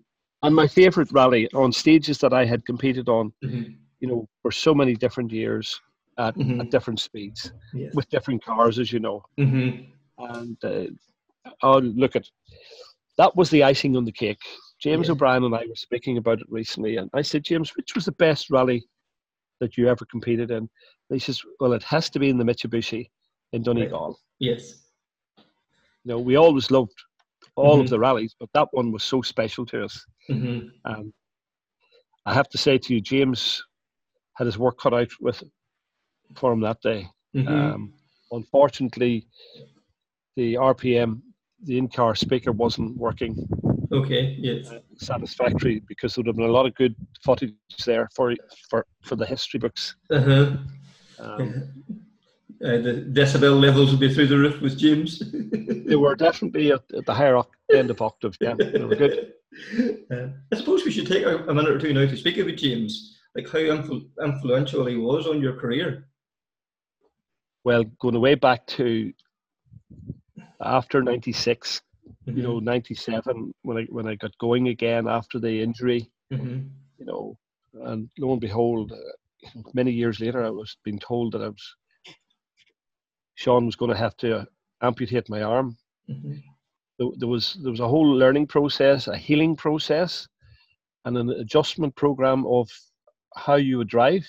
And 0.44 0.54
my 0.56 0.68
favourite 0.68 1.12
rally 1.12 1.50
on 1.54 1.72
stages 1.72 2.18
that 2.20 2.34
I 2.34 2.46
had 2.46 2.66
competed 2.66 3.08
on, 3.10 3.34
Mhm. 3.44 3.78
you 4.00 4.08
know, 4.08 4.28
for 4.42 4.52
so 4.52 4.74
many 4.76 4.94
different 4.96 5.32
years 5.32 5.80
at, 6.18 6.36
Mhm. 6.36 6.60
at 6.62 6.70
different 6.70 7.00
speeds 7.00 7.52
Yes. 7.74 7.94
with 7.96 8.10
different 8.10 8.44
cars, 8.44 8.78
as 8.78 8.92
you 8.92 9.00
know. 9.00 9.24
Mhm. 9.40 9.88
And 10.18 10.58
uh, 10.64 10.86
oh, 11.64 11.80
look 11.80 12.16
at 12.16 12.30
that 13.18 13.36
was 13.36 13.50
the 13.50 13.64
icing 13.64 13.96
on 13.96 14.04
the 14.06 14.12
cake. 14.12 14.42
James 14.80 15.08
Yeah. 15.08 15.14
O'Brien 15.14 15.44
and 15.46 15.56
I 15.56 15.66
were 15.66 15.76
speaking 15.76 16.18
about 16.18 16.42
it 16.42 16.48
recently, 16.50 16.98
and 16.98 17.10
I 17.14 17.22
said, 17.22 17.44
James, 17.44 17.76
which 17.78 17.96
was 17.96 18.04
the 18.06 18.12
best 18.12 18.50
rally 18.50 18.84
that 19.62 19.78
you 19.78 19.88
ever 19.88 20.06
competed 20.06 20.52
in? 20.52 20.58
And 20.58 20.70
he 21.10 21.20
says, 21.20 21.42
Well, 21.62 21.72
it 21.74 21.84
has 21.84 22.10
to 22.12 22.20
be 22.20 22.30
in 22.30 22.38
the 22.38 22.44
Mitsubishi 22.44 23.10
in 23.54 23.64
Donegal. 23.64 24.20
Yes. 24.40 24.84
You 25.38 25.44
know, 26.12 26.20
we 26.20 26.36
always 26.36 26.72
loved 26.72 26.94
all 27.56 27.78
Mhm. 27.78 27.82
of 27.84 27.90
the 27.90 28.00
rallies, 28.00 28.36
but 28.40 28.50
that 28.54 28.68
one 28.72 28.92
was 28.92 29.04
so 29.04 29.22
special 29.22 29.66
to 29.68 29.86
us. 29.86 30.06
Mhm. 30.30 30.72
Um, 30.86 31.14
I 32.26 32.34
have 32.34 32.50
to 32.50 32.58
say 32.58 32.78
to 32.78 32.94
you, 32.94 33.02
James 33.02 33.64
had 34.34 34.46
his 34.46 34.58
work 34.58 34.78
cut 34.78 34.94
out 34.94 35.10
with 35.22 35.42
for 36.36 36.52
him 36.52 36.60
that 36.62 36.82
day. 36.82 37.08
Mhm. 37.36 37.48
Um, 37.48 37.94
unfortunately, 38.32 39.28
the 40.36 40.58
RPM, 40.58 41.22
the 41.64 41.78
in-car 41.78 42.16
speaker, 42.16 42.52
wasn't 42.52 42.98
working 42.98 43.48
okay. 43.92 44.36
Yes. 44.40 44.72
satisfactory 44.98 45.80
because 45.88 46.14
there 46.16 46.22
would 46.24 46.28
have 46.28 46.36
been 46.36 46.50
a 46.50 46.52
lot 46.52 46.66
of 46.66 46.76
good 46.76 46.96
footage 47.24 47.54
there 47.86 48.10
for 48.14 48.36
for 48.70 48.86
for 49.04 49.16
the 49.16 49.26
history 49.26 49.60
books. 49.60 49.96
Uh-huh. 50.10 50.58
Um, 51.20 51.72
Uh, 52.64 52.78
the 52.78 53.06
decibel 53.12 53.60
levels 53.60 53.92
will 53.92 54.00
be 54.00 54.14
through 54.14 54.28
the 54.28 54.38
roof 54.38 54.62
with 54.62 54.78
James. 54.78 55.22
they 55.86 55.96
were 55.98 56.16
definitely 56.16 56.72
at, 56.72 56.84
at 56.98 57.06
the 57.06 57.14
higher 57.14 57.42
end 57.74 57.92
of 57.92 58.02
octave. 58.02 58.38
Yeah, 58.40 58.56
they 58.58 58.84
were 58.84 58.96
good. 58.96 59.34
Uh, 60.12 60.28
I 60.52 60.56
suppose 60.58 60.84
we 60.84 60.92
should 60.92 61.08
take 61.08 61.24
a, 61.24 61.38
a 61.46 61.54
minute 61.54 61.72
or 61.72 61.80
two 61.80 61.94
now 61.94 62.02
to 62.06 62.18
speak 62.18 62.38
about 62.38 62.58
James, 62.58 63.18
like 63.36 63.48
how 63.48 63.60
influ- 63.60 64.10
influential 64.22 64.86
he 64.86 64.98
was 64.98 65.28
on 65.28 65.40
your 65.42 65.54
career. 65.56 66.10
Well, 67.64 67.86
going 68.02 68.20
way 68.20 68.36
back 68.36 68.68
to 68.68 69.14
after 70.60 71.02
'96, 71.02 71.82
you 72.26 72.44
know, 72.44 72.60
'97 72.60 73.54
when 73.62 73.78
I 73.78 73.84
when 73.84 74.08
I 74.10 74.16
got 74.16 74.38
going 74.40 74.68
again 74.68 75.08
after 75.08 75.40
the 75.40 75.62
injury, 75.62 76.12
Mhm. 76.34 76.70
you 76.98 77.06
know, 77.06 77.38
and 77.74 78.10
lo 78.20 78.34
and 78.34 78.42
behold, 78.42 78.92
uh, 78.92 79.62
many 79.74 79.92
years 79.94 80.20
later, 80.20 80.44
I 80.44 80.50
was 80.50 80.76
being 80.84 81.00
told 81.00 81.32
that 81.32 81.42
I 81.42 81.48
was 81.48 81.76
Sean 83.36 83.66
was 83.66 83.76
going 83.76 83.92
to 83.92 83.98
have 83.98 84.18
to 84.18 84.48
amputate 84.82 85.30
my 85.30 85.42
arm. 85.44 85.78
Mhm. 86.10 86.42
There, 86.98 87.08
there 87.18 87.28
was 87.28 87.54
there 87.62 87.72
was 87.72 87.82
a 87.82 87.88
whole 87.88 88.08
learning 88.16 88.48
process, 88.48 89.08
a 89.08 89.18
healing 89.18 89.56
process, 89.56 90.28
and 91.04 91.18
an 91.18 91.30
adjustment 91.30 91.96
program 91.96 92.46
of 92.48 92.70
how 93.36 93.56
you 93.56 93.78
would 93.78 93.90
drive, 93.90 94.26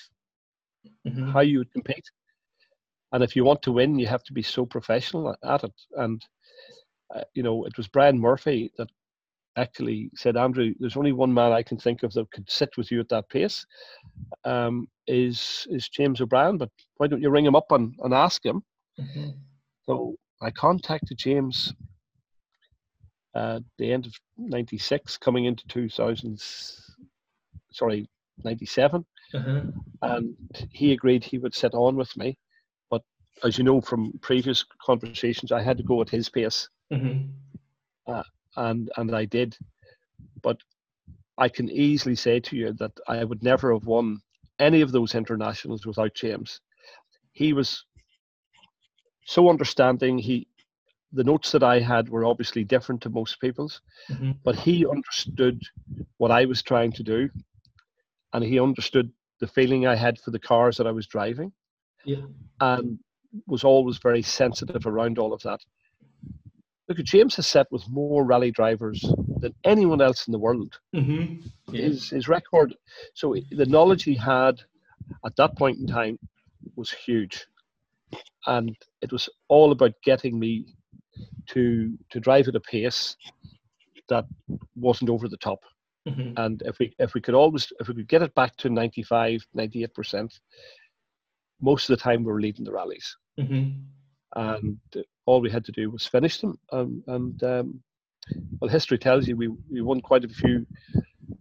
Mhm. 1.05 1.31
how 1.31 1.39
you 1.39 1.59
would 1.59 1.71
compete, 1.71 2.09
and 3.11 3.23
if 3.23 3.35
you 3.35 3.45
want 3.45 3.61
to 3.63 3.71
win, 3.71 3.97
you 3.99 4.07
have 4.07 4.23
to 4.25 4.33
be 4.33 4.43
so 4.43 4.65
professional 4.65 5.35
at 5.43 5.63
it. 5.63 5.73
And 5.95 6.21
uh, 7.15 7.23
you 7.33 7.41
know, 7.41 7.63
it 7.65 7.77
was 7.77 7.87
Brian 7.87 8.19
Murphy 8.19 8.69
that 8.77 8.89
actually 9.55 10.11
said, 10.15 10.35
Andrew, 10.35 10.73
there's 10.77 10.97
only 10.97 11.13
one 11.13 11.33
man 11.33 11.53
I 11.53 11.63
can 11.63 11.77
think 11.77 12.03
of 12.03 12.11
that 12.13 12.29
could 12.31 12.49
sit 12.49 12.75
with 12.77 12.91
you 12.91 12.99
at 12.99 13.07
that 13.09 13.29
pace. 13.29 13.65
Um, 14.43 14.89
is 15.07 15.65
is 15.69 15.87
James 15.87 16.19
O'Brien? 16.19 16.57
But 16.57 16.69
why 16.97 17.07
don't 17.07 17.21
you 17.21 17.29
ring 17.29 17.45
him 17.45 17.55
up 17.55 17.71
and, 17.71 17.95
and 18.03 18.13
ask 18.13 18.45
him? 18.45 18.61
Mhm. 18.99 19.37
So 19.85 20.15
I 20.41 20.51
contacted 20.51 21.17
James 21.17 21.73
at 23.35 23.63
the 23.77 23.91
end 23.91 24.05
of 24.05 24.13
'96, 24.37 25.17
coming 25.17 25.45
into 25.45 25.67
2000, 25.67 26.39
sorry, 27.71 28.07
'97, 28.43 29.05
Uh-huh. 29.33 29.61
and 30.01 30.35
he 30.71 30.93
agreed 30.93 31.23
he 31.23 31.37
would 31.37 31.53
sit 31.53 31.73
on 31.73 31.95
with 31.95 32.15
me. 32.17 32.37
But 32.89 33.03
as 33.43 33.57
you 33.57 33.63
know 33.63 33.81
from 33.81 34.17
previous 34.19 34.63
conversations, 34.81 35.51
I 35.51 35.61
had 35.61 35.77
to 35.77 35.83
go 35.83 36.01
at 36.01 36.09
his 36.09 36.29
pace, 36.29 36.69
Mhm. 36.91 37.29
and 38.55 38.89
and 38.97 39.15
I 39.15 39.25
did. 39.25 39.57
But 40.41 40.57
I 41.37 41.49
can 41.49 41.69
easily 41.69 42.15
say 42.15 42.39
to 42.39 42.55
you 42.55 42.73
that 42.73 42.91
I 43.07 43.23
would 43.23 43.43
never 43.43 43.71
have 43.73 43.85
won 43.85 44.21
any 44.59 44.81
of 44.81 44.91
those 44.91 45.13
internationals 45.13 45.85
without 45.85 46.15
James. 46.15 46.61
He 47.33 47.53
was 47.53 47.85
so 49.27 49.49
understanding. 49.49 50.17
He 50.17 50.47
the 51.13 51.23
notes 51.23 51.51
that 51.53 51.63
I 51.63 51.79
had 51.79 52.09
were 52.09 52.25
obviously 52.25 52.63
different 52.65 53.01
to 53.01 53.09
most 53.09 53.39
people's, 53.39 53.81
Mhm. 54.09 54.37
but 54.43 54.55
he 54.57 54.85
understood 54.85 55.61
what 56.17 56.31
I 56.31 56.43
was 56.45 56.61
trying 56.61 56.91
to 56.93 57.03
do, 57.03 57.29
and 58.33 58.43
he 58.43 58.59
understood 58.59 59.11
the 59.39 59.47
feeling 59.47 59.87
I 59.87 59.95
had 59.95 60.19
for 60.19 60.31
the 60.31 60.39
cars 60.39 60.75
that 60.77 60.87
I 60.87 60.91
was 60.91 61.07
driving, 61.07 61.53
Yeah. 62.03 62.25
and 62.59 62.99
was 63.45 63.63
always 63.63 63.99
very 63.99 64.21
sensitive 64.21 64.85
around 64.85 65.17
all 65.17 65.33
of 65.33 65.41
that. 65.43 65.61
Look, 66.89 66.97
James 66.99 67.35
has 67.37 67.47
sat 67.47 67.71
with 67.71 67.87
more 67.89 68.25
rally 68.25 68.51
drivers 68.51 69.01
than 69.41 69.53
anyone 69.63 70.01
else 70.01 70.27
in 70.27 70.33
the 70.33 70.39
world. 70.39 70.77
Mhm. 70.93 71.49
Yeah. 71.71 71.81
His 71.83 72.09
his 72.09 72.27
record, 72.27 72.75
so 73.13 73.33
the 73.51 73.65
knowledge 73.65 74.03
he 74.03 74.15
had 74.15 74.61
at 75.25 75.35
that 75.37 75.55
point 75.57 75.79
in 75.79 75.87
time 75.87 76.19
was 76.75 76.91
huge, 76.91 77.45
and 78.47 78.75
it 79.01 79.11
was 79.11 79.29
all 79.49 79.71
about 79.71 79.93
getting 80.03 80.39
me 80.39 80.65
to 81.47 81.97
to 82.11 82.19
drive 82.19 82.47
at 82.47 82.55
a 82.55 82.59
pace 82.61 83.15
that 84.09 84.25
wasn't 84.75 85.09
over 85.09 85.27
the 85.27 85.37
top. 85.37 85.59
Mhm. 86.07 86.33
And 86.37 86.61
if 86.65 86.79
we 86.79 86.93
if 86.99 87.13
we 87.13 87.21
could 87.21 87.35
always 87.35 87.71
if 87.79 87.87
we 87.87 87.95
could 87.95 88.07
get 88.07 88.21
it 88.23 88.33
back 88.35 88.55
to 88.57 88.69
95, 88.69 89.45
98 89.53 89.93
percent, 89.93 90.39
most 91.61 91.89
of 91.89 91.97
the 91.97 92.03
time 92.03 92.23
we 92.23 92.31
were 92.31 92.41
leading 92.41 92.63
the 92.65 92.71
rallies, 92.71 93.17
Mhm. 93.39 93.83
and 94.35 94.77
all 95.25 95.41
we 95.41 95.49
had 95.49 95.65
to 95.65 95.71
do 95.71 95.89
was 95.91 96.05
finish 96.05 96.39
them. 96.39 96.57
Um, 96.71 97.03
and 97.07 97.43
um, 97.43 97.83
well, 98.59 98.69
history 98.69 98.97
tells 98.97 99.27
you 99.27 99.35
we 99.35 99.47
we 99.69 99.81
won 99.81 99.99
quite 100.01 100.23
a 100.23 100.29
few 100.29 100.65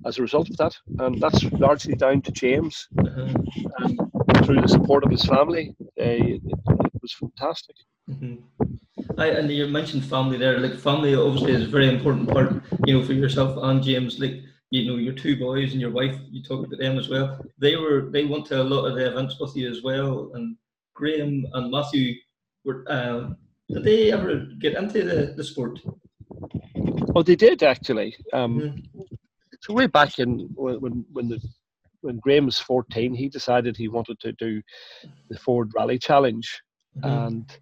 as 0.04 0.18
a 0.18 0.22
result 0.22 0.50
of 0.50 0.56
that, 0.56 0.74
and 0.98 1.20
that's 1.20 1.44
largely 1.52 1.94
down 1.94 2.20
to 2.22 2.32
James 2.32 2.88
Uh-huh. 2.98 3.28
and 3.78 4.00
through 4.44 4.60
the 4.62 4.68
support 4.68 5.04
of 5.04 5.10
his 5.10 5.24
family. 5.24 5.74
Was 7.06 7.14
fantastic. 7.24 7.76
Mhm. 8.10 8.36
I, 9.18 9.26
and 9.38 9.50
you 9.50 9.66
mentioned 9.68 10.04
family 10.04 10.38
there. 10.38 10.58
Like 10.58 10.76
family, 10.90 11.14
obviously, 11.14 11.52
is 11.52 11.64
a 11.68 11.76
very 11.76 11.88
important 11.96 12.28
part. 12.34 12.50
You 12.86 12.92
know, 12.94 13.04
for 13.04 13.12
yourself 13.24 13.50
and 13.68 13.82
James. 13.82 14.18
Like 14.24 14.36
you 14.70 14.82
know, 14.86 14.96
your 15.06 15.16
two 15.24 15.34
boys 15.46 15.72
and 15.72 15.80
your 15.84 15.94
wife. 16.00 16.16
You 16.32 16.42
talk 16.42 16.60
about 16.66 16.78
them 16.84 16.98
as 17.02 17.08
well. 17.08 17.28
They 17.64 17.74
were 17.82 18.00
they 18.14 18.24
went 18.32 18.46
to 18.46 18.56
a 18.62 18.70
lot 18.72 18.86
of 18.86 18.94
the 18.96 19.06
events 19.12 19.34
with 19.40 19.54
you 19.56 19.70
as 19.74 19.80
well. 19.88 20.30
And 20.34 20.56
Graham 20.98 21.32
and 21.54 21.70
Matthew 21.70 22.06
were. 22.64 22.84
Um, 22.98 23.36
did 23.68 23.82
they 23.84 24.12
ever 24.12 24.32
get 24.64 24.76
into 24.80 25.02
the, 25.10 25.34
the 25.36 25.44
sport? 25.50 25.80
Oh, 27.16 27.22
they 27.22 27.36
did 27.46 27.62
actually. 27.74 28.10
Um, 28.32 28.52
Mhm. 28.60 29.06
So 29.62 29.74
way 29.80 29.88
back 30.00 30.12
in 30.18 30.30
when 30.54 30.76
when 30.84 30.94
when 31.16 31.26
the 31.32 31.38
when 32.04 32.18
Graham 32.24 32.46
was 32.46 32.58
fourteen, 32.70 33.14
he 33.22 33.28
decided 33.38 33.72
he 33.76 33.88
wanted 33.96 34.18
to 34.20 34.32
do 34.46 34.50
the 35.30 35.38
Ford 35.44 35.68
Rally 35.76 35.98
Challenge, 35.98 36.48
Mhm. 37.02 37.26
and 37.26 37.58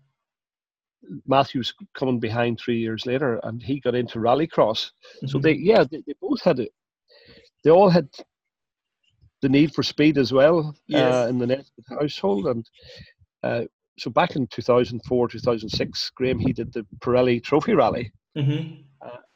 Matthews 1.27 1.75
coming 1.95 2.19
behind 2.19 2.59
three 2.59 2.79
years 2.79 3.05
later, 3.07 3.39
and 3.43 3.63
he 3.63 3.79
got 3.81 3.95
into 3.95 4.19
rallycross. 4.19 4.91
So 5.27 5.39
Mhm. 5.39 5.43
they 5.43 5.53
yeah 5.55 5.85
they, 5.85 6.03
they 6.07 6.15
both 6.21 6.43
had 6.43 6.61
it. 6.61 6.73
They 7.63 7.71
all 7.71 7.91
had 7.91 8.09
the 9.43 9.49
need 9.49 9.75
for 9.75 9.83
speed 9.83 10.17
as 10.17 10.33
well 10.33 10.75
Yes. 10.87 11.15
uh, 11.15 11.29
in 11.29 11.39
the 11.39 11.47
Nesbitt 11.47 11.85
household, 11.89 12.47
and 12.47 12.67
uh, 13.43 13.65
so 13.99 14.11
back 14.11 14.35
in 14.37 14.47
2004 14.47 15.29
2006, 15.29 16.11
Graham 16.17 16.39
he 16.39 16.53
did 16.53 16.73
the 16.73 16.87
Pirelli 17.01 17.43
Trophy 17.43 17.75
Rally. 17.75 18.11
Mhm. 18.37 18.85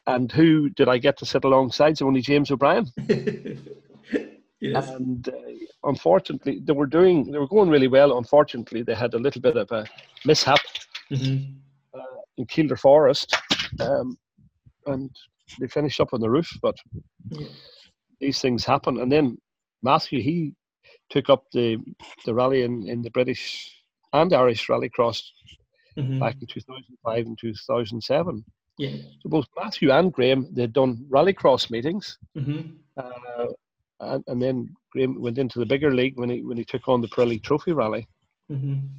And 0.07 0.31
who 0.31 0.69
did 0.71 0.87
I 0.89 0.97
get 0.97 1.17
to 1.17 1.25
sit 1.25 1.43
alongside? 1.43 1.97
So 1.99 2.07
only 2.07 2.21
James 2.21 2.49
O'Brien. 2.49 2.87
yes. 4.61 4.89
And 4.89 5.27
uh, 5.29 5.31
unfortunately, 5.83 6.59
they 6.63 6.73
were 6.73 6.85
doing, 6.87 7.31
they 7.31 7.37
were 7.39 7.47
going 7.47 7.69
really 7.69 7.87
well. 7.87 8.17
Unfortunately, 8.17 8.83
they 8.83 8.95
had 8.95 9.13
a 9.13 9.19
little 9.19 9.41
bit 9.41 9.57
of 9.57 9.71
a 9.71 9.85
mishap 10.25 10.59
Mhm. 11.11 11.55
in 12.37 12.45
Kielder 12.45 12.77
Forest, 12.79 13.35
um, 13.79 14.17
and 14.85 15.09
they 15.59 15.67
finished 15.67 15.99
up 15.99 16.13
on 16.13 16.21
the 16.21 16.29
roof. 16.29 16.49
But 16.61 16.77
Yeah. 17.31 17.47
these 18.19 18.39
things 18.41 18.65
happen. 18.65 18.99
And 18.99 19.11
then 19.11 19.37
Matthew, 19.81 20.21
he 20.21 20.53
took 21.09 21.29
up 21.29 21.45
the 21.51 21.77
the 22.25 22.33
rally 22.33 22.61
in, 22.63 22.87
in 22.87 23.01
the 23.01 23.09
British 23.11 23.43
and 24.13 24.33
Irish 24.33 24.67
Rallycross 24.67 25.21
Mhm. 25.97 26.19
back 26.19 26.35
in 26.41 26.47
2005 26.47 27.25
and 27.25 27.37
2007. 27.39 28.45
Yeah. 28.77 28.95
So 29.21 29.29
both 29.29 29.47
Matthew 29.57 29.91
and 29.91 30.13
Graham, 30.13 30.47
they'd 30.53 30.73
done 30.73 31.05
Rallycross 31.09 31.69
meetings. 31.71 32.17
Mhm. 32.37 32.77
Uh, 32.97 33.47
and, 33.99 34.23
and 34.27 34.41
then 34.41 34.69
Graham 34.91 35.19
went 35.21 35.37
into 35.37 35.59
the 35.59 35.65
bigger 35.65 35.93
league 35.93 36.17
when 36.17 36.29
he 36.29 36.43
when 36.43 36.57
he 36.57 36.65
took 36.65 36.87
on 36.87 37.01
the 37.01 37.07
Pirelli 37.07 37.41
Trophy 37.43 37.73
Rally. 37.73 38.07
Mhm. 38.49 38.89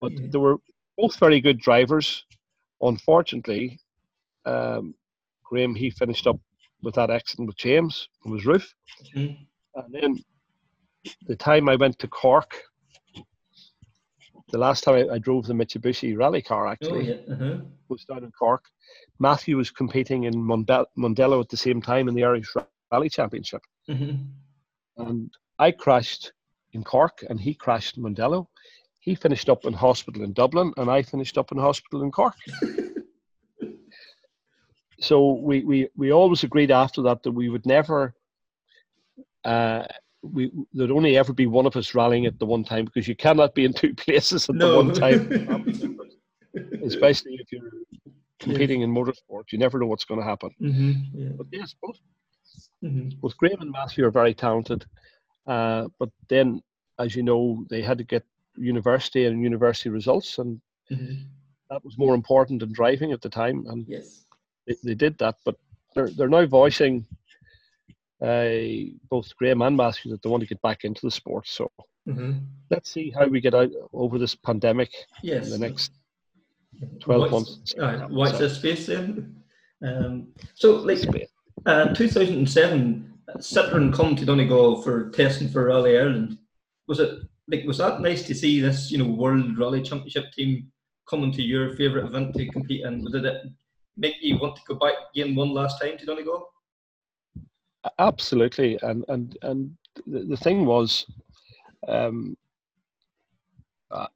But 0.00 0.12
Yeah. 0.12 0.28
they 0.32 0.38
were 0.38 0.58
both 0.96 1.18
very 1.18 1.40
good 1.40 1.58
drivers. 1.58 2.24
Unfortunately, 2.80 3.78
um, 4.46 4.94
Graham 5.44 5.74
he 5.74 5.90
finished 5.90 6.26
up 6.26 6.38
with 6.82 6.94
that 6.94 7.10
accident 7.10 7.48
with 7.48 7.56
James 7.56 8.08
on 8.24 8.32
his 8.34 8.46
roof, 8.46 8.74
Mhm. 9.14 9.46
and 9.76 9.94
then 9.94 10.24
the 11.26 11.36
time 11.36 11.68
I 11.68 11.76
went 11.76 11.98
to 11.98 12.08
Cork, 12.08 12.54
the 14.50 14.58
last 14.58 14.84
time 14.84 14.94
I, 14.94 15.14
I 15.14 15.18
drove 15.18 15.46
the 15.46 15.54
Mitsubishi 15.54 16.16
rally 16.16 16.42
car 16.42 16.66
Oh 16.66 16.70
actually 16.72 17.06
yeah. 17.06 17.14
Uh-huh. 17.32 17.56
was 17.88 18.04
down 18.04 18.24
in 18.24 18.32
Cork. 18.32 18.64
Matthew 19.18 19.56
was 19.56 19.70
competing 19.70 20.24
in 20.24 20.34
Mondello 20.34 21.40
at 21.40 21.48
the 21.48 21.56
same 21.56 21.80
time 21.82 22.08
in 22.08 22.14
the 22.14 22.24
Irish 22.24 22.48
Rally 22.94 23.08
Championship. 23.08 23.62
Mhm. 23.88 24.28
and 24.96 25.28
I 25.58 25.72
crashed 25.72 26.32
in 26.74 26.84
Cork, 26.84 27.24
and 27.28 27.40
he 27.40 27.52
crashed 27.64 27.96
in 27.96 28.04
Mondello. 28.04 28.46
He 29.00 29.16
finished 29.16 29.48
up 29.48 29.64
in 29.66 29.72
hospital 29.72 30.22
in 30.22 30.32
Dublin, 30.32 30.72
and 30.76 30.88
I 30.88 31.02
finished 31.02 31.36
up 31.36 31.50
in 31.52 31.58
hospital 31.58 32.02
in 32.04 32.12
Cork. 32.12 32.36
so 35.08 35.14
we, 35.48 35.64
we, 35.64 35.88
we 35.96 36.12
always 36.12 36.44
agreed 36.44 36.70
after 36.70 37.02
that 37.02 37.22
that 37.24 37.32
we 37.32 37.48
would 37.48 37.66
never, 37.66 38.14
uh, 39.44 39.84
we 40.22 40.50
there'd 40.72 40.92
only 40.98 41.16
ever 41.18 41.32
be 41.32 41.46
one 41.48 41.66
of 41.66 41.74
us 41.76 41.92
rallying 41.94 42.26
at 42.26 42.38
the 42.38 42.46
one 42.46 42.62
time 42.64 42.84
because 42.84 43.08
you 43.08 43.16
cannot 43.16 43.54
be 43.56 43.64
in 43.64 43.72
two 43.72 43.92
places 44.04 44.48
at 44.48 44.54
No. 44.54 44.70
the 44.70 44.76
one 44.82 44.94
time, 44.94 45.20
especially 46.90 47.34
if 47.42 47.50
you're 47.52 47.70
competing 48.38 48.82
in 48.82 48.90
motorsport. 48.94 49.44
You 49.50 49.58
never 49.58 49.78
know 49.80 49.86
what's 49.86 50.04
going 50.10 50.20
to 50.20 50.26
happen. 50.32 50.50
Mhm. 50.62 50.94
Yeah. 51.12 51.32
But 51.36 51.48
yes, 51.52 51.74
both 51.82 51.98
Mhm. 52.82 53.18
both 53.20 53.36
Graham 53.36 53.60
and 53.60 53.70
Matthew 53.70 54.04
are 54.04 54.10
very 54.10 54.34
talented. 54.34 54.84
Uh, 55.46 55.88
but 55.98 56.10
then, 56.28 56.62
as 56.98 57.14
you 57.16 57.22
know, 57.22 57.64
they 57.70 57.82
had 57.82 57.98
to 57.98 58.04
get 58.04 58.24
university 58.56 59.24
and 59.26 59.42
university 59.42 59.90
results, 59.90 60.38
and 60.38 60.60
Mhm. 60.90 61.24
that 61.70 61.84
was 61.84 61.98
more 61.98 62.14
important 62.14 62.60
than 62.60 62.72
driving 62.72 63.12
at 63.12 63.20
the 63.22 63.28
time. 63.28 63.66
And 63.66 63.86
Yes. 63.88 64.26
they, 64.66 64.76
they 64.84 64.94
did 64.94 65.18
that. 65.18 65.36
But 65.44 65.56
they're 65.94 66.10
they're 66.10 66.28
now 66.28 66.46
voicing, 66.46 67.06
uh, 68.20 68.94
both 69.08 69.34
Graham 69.36 69.62
and 69.62 69.76
Matthew, 69.76 70.10
that 70.12 70.22
they 70.22 70.30
want 70.30 70.42
to 70.42 70.46
get 70.48 70.62
back 70.62 70.84
into 70.84 71.00
the 71.02 71.10
sport. 71.10 71.46
So 71.48 71.70
Mhm. 72.06 72.46
let's 72.70 72.90
see 72.90 73.10
how 73.10 73.26
we 73.26 73.40
get 73.40 73.54
out 73.54 73.70
over 73.92 74.18
this 74.18 74.34
pandemic 74.34 74.90
Yes. 75.22 75.46
in 75.46 75.52
the 75.52 75.58
next 75.66 75.92
12 77.00 77.22
Watch- 77.22 77.30
months. 77.30 77.74
Alright, 77.78 78.10
watch 78.10 78.32
So- 78.32 78.38
this 78.38 78.56
space 78.58 78.86
then. 78.86 79.42
Um, 79.82 80.32
so, 80.54 80.76
like, 80.76 80.98
Space. 80.98 81.28
Uh, 81.66 81.94
2007, 81.94 83.12
uh, 83.28 83.38
Citroen 83.38 83.92
come 83.92 84.16
to 84.16 84.24
Donegal 84.24 84.82
for 84.82 85.10
testing 85.10 85.48
for 85.48 85.66
Rally 85.66 85.96
Ireland. 85.96 86.38
Was 86.88 87.00
it 87.00 87.20
like 87.48 87.64
was 87.64 87.78
that 87.78 88.00
nice 88.00 88.26
to 88.26 88.34
see 88.34 88.60
this, 88.60 88.90
you 88.90 88.98
know, 88.98 89.08
World 89.08 89.58
Rally 89.58 89.82
Championship 89.82 90.32
team 90.32 90.70
coming 91.08 91.32
to 91.32 91.42
your 91.42 91.74
favourite 91.76 92.06
event 92.06 92.34
to 92.34 92.48
compete 92.50 92.84
in? 92.84 93.04
Did 93.04 93.24
it 93.24 93.42
make 93.96 94.16
you 94.20 94.38
want 94.38 94.56
to 94.56 94.62
go 94.66 94.74
back 94.74 94.94
again 95.14 95.34
one 95.34 95.50
last 95.50 95.80
time 95.80 95.98
to 95.98 96.06
Donegal? 96.06 96.48
Absolutely, 97.98 98.78
and 98.82 99.04
and 99.08 99.36
and 99.42 99.76
the, 100.06 100.20
the 100.24 100.36
thing 100.36 100.64
was, 100.64 101.06
um, 101.86 102.36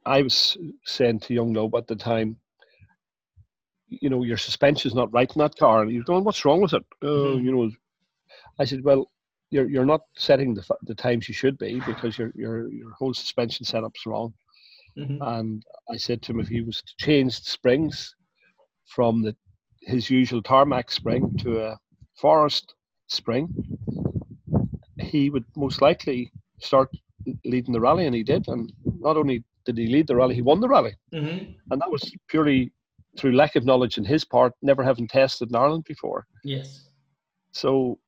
I 0.06 0.22
was 0.22 0.56
saying 0.84 1.20
to 1.20 1.34
young 1.34 1.52
Loeb 1.52 1.74
at 1.76 1.86
the 1.86 1.96
time, 1.96 2.36
you 3.88 4.08
know, 4.10 4.22
your 4.22 4.36
suspension's 4.36 4.94
not 4.94 5.12
right 5.12 5.30
in 5.34 5.38
that 5.40 5.56
car. 5.56 5.82
And 5.82 5.90
he's 5.90 6.04
going, 6.04 6.24
what's 6.24 6.44
wrong 6.44 6.60
with 6.60 6.74
it? 6.74 6.84
Uh, 7.02 7.06
Mhm. 7.06 7.44
you 7.44 7.52
know, 7.52 7.70
I 8.58 8.64
said, 8.64 8.84
well, 8.84 9.10
you're, 9.50 9.68
you're 9.68 9.86
not 9.86 10.02
setting 10.16 10.54
the, 10.54 10.64
the 10.82 10.94
times 10.94 11.28
you 11.28 11.34
should 11.34 11.58
be 11.58 11.80
because 11.86 12.18
your, 12.18 12.30
your, 12.34 12.70
your 12.72 12.90
whole 12.92 13.14
suspension 13.14 13.64
setup's 13.64 14.06
wrong. 14.06 14.34
Mhm. 14.98 15.18
And 15.20 15.62
I 15.90 15.96
said 15.96 16.22
to 16.22 16.32
him, 16.32 16.40
if 16.40 16.48
he 16.48 16.60
was 16.60 16.82
to 16.82 16.94
change 16.98 17.38
the 17.40 17.50
springs 17.50 18.14
from 18.86 19.22
the, 19.22 19.34
his 19.82 20.10
usual 20.10 20.42
tarmac 20.42 20.90
spring 20.90 21.36
to 21.40 21.60
a 21.64 21.78
forest 22.16 22.74
spring, 23.08 23.48
he 24.98 25.30
would 25.30 25.44
most 25.56 25.80
likely 25.80 26.32
start 26.60 26.90
leading 27.44 27.72
the 27.72 27.80
rally, 27.80 28.06
and 28.06 28.14
he 28.14 28.22
did. 28.22 28.48
And 28.48 28.72
not 29.00 29.16
only 29.16 29.44
did 29.64 29.78
he 29.78 29.86
lead 29.86 30.06
the 30.06 30.16
rally, 30.16 30.34
he 30.34 30.42
won 30.42 30.60
the 30.60 30.68
rally, 30.68 30.94
Mhm. 31.14 31.54
and 31.70 31.80
that 31.80 31.90
was 31.90 32.10
purely 32.28 32.72
through 33.18 33.32
lack 33.32 33.56
of 33.56 33.64
knowledge 33.64 33.98
on 33.98 34.04
his 34.04 34.24
part, 34.24 34.52
never 34.62 34.82
having 34.82 35.08
tested 35.08 35.50
in 35.50 35.56
Ireland 35.56 35.84
before. 35.84 36.26
Yes. 36.44 36.88
So, 37.52 37.98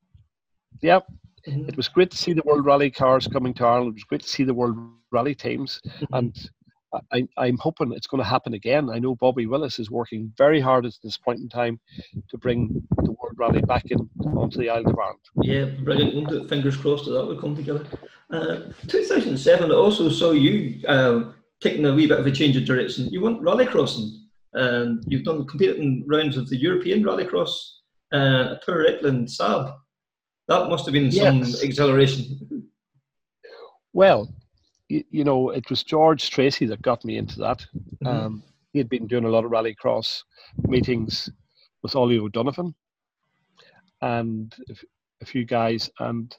yeah, 0.82 1.00
Mhm. 1.48 1.68
it 1.68 1.76
was 1.76 1.88
great 1.88 2.10
to 2.12 2.16
see 2.16 2.32
the 2.32 2.42
World 2.44 2.64
Rally 2.64 2.90
cars 2.90 3.26
coming 3.26 3.52
to 3.54 3.64
Ireland. 3.64 3.90
It 3.90 3.94
was 3.94 4.04
great 4.04 4.22
to 4.22 4.28
see 4.28 4.44
the 4.44 4.54
World 4.54 4.76
Rally 5.10 5.34
teams, 5.34 5.80
and 6.12 6.34
I, 7.12 7.26
I'm 7.36 7.56
hoping 7.58 7.92
it's 7.92 8.08
going 8.08 8.22
to 8.22 8.28
happen 8.28 8.54
again. 8.54 8.90
I 8.90 8.98
know 8.98 9.14
Bobby 9.14 9.46
Willis 9.46 9.78
is 9.78 9.90
working 9.92 10.32
very 10.36 10.60
hard 10.60 10.84
at 10.84 10.94
this 11.04 11.16
point 11.16 11.38
in 11.40 11.48
time 11.48 11.78
to 12.28 12.36
bring 12.36 12.82
the 13.04 13.12
World 13.12 13.36
Rally 13.36 13.60
back 13.62 13.86
in 13.92 14.10
onto 14.36 14.58
the 14.58 14.68
Isle 14.70 14.86
of 14.86 14.98
Ireland. 14.98 15.20
Yeah, 15.42 15.66
brilliant. 15.84 16.48
Fingers 16.48 16.76
crossed 16.76 17.04
that 17.06 17.12
that 17.12 17.24
will 17.26 17.40
come 17.40 17.54
together. 17.56 17.86
Uh, 18.30 18.72
2007, 18.88 19.70
I 19.70 19.74
also 19.74 20.08
saw 20.08 20.32
you 20.32 20.80
um, 20.88 21.34
taking 21.60 21.86
a 21.86 21.94
wee 21.94 22.06
bit 22.08 22.18
of 22.18 22.26
a 22.26 22.32
change 22.32 22.56
of 22.56 22.64
direction. 22.64 23.08
You 23.10 23.20
went 23.20 23.40
rallycrossing, 23.40 24.10
and 24.54 25.04
you've 25.06 25.24
done 25.24 25.46
competed 25.46 25.76
in 25.76 26.04
rounds 26.06 26.36
of 26.36 26.48
the 26.48 26.56
European 26.56 27.02
Rallycross, 27.04 27.50
uh, 28.12 28.56
Tour 28.64 28.86
Eklund 28.86 29.28
Saab. 29.28 29.76
That 30.48 30.68
must 30.68 30.84
have 30.86 30.92
been 30.92 31.12
some 31.12 31.38
Yes. 31.38 31.62
exhilaration. 31.62 32.68
Well, 33.92 34.32
you, 34.88 35.04
you 35.10 35.24
know, 35.24 35.50
it 35.50 35.68
was 35.70 35.84
George 35.84 36.30
Tracy 36.30 36.66
that 36.66 36.82
got 36.82 37.04
me 37.04 37.16
into 37.18 37.38
that. 37.40 37.64
Mhm. 38.02 38.06
Um, 38.06 38.42
he 38.72 38.78
had 38.78 38.88
been 38.88 39.06
doing 39.06 39.24
a 39.24 39.28
lot 39.30 39.44
of 39.44 39.50
rallycross 39.50 40.22
meetings 40.68 41.30
with 41.82 41.94
Ollie 41.96 42.18
O'Donovan 42.18 42.74
and 44.02 44.54
a 45.20 45.24
few 45.24 45.44
guys. 45.44 45.90
And 45.98 46.34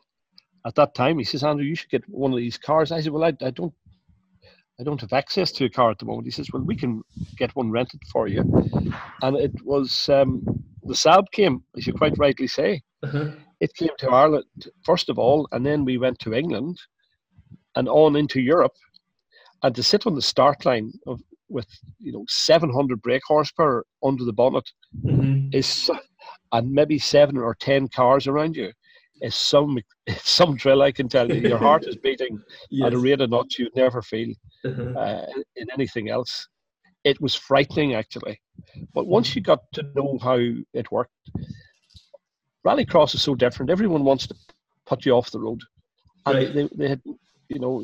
at 0.66 0.76
that 0.76 0.94
time, 0.96 1.18
he 1.18 1.24
says, 1.24 1.44
Andrew, 1.44 1.66
you 1.66 1.76
should 1.76 1.90
get 1.90 2.08
one 2.10 2.32
of 2.32 2.38
these 2.38 2.58
cars. 2.58 2.92
I 2.92 3.02
said, 3.02 3.12
Well, 3.12 3.24
I, 3.24 3.34
I 3.46 3.52
don't. 3.52 3.74
I 4.80 4.84
don't 4.84 5.02
have 5.02 5.14
access 5.14 5.52
to 5.54 5.66
a 5.66 5.70
car 5.70 5.92
at 5.92 6.00
the 6.00 6.06
moment. 6.06 6.26
He 6.26 6.32
says, 6.32 6.48
"Well, 6.52 6.64
we 6.64 6.76
can 6.76 7.02
get 7.38 7.56
one 7.56 7.72
rented 7.72 8.02
for 8.12 8.28
you," 8.28 8.42
and 9.22 9.38
it 9.38 9.54
was 9.64 10.10
um, 10.10 10.42
the 10.84 10.94
Saab 10.94 11.26
came, 11.32 11.64
as 11.78 11.86
you 11.86 11.94
quite 11.94 12.18
rightly 12.18 12.48
say. 12.48 12.82
Uh-huh. 13.04 13.32
It 13.60 13.74
came 13.76 13.96
to 14.00 14.10
Ireland 14.10 14.46
first 14.84 15.10
of 15.10 15.20
all, 15.20 15.48
and 15.52 15.66
then 15.66 15.86
we 15.86 15.98
went 15.98 16.18
to 16.20 16.34
England, 16.34 16.78
and 17.76 17.88
on 17.88 18.16
into 18.16 18.42
Europe, 18.42 18.74
and 19.64 19.76
to 19.76 19.84
sit 19.84 20.08
on 20.08 20.16
the 20.16 20.22
start 20.22 20.66
line 20.66 20.92
of 21.06 21.20
with 21.50 21.68
you 22.00 22.12
know 22.12 22.24
700 22.30 23.02
brake 23.02 23.22
horsepower 23.28 23.86
under 24.04 24.24
the 24.24 24.34
bonnet 24.34 24.68
Mhm. 25.06 25.54
is 25.54 25.90
and 26.54 26.72
maybe 26.72 26.98
seven 26.98 27.38
or 27.38 27.56
ten 27.56 27.88
cars 27.90 28.26
around 28.26 28.56
you 28.56 28.72
is 29.22 29.36
some 29.36 29.80
it's 30.08 30.30
some 30.30 30.56
drill 30.56 30.82
I 30.82 30.92
can 30.92 31.08
tell 31.08 31.30
you. 31.30 31.48
Your 31.48 31.58
heart 31.60 31.86
is 31.88 31.96
beating 32.04 32.38
at 32.86 32.94
a 32.94 32.98
Yes. 32.98 33.04
rate 33.04 33.22
of 33.22 33.30
knots 33.30 33.58
you'd 33.60 33.76
never 33.76 34.02
feel 34.02 34.34
Uh-huh. 34.66 35.00
uh, 35.00 35.26
in 35.56 35.68
anything 35.72 36.10
else. 36.10 36.48
It 37.04 37.20
was 37.22 37.34
frightening 37.36 37.96
actually, 37.96 38.40
but 38.94 39.08
once 39.08 39.36
you 39.36 39.42
got 39.42 39.60
to 39.74 39.84
know 39.96 40.18
how 40.22 40.38
it 40.74 40.92
worked, 40.92 41.12
Rallycross 42.66 43.16
is 43.16 43.22
so 43.22 43.34
different. 43.36 43.72
Everyone 43.72 44.04
wants 44.04 44.28
to 44.28 44.36
put 44.86 45.06
you 45.06 45.14
off 45.14 45.32
the 45.32 45.40
road, 45.40 45.62
and 46.26 46.36
Right. 46.36 46.54
they, 46.54 46.70
they 46.76 46.90
had, 46.90 47.02
you 47.50 47.60
know, 47.60 47.84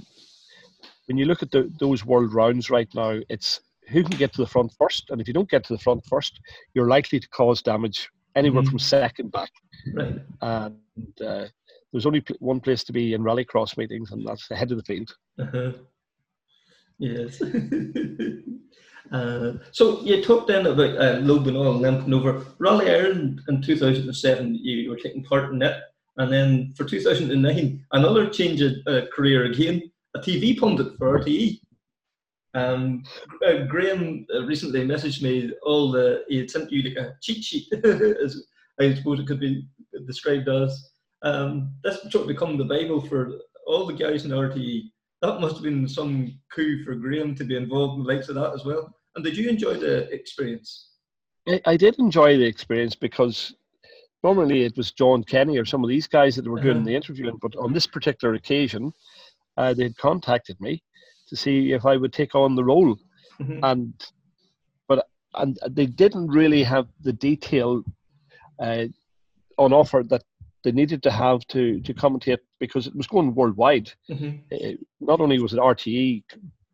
when 1.07 1.17
you 1.17 1.25
look 1.25 1.41
at 1.41 1.51
the, 1.51 1.71
those 1.79 2.05
world 2.05 2.33
rounds 2.33 2.69
right 2.69 2.89
now, 2.93 3.19
it's 3.29 3.61
who 3.89 4.03
can 4.03 4.17
get 4.17 4.33
to 4.33 4.41
the 4.41 4.47
front 4.47 4.71
first, 4.77 5.09
and 5.09 5.19
if 5.21 5.27
you 5.27 5.33
don't 5.33 5.49
get 5.49 5.63
to 5.65 5.73
the 5.73 5.79
front 5.79 6.05
first, 6.05 6.39
you're 6.73 6.87
likely 6.89 7.19
to 7.19 7.29
cause 7.29 7.61
damage 7.61 8.09
anywhere 8.35 8.61
Mhm. 8.63 8.69
from 8.69 8.79
second 8.79 9.31
back. 9.31 9.49
Right. 9.95 10.19
And 10.41 10.75
uh, 11.25 11.45
there's 11.91 12.05
only 12.05 12.23
one 12.39 12.59
place 12.59 12.83
to 12.85 12.93
be 12.93 13.13
in 13.13 13.23
Rallycross 13.23 13.77
meetings, 13.77 14.11
and 14.11 14.25
that's 14.27 14.47
the 14.47 14.55
head 14.55 14.71
of 14.71 14.77
the 14.77 14.83
field. 14.83 15.15
Uh-huh. 15.39 15.71
Yes. 16.99 17.41
uh, 19.11 19.53
so 19.71 20.01
you 20.01 20.21
talked 20.23 20.47
then 20.47 20.65
about 20.65 20.97
uh, 20.97 21.19
Loeb 21.19 21.47
and 21.47 21.57
all 21.57 21.73
limping 21.73 22.13
over. 22.13 22.45
Rally 22.59 22.89
Ireland 22.89 23.41
in 23.47 23.61
2007, 23.61 24.55
you 24.55 24.89
were 24.89 24.97
taking 24.97 25.23
part 25.23 25.53
in 25.53 25.61
it. 25.61 25.81
And 26.17 26.33
then 26.33 26.73
for 26.75 26.83
2009, 26.83 27.85
another 27.91 28.29
change 28.29 28.61
of 28.61 28.73
uh, 28.87 29.05
career 29.15 29.45
again, 29.45 29.83
a 30.15 30.19
TV 30.19 30.59
pundit 30.59 30.97
for 30.97 31.19
RTE. 31.19 31.59
Um, 32.55 33.03
uh, 33.45 33.65
Graham 33.67 34.25
uh, 34.33 34.43
recently 34.45 34.85
messaged 34.85 35.21
me 35.21 35.51
all 35.61 35.91
the, 35.91 36.23
he 36.27 36.39
had 36.39 36.49
sent 36.49 36.71
you 36.71 36.81
like 36.81 36.97
a 36.97 37.13
cheat 37.21 37.43
sheet, 37.43 37.67
I 38.79 38.95
suppose 38.95 39.19
it 39.19 39.27
could 39.27 39.39
be 39.39 39.67
described 40.05 40.47
as. 40.49 40.91
Um, 41.23 41.73
this 41.83 42.01
sort 42.11 42.15
of 42.23 42.27
become 42.27 42.57
the 42.57 42.65
Bible 42.65 43.01
for 43.01 43.39
all 43.65 43.85
the 43.87 43.93
guys 43.93 44.25
in 44.25 44.31
RTE 44.31 44.83
that 45.23 45.41
must 45.41 45.55
have 45.55 45.63
been 45.63 45.87
some 45.87 46.39
coup 46.53 46.83
for 46.83 46.93
Graham 46.93 47.33
to 47.35 47.43
be 47.43 47.55
involved 47.55 47.97
in 47.97 48.03
the 48.05 48.13
likes 48.13 48.29
of 48.29 48.35
that 48.35 48.53
as 48.53 48.63
well. 48.65 48.93
And 49.15 49.25
did 49.25 49.35
you 49.35 49.49
enjoy 49.49 49.73
the 49.75 50.03
experience? 50.13 50.91
I, 51.47 51.59
I 51.65 51.75
did 51.77 51.97
enjoy 51.97 52.37
the 52.37 52.45
experience 52.45 52.93
because 52.93 53.55
normally 54.23 54.61
it 54.63 54.77
was 54.77 54.91
John 54.91 55.23
Kenny 55.23 55.57
or 55.57 55.65
some 55.65 55.83
of 55.83 55.89
these 55.89 56.05
guys 56.07 56.35
that 56.35 56.47
were 56.47 56.59
doing 56.59 56.77
Uh-huh. 56.77 56.85
the 56.85 56.95
interviewing, 56.95 57.39
but 57.41 57.55
on 57.55 57.73
this 57.73 57.87
particular 57.87 58.35
occasion, 58.35 58.93
uh, 59.57 59.73
they 59.73 59.83
had 59.83 59.97
contacted 59.97 60.61
me 60.61 60.83
to 61.29 61.35
see 61.35 61.71
if 61.73 61.83
I 61.85 61.97
would 61.97 62.13
take 62.13 62.35
on 62.35 62.55
the 62.55 62.63
role, 62.63 62.95
Mhm. 63.39 63.59
and 63.63 63.93
but 64.87 65.07
and 65.33 65.57
they 65.69 65.87
didn't 65.87 66.27
really 66.27 66.63
have 66.63 66.87
the 67.01 67.13
detail 67.13 67.83
uh, 68.59 68.85
on 69.57 69.73
offer 69.73 70.03
that 70.09 70.23
they 70.63 70.71
needed 70.71 71.01
to 71.03 71.11
have 71.11 71.45
to 71.47 71.79
to 71.81 71.93
commentate 71.93 72.39
because 72.59 72.87
it 72.87 72.95
was 72.95 73.07
going 73.07 73.33
worldwide. 73.35 73.91
Mhm. 74.09 74.41
Uh, 74.51 74.77
not 74.99 75.19
only 75.21 75.39
was 75.39 75.53
it 75.53 75.59
RTE 75.59 76.23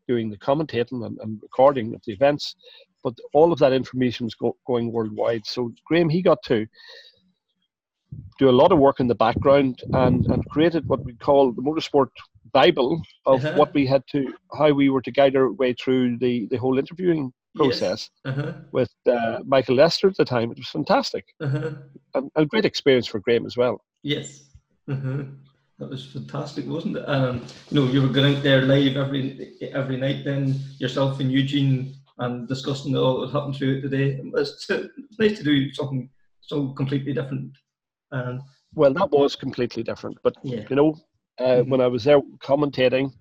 doing 0.08 0.30
the 0.30 0.38
commentating 0.38 1.06
and, 1.06 1.18
and 1.20 1.40
recording 1.42 1.94
of 1.96 2.02
the 2.06 2.14
events, 2.14 2.56
but 3.04 3.14
all 3.34 3.52
of 3.54 3.60
that 3.60 3.74
information 3.74 4.26
was 4.26 4.36
go, 4.36 4.56
going 4.68 4.92
worldwide. 4.92 5.46
So 5.46 5.72
Graham, 5.86 6.10
he 6.10 6.22
got 6.22 6.42
to 6.44 6.66
do 8.40 8.50
a 8.50 8.58
lot 8.62 8.72
of 8.72 8.80
work 8.80 9.00
in 9.00 9.08
the 9.08 9.16
background 9.16 9.82
and, 9.94 10.26
and 10.28 10.48
created 10.50 10.88
what 10.88 11.04
we 11.04 11.14
call 11.16 11.52
the 11.52 11.62
motorsport 11.62 12.10
bible 12.52 13.02
of 13.26 13.44
Uh-huh. 13.44 13.58
what 13.58 13.74
we 13.74 13.86
had 13.88 14.04
to, 14.12 14.34
how 14.58 14.72
we 14.72 14.90
were 14.90 15.02
to 15.02 15.12
guide 15.12 15.36
our 15.36 15.52
way 15.52 15.74
through 15.74 16.18
the, 16.20 16.48
the 16.52 16.58
whole 16.58 16.78
interviewing 16.78 17.34
process 17.56 18.10
Uh-huh. 18.26 18.54
with 18.72 18.92
uh, 19.10 19.40
Michael 19.46 19.76
Lyster 19.76 20.08
at 20.08 20.18
the 20.18 20.26
time. 20.26 20.52
It 20.52 20.58
was 20.58 20.68
fantastic 20.70 21.26
Uh-huh. 21.42 21.72
and 22.16 22.32
a 22.36 22.46
great 22.46 22.66
experience 22.66 23.08
for 23.08 23.20
Graham 23.20 23.46
as 23.46 23.58
well. 23.58 23.82
Yes. 24.04 24.50
Uh-huh. 24.90 25.24
That 25.80 25.90
was 25.90 26.06
fantastic, 26.06 26.68
wasn't 26.68 26.98
it? 26.98 27.06
Um, 27.10 27.42
you 27.70 27.80
know, 27.80 27.92
you 27.92 28.02
were 28.02 28.08
going 28.10 28.36
out 28.36 28.44
there 28.44 28.62
live 28.62 28.96
every 28.96 29.56
every 29.74 29.98
night, 29.98 30.24
then 30.24 30.56
yourself 30.78 31.20
and 31.20 31.32
Eugene, 31.32 31.94
and 32.20 32.48
discussing 32.48 32.96
all 32.96 33.22
that 33.22 33.32
happened 33.32 33.56
throughout 33.56 33.82
the 33.82 33.90
day. 33.90 34.22
It's, 34.36 34.70
it's 34.70 35.20
nice 35.20 35.38
to 35.40 35.44
do 35.44 35.74
something 35.74 36.10
so 36.42 36.70
completely 36.74 37.14
different. 37.14 37.52
Um, 38.12 38.42
Well, 38.76 38.94
that 38.94 39.12
was 39.12 39.36
completely 39.36 39.84
different, 39.84 40.18
but 40.24 40.36
yeah. 40.44 40.66
you 40.70 40.76
know, 40.76 40.96
uh, 41.40 41.62
Mhm. 41.64 41.68
when 41.70 41.82
I 41.82 41.88
was 41.88 42.04
there 42.04 42.22
commentating, 42.44 43.12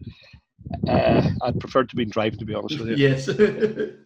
uh, 0.89 1.31
I'd 1.43 1.59
preferred 1.61 1.89
to 1.91 1.97
be 1.97 2.05
driving, 2.05 2.39
to 2.39 2.45
be 2.45 2.55
honest 2.55 2.79
with 2.79 2.89
you. 2.91 2.97
Yes. 2.97 3.29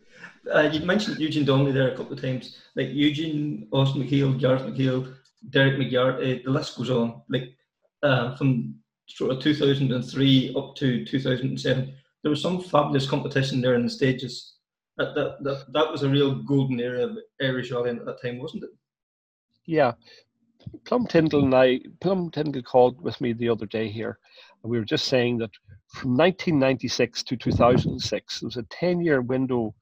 uh, 0.55 0.71
you 0.73 0.81
mentioned 0.81 1.19
Eugene 1.19 1.45
Donnelly 1.45 1.73
there 1.73 1.93
a 1.93 1.97
couple 1.97 2.13
of 2.13 2.21
times. 2.21 2.57
Like 2.75 2.89
Eugene, 2.91 3.69
Austin 3.73 4.03
McHale, 4.03 4.39
Gareth 4.39 4.63
McHale, 4.63 5.15
Derek 5.51 5.75
McGarrity, 5.75 6.45
the 6.45 6.51
list 6.51 6.77
goes 6.77 6.91
on. 6.91 7.23
Like 7.29 7.55
uh, 8.03 8.37
from 8.37 8.75
sort 9.09 9.33
of 9.33 9.41
2003 9.43 10.55
up 10.57 10.75
to 10.77 11.05
2007, 11.05 11.95
there 12.23 12.31
was 12.31 12.43
some 12.43 12.61
fabulous 12.61 13.09
competition 13.09 13.61
there 13.61 13.75
in 13.75 13.85
the 13.85 13.91
stages. 13.91 14.55
That, 14.97 15.15
that, 15.15 15.43
that, 15.43 15.73
that 15.73 15.93
was 15.93 16.03
a 16.03 16.09
real 16.09 16.35
golden 16.35 16.81
era 16.81 17.05
of 17.05 17.19
Irish 17.41 17.71
rallying 17.71 17.99
at 17.99 18.07
that 18.07 18.23
time, 18.23 18.39
wasn't 18.39 18.65
it? 18.65 18.71
Yeah. 19.67 19.93
Plum 20.85 21.07
Tyndall 21.07 21.45
and 21.45 21.55
I, 21.55 21.81
Plum 22.01 22.31
Tyndall 22.31 22.63
called 22.63 23.01
with 23.01 23.21
me 23.21 23.33
the 23.33 23.49
other 23.49 23.67
day 23.67 23.89
here, 23.89 24.19
and 24.63 24.71
we 24.71 24.79
were 24.79 24.85
just 24.85 25.07
saying 25.07 25.39
that 25.39 25.51
from 25.97 26.11
1996 26.17 27.23
to 27.25 27.37
2006, 27.37 28.41
there 28.41 28.47
was 28.47 28.57
a 28.57 28.63
10 28.65 29.01
year 29.01 29.23
window 29.23 29.75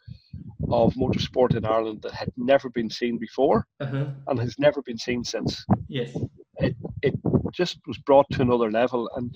of 0.70 0.94
motorsport 0.94 1.56
in 1.56 1.64
Ireland 1.64 2.00
that 2.02 2.12
had 2.12 2.32
never 2.36 2.68
been 2.70 2.90
seen 2.90 3.18
before 3.18 3.66
Uh-huh. 3.80 4.06
and 4.28 4.38
has 4.38 4.58
never 4.58 4.80
been 4.82 4.98
seen 4.98 5.24
since. 5.24 5.64
Yes. 5.88 6.16
It 6.58 6.76
it 7.02 7.14
just 7.52 7.78
was 7.86 7.98
brought 7.98 8.28
to 8.30 8.42
another 8.42 8.70
level, 8.70 9.10
and 9.16 9.30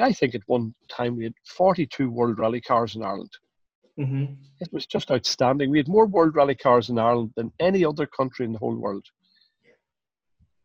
I 0.00 0.12
think 0.12 0.34
at 0.34 0.42
one 0.46 0.74
time 0.88 1.16
we 1.16 1.24
had 1.24 1.34
42 1.44 2.10
World 2.10 2.38
Rally 2.38 2.60
cars 2.60 2.96
in 2.96 3.02
Ireland. 3.02 3.32
Mm-hmm. 3.98 4.34
It 4.60 4.72
was 4.72 4.86
just 4.86 5.10
outstanding. 5.10 5.70
We 5.70 5.78
had 5.78 5.88
more 5.88 6.06
World 6.06 6.34
Rally 6.34 6.54
cars 6.54 6.88
in 6.88 6.98
Ireland 6.98 7.32
than 7.36 7.52
any 7.60 7.84
other 7.84 8.06
country 8.06 8.46
in 8.46 8.52
the 8.52 8.58
whole 8.58 8.76
world. 8.76 9.04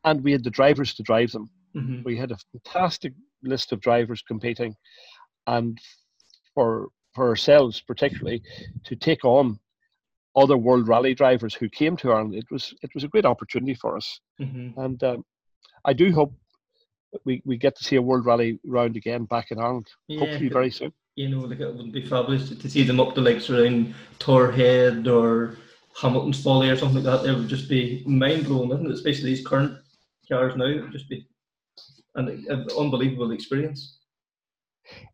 And 0.03 0.23
we 0.23 0.31
had 0.31 0.43
the 0.43 0.49
drivers 0.59 0.93
to 0.95 1.03
drive 1.03 1.31
them. 1.31 1.49
Mm-hmm. 1.75 2.03
We 2.05 2.15
had 2.17 2.31
a 2.31 2.37
fantastic 2.51 3.13
list 3.43 3.71
of 3.73 3.81
drivers 3.81 4.21
competing. 4.21 4.75
And 5.47 5.79
for, 6.53 6.89
for 7.15 7.29
ourselves, 7.29 7.81
particularly, 7.81 8.41
to 8.85 8.95
take 8.95 9.25
on 9.25 9.59
other 10.35 10.57
World 10.57 10.87
Rally 10.87 11.15
drivers 11.15 11.55
who 11.55 11.69
came 11.69 11.97
to 11.97 12.11
Ireland, 12.11 12.35
it 12.35 12.45
was, 12.51 12.73
it 12.83 12.91
was 12.93 13.03
a 13.03 13.07
great 13.07 13.25
opportunity 13.25 13.73
for 13.73 13.97
us. 13.97 14.19
Mm-hmm. 14.39 14.79
And 14.79 15.03
um, 15.03 15.25
I 15.85 15.93
do 15.93 16.11
hope 16.11 16.33
we, 17.25 17.41
we 17.45 17.57
get 17.57 17.75
to 17.77 17.83
see 17.83 17.95
a 17.95 18.01
World 18.01 18.25
Rally 18.25 18.59
round 18.65 18.95
again 18.97 19.25
back 19.25 19.51
in 19.51 19.59
Ireland, 19.59 19.87
Yeah, 20.07 20.19
hopefully 20.19 20.49
very 20.49 20.69
soon. 20.69 20.91
you 21.15 21.29
know, 21.29 21.39
like 21.39 21.59
it 21.59 21.73
would 21.73 21.91
be 21.91 22.05
fabulous 22.05 22.49
to, 22.49 22.55
to 22.59 22.69
see 22.69 22.83
them 22.83 22.99
up 22.99 23.15
the 23.15 23.21
lakes 23.21 23.49
around 23.49 23.95
Torr 24.19 24.51
Head 24.51 25.07
or 25.07 25.57
Hamilton's 25.99 26.43
Folly 26.43 26.69
or 26.69 26.77
something 26.77 27.03
like 27.03 27.21
that. 27.21 27.27
It 27.27 27.35
would 27.35 27.47
just 27.47 27.69
be 27.69 28.03
mind 28.05 28.45
blowing, 28.45 28.71
isn't 28.71 28.85
it? 28.85 28.91
Especially 28.91 29.31
these 29.33 29.47
current 29.47 29.79
cars 30.29 30.55
now. 30.55 30.65
It 30.65 30.81
would 30.81 30.91
just 30.91 31.09
be 31.09 31.25
an, 32.15 32.45
an 32.49 32.67
unbelievable 32.77 33.31
experience. 33.31 33.96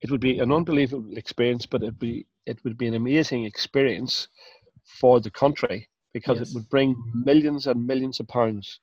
It 0.02 0.12
would 0.12 0.22
be 0.22 0.40
an 0.40 0.52
unbelievable 0.52 1.18
experience, 1.18 1.66
but 1.66 1.84
it 1.84 1.98
be 2.00 2.26
it 2.46 2.60
would 2.66 2.78
be 2.78 2.88
an 2.88 2.94
amazing 2.96 3.46
experience 3.46 4.28
for 5.00 5.22
the 5.22 5.32
country 5.32 5.88
because 6.14 6.40
Yes. 6.40 6.52
it 6.52 6.56
would 6.56 6.70
bring 6.70 6.94
millions 7.14 7.68
and 7.68 7.88
millions 7.88 8.20
of 8.20 8.28
pounds 8.28 8.80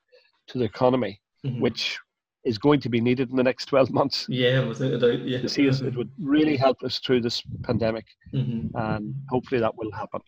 to 0.47 0.57
the 0.57 0.65
economy, 0.65 1.21
Mhm. 1.45 1.59
which 1.61 1.99
is 2.43 2.57
going 2.57 2.79
to 2.79 2.89
be 2.89 2.99
needed 2.99 3.29
in 3.29 3.35
the 3.37 3.43
next 3.43 3.67
12 3.67 3.91
months. 3.91 4.25
yeah, 4.27 4.67
without 4.67 4.93
a 4.93 4.97
doubt. 4.97 5.27
Yeah. 5.27 5.45
See 5.45 5.67
it 5.67 5.95
would 5.95 6.09
really 6.19 6.57
help 6.57 6.81
us 6.81 6.97
through 6.99 7.21
this 7.21 7.43
pandemic, 7.61 8.05
Mhm. 8.33 8.71
and 8.73 9.13
hopefully 9.29 9.61
that 9.61 9.77
will 9.77 9.91
happen. 9.91 10.21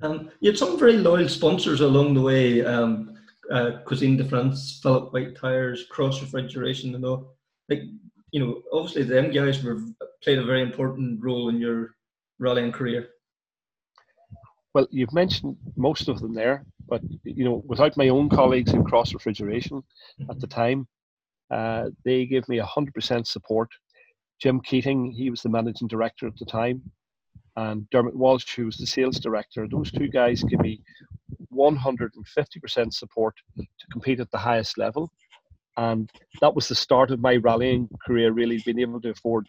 Um, 0.00 0.30
you 0.40 0.50
had 0.50 0.58
some 0.58 0.76
very 0.80 0.96
loyal 0.98 1.28
sponsors 1.28 1.80
along 1.80 2.14
the 2.14 2.20
way. 2.22 2.64
Um, 2.64 3.14
uh, 3.52 3.82
Cuisine 3.86 4.16
de 4.16 4.24
France, 4.24 4.80
Philip 4.82 5.12
White 5.12 5.36
Tires, 5.36 5.86
Cross 5.86 6.22
Refrigeration, 6.22 6.94
and 6.96 7.04
all. 7.04 7.36
Like 7.68 7.84
you 8.32 8.40
know, 8.40 8.62
obviously 8.72 9.04
them 9.04 9.30
guys 9.30 9.62
were 9.62 9.80
played 10.24 10.38
a 10.38 10.44
very 10.44 10.62
important 10.62 11.22
role 11.22 11.48
in 11.50 11.58
your 11.58 11.90
rallying 12.38 12.72
career. 12.72 13.10
Well, 14.74 14.88
you've 14.90 15.12
mentioned 15.12 15.56
most 15.76 16.08
of 16.08 16.20
them 16.20 16.34
there, 16.34 16.64
but 16.88 17.02
you 17.24 17.44
know, 17.44 17.62
without 17.66 17.96
my 17.96 18.08
own 18.08 18.30
colleagues 18.30 18.72
in 18.72 18.84
cross 18.84 19.12
refrigeration 19.12 19.82
at 20.30 20.40
the 20.40 20.46
time, 20.46 20.88
uh, 21.50 21.90
they 22.06 22.24
gave 22.24 22.48
me 22.48 22.56
hundred 22.58 22.94
percent 22.94 23.28
support. 23.28 23.68
Jim 24.40 24.60
Keating, 24.60 25.12
he 25.12 25.28
was 25.28 25.42
the 25.42 25.50
managing 25.50 25.88
director 25.88 26.26
at 26.26 26.36
the 26.38 26.46
time, 26.46 26.82
and 27.56 27.88
Dermot 27.90 28.16
Walsh, 28.16 28.56
who 28.56 28.64
was 28.64 28.78
the 28.78 28.86
sales 28.86 29.20
director. 29.20 29.68
Those 29.68 29.92
two 29.92 30.08
guys 30.08 30.42
gave 30.42 30.60
me 30.60 30.80
one 31.50 31.76
hundred 31.76 32.12
and 32.16 32.26
fifty 32.26 32.58
percent 32.58 32.94
support 32.94 33.34
to 33.58 33.86
compete 33.92 34.20
at 34.20 34.30
the 34.30 34.38
highest 34.38 34.78
level, 34.78 35.12
and 35.76 36.10
that 36.40 36.54
was 36.54 36.68
the 36.68 36.74
start 36.74 37.10
of 37.10 37.20
my 37.20 37.36
rallying 37.36 37.88
career. 38.06 38.32
Really 38.32 38.62
being 38.64 38.80
able 38.80 39.00
to 39.00 39.10
afford 39.10 39.46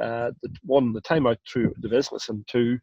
uh, 0.00 0.30
the, 0.42 0.48
one 0.64 0.92
the 0.92 1.00
time 1.00 1.26
out 1.26 1.38
through 1.50 1.72
the 1.80 1.88
business, 1.88 2.28
and 2.28 2.46
two 2.48 2.78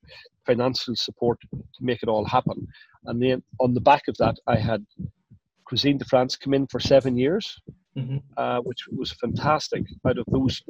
financial 0.46 0.96
support 0.96 1.40
to 1.52 1.60
make 1.82 2.02
it 2.04 2.10
all 2.10 2.26
happen. 2.26 2.68
And 3.06 3.22
then 3.22 3.44
on 3.60 3.74
the 3.74 3.82
back 3.82 4.04
of 4.08 4.16
that, 4.18 4.36
I 4.48 4.58
had 4.58 4.86
Cuisine 5.66 5.98
de 5.98 6.06
France 6.06 6.36
come 6.36 6.54
in 6.54 6.68
for 6.68 6.80
seven 6.80 7.18
years, 7.18 7.58
Mhm. 7.98 8.22
uh, 8.38 8.60
which 8.62 8.88
was 8.92 9.12
fantastic. 9.14 9.84
Out 10.08 10.18
of 10.18 10.26
those, 10.32 10.62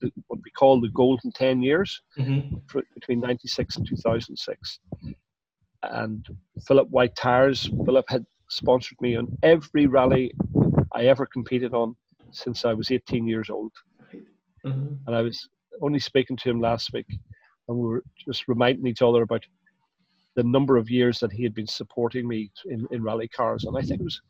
the, 0.00 0.10
what 0.26 0.40
we 0.44 0.50
call 0.50 0.80
the 0.80 0.90
golden 0.90 1.30
10 1.32 1.62
years 1.62 2.02
Mm-hmm. 2.18 2.56
fr- 2.68 2.80
between 2.94 3.20
96 3.20 3.76
and 3.76 3.86
2006. 3.88 4.80
And 5.82 6.26
Philip 6.66 6.88
White 6.90 7.14
Tires, 7.16 7.70
Philip 7.84 8.06
had 8.08 8.24
sponsored 8.50 9.00
me 9.00 9.16
on 9.16 9.28
every 9.42 9.86
rally 9.86 10.32
I 10.96 11.04
ever 11.06 11.26
competed 11.26 11.74
on 11.74 11.94
since 12.32 12.64
I 12.64 12.72
was 12.72 12.90
18 12.90 13.26
years 13.28 13.50
old 13.50 13.72
Mm-hmm. 14.64 14.94
and 15.06 15.14
I 15.14 15.22
was 15.22 15.48
only 15.80 16.00
speaking 16.00 16.36
to 16.38 16.50
him 16.50 16.60
last 16.60 16.92
week, 16.92 17.06
and 17.68 17.78
we 17.78 17.86
were 17.86 18.02
just 18.26 18.48
reminding 18.48 18.84
each 18.88 19.00
other 19.02 19.22
about 19.22 19.44
the 20.34 20.42
number 20.42 20.76
of 20.76 20.90
years 20.90 21.20
that 21.20 21.30
he 21.30 21.44
had 21.44 21.54
been 21.54 21.68
supporting 21.68 22.26
me 22.26 22.50
in, 22.64 22.84
in 22.90 23.00
rally 23.00 23.28
cars, 23.28 23.62
and 23.64 23.76
I 23.78 23.82
think 23.82 24.00
it 24.00 24.04
was 24.04 24.20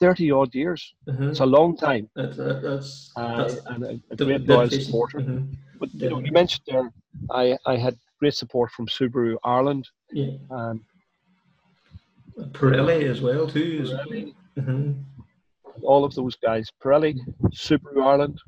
thirty 0.00 0.30
odd 0.30 0.54
years. 0.54 0.94
It's 1.06 1.40
a 1.40 1.44
long 1.58 1.76
time, 1.76 2.08
That's, 2.16 2.36
that- 2.38 2.62
that's, 2.62 3.12
uh, 3.14 3.36
that's 3.36 3.56
and 3.66 3.84
a, 3.84 4.00
a 4.10 4.16
great 4.16 4.46
loyal 4.46 4.70
supporter. 4.70 5.18
Mhm. 5.18 5.54
But 5.78 5.92
you 5.92 6.08
know, 6.08 6.20
you 6.20 6.32
mentioned 6.32 6.64
there, 6.66 6.90
I 7.30 7.58
I 7.66 7.76
had 7.76 7.94
great 8.20 8.34
support 8.34 8.70
from 8.70 8.86
Subaru 8.86 9.36
Ireland, 9.44 9.84
Yeah, 10.12 10.30
and 10.50 10.80
Pirelli 12.52 13.04
as 13.04 13.20
well 13.20 13.46
too. 13.46 13.82
Pirelli, 13.82 14.34
Mhm. 14.58 15.02
All 15.82 16.04
of 16.04 16.14
those 16.14 16.36
guys, 16.36 16.70
Pirelli, 16.82 17.14
Subaru 17.50 18.04
Ireland, 18.04 18.38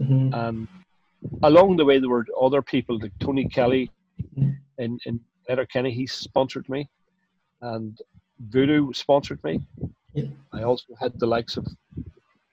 Mhm. 0.00 0.34
and 0.34 0.68
along 1.42 1.76
the 1.76 1.84
way 1.84 1.98
there 1.98 2.08
were 2.10 2.26
other 2.40 2.62
people 2.62 2.98
like 2.98 3.12
Tony 3.18 3.46
Kelly 3.48 3.90
in 4.78 4.98
in 5.06 5.20
Letterkenny. 5.48 5.90
He 5.92 6.06
sponsored 6.06 6.68
me, 6.68 6.88
and 7.62 7.98
Voodoo 8.38 8.92
sponsored 8.92 9.42
me. 9.42 9.60
Yeah. 10.14 10.30
I 10.52 10.62
also 10.62 10.94
had 11.00 11.18
the 11.18 11.26
likes 11.26 11.56
of 11.56 11.66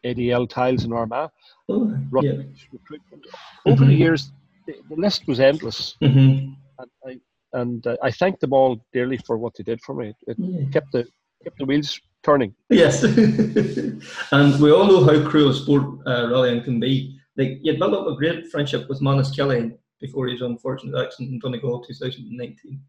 ADL 0.04 0.48
Tiles 0.48 0.84
in 0.86 0.94
Armagh, 0.94 1.30
Oh, 1.70 1.88
yeah. 2.22 2.44
Recruitment. 2.72 3.26
Over 3.66 3.86
the 3.86 3.92
Mhm. 3.94 3.98
years, 3.98 4.32
the, 4.68 4.74
the 4.90 4.96
list 4.96 5.28
was 5.28 5.40
endless, 5.40 5.96
Mhm. 6.02 6.56
and 6.80 6.92
I 7.06 7.20
and 7.54 7.88
uh, 7.88 7.96
I 8.04 8.12
thank 8.12 8.40
them 8.40 8.52
all 8.54 8.74
dearly 8.92 9.18
for 9.18 9.38
what 9.38 9.54
they 9.56 9.64
did 9.64 9.80
for 9.82 9.96
me. 9.96 10.14
It 10.28 10.38
Yeah. 10.38 10.70
kept 10.72 10.92
the 10.92 11.08
kept 11.44 11.58
the 11.60 11.66
wheels 11.66 12.00
turning. 12.26 12.56
Yes, 12.70 13.04
and 14.32 14.60
we 14.60 14.72
all 14.72 14.88
know 14.88 15.06
how 15.06 15.30
cruel 15.30 15.54
sport 15.54 16.00
uh, 16.08 16.28
rallying 16.32 16.64
can 16.64 16.80
be. 16.80 17.20
Like 17.38 17.60
you 17.62 17.78
built 17.78 17.94
up 17.94 18.08
a 18.08 18.16
great 18.16 18.48
friendship 18.52 18.90
with 18.90 19.02
Manus 19.02 19.30
Kelly 19.30 19.74
before 20.02 20.28
his 20.28 20.42
unfortunate 20.42 21.00
accident 21.00 21.34
in 21.34 21.40
Donegal 21.40 21.84
2019. 21.84 22.82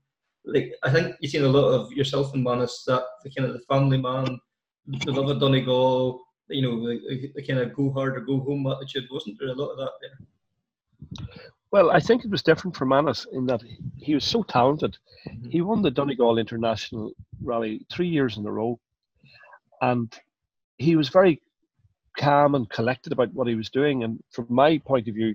Like 0.47 0.73
I 0.83 0.91
think 0.91 1.17
you've 1.21 1.31
seen 1.31 1.45
a 1.45 1.49
lot 1.49 1.69
of 1.69 1.93
yourself 1.93 2.33
and 2.33 2.43
Manus 2.43 2.85
that 2.87 3.05
the 3.23 3.31
kind 3.31 3.49
of 3.49 3.55
the 3.55 3.65
family 3.69 3.99
man, 3.99 4.41
the 4.87 5.13
love 5.13 5.29
of 5.29 5.41
Donegal, 5.41 6.23
you 6.49 6.63
know, 6.63 6.87
the, 6.87 7.33
the 7.35 7.47
kind 7.47 7.61
of 7.61 7.75
go 7.75 7.93
hard 7.93 8.17
or 8.17 8.21
go 8.21 8.41
home 8.41 8.67
attitude. 8.67 9.05
Wasn't 9.11 9.39
there 9.39 9.49
a 9.49 9.55
lot 9.55 9.73
of 9.73 9.79
that 9.79 9.93
there? 10.01 11.27
Well, 11.73 11.91
I 11.91 12.01
think 12.01 12.25
it 12.25 12.31
was 12.31 12.43
different 12.43 12.77
for 12.77 12.87
Manus 12.87 13.27
in 13.33 13.45
that 13.47 13.61
he 13.99 14.15
was 14.15 14.25
so 14.25 14.43
talented. 14.45 14.97
He 15.51 15.61
won 15.61 15.83
the 15.83 15.91
Donegal 15.91 16.39
International 16.39 17.11
Rally 17.43 17.85
three 17.91 18.09
years 18.09 18.39
in 18.39 18.47
a 18.47 18.53
row, 18.53 18.79
and 19.81 20.13
he 20.79 20.97
was 20.97 21.09
very 21.09 21.41
calm 22.19 22.55
and 22.55 22.69
collected 22.71 23.13
about 23.13 23.33
what 23.35 23.47
he 23.47 23.55
was 23.55 23.71
doing. 23.71 24.05
And 24.05 24.19
from 24.33 24.47
my 24.49 24.79
point 24.79 25.09
of 25.09 25.15
view, 25.15 25.35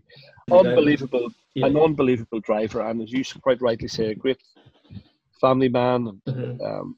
unbelievable, 0.51 1.29
Yeah. 1.55 1.67
an 1.67 1.77
unbelievable 1.77 2.39
driver, 2.39 2.81
and 2.81 3.01
as 3.01 3.11
you 3.11 3.23
quite 3.41 3.61
rightly 3.61 3.87
say, 3.87 4.11
a 4.11 4.15
great 4.15 4.41
family 5.39 5.69
man. 5.69 6.07
And 6.07 6.21
Mhm, 6.27 6.61
um, 6.61 6.97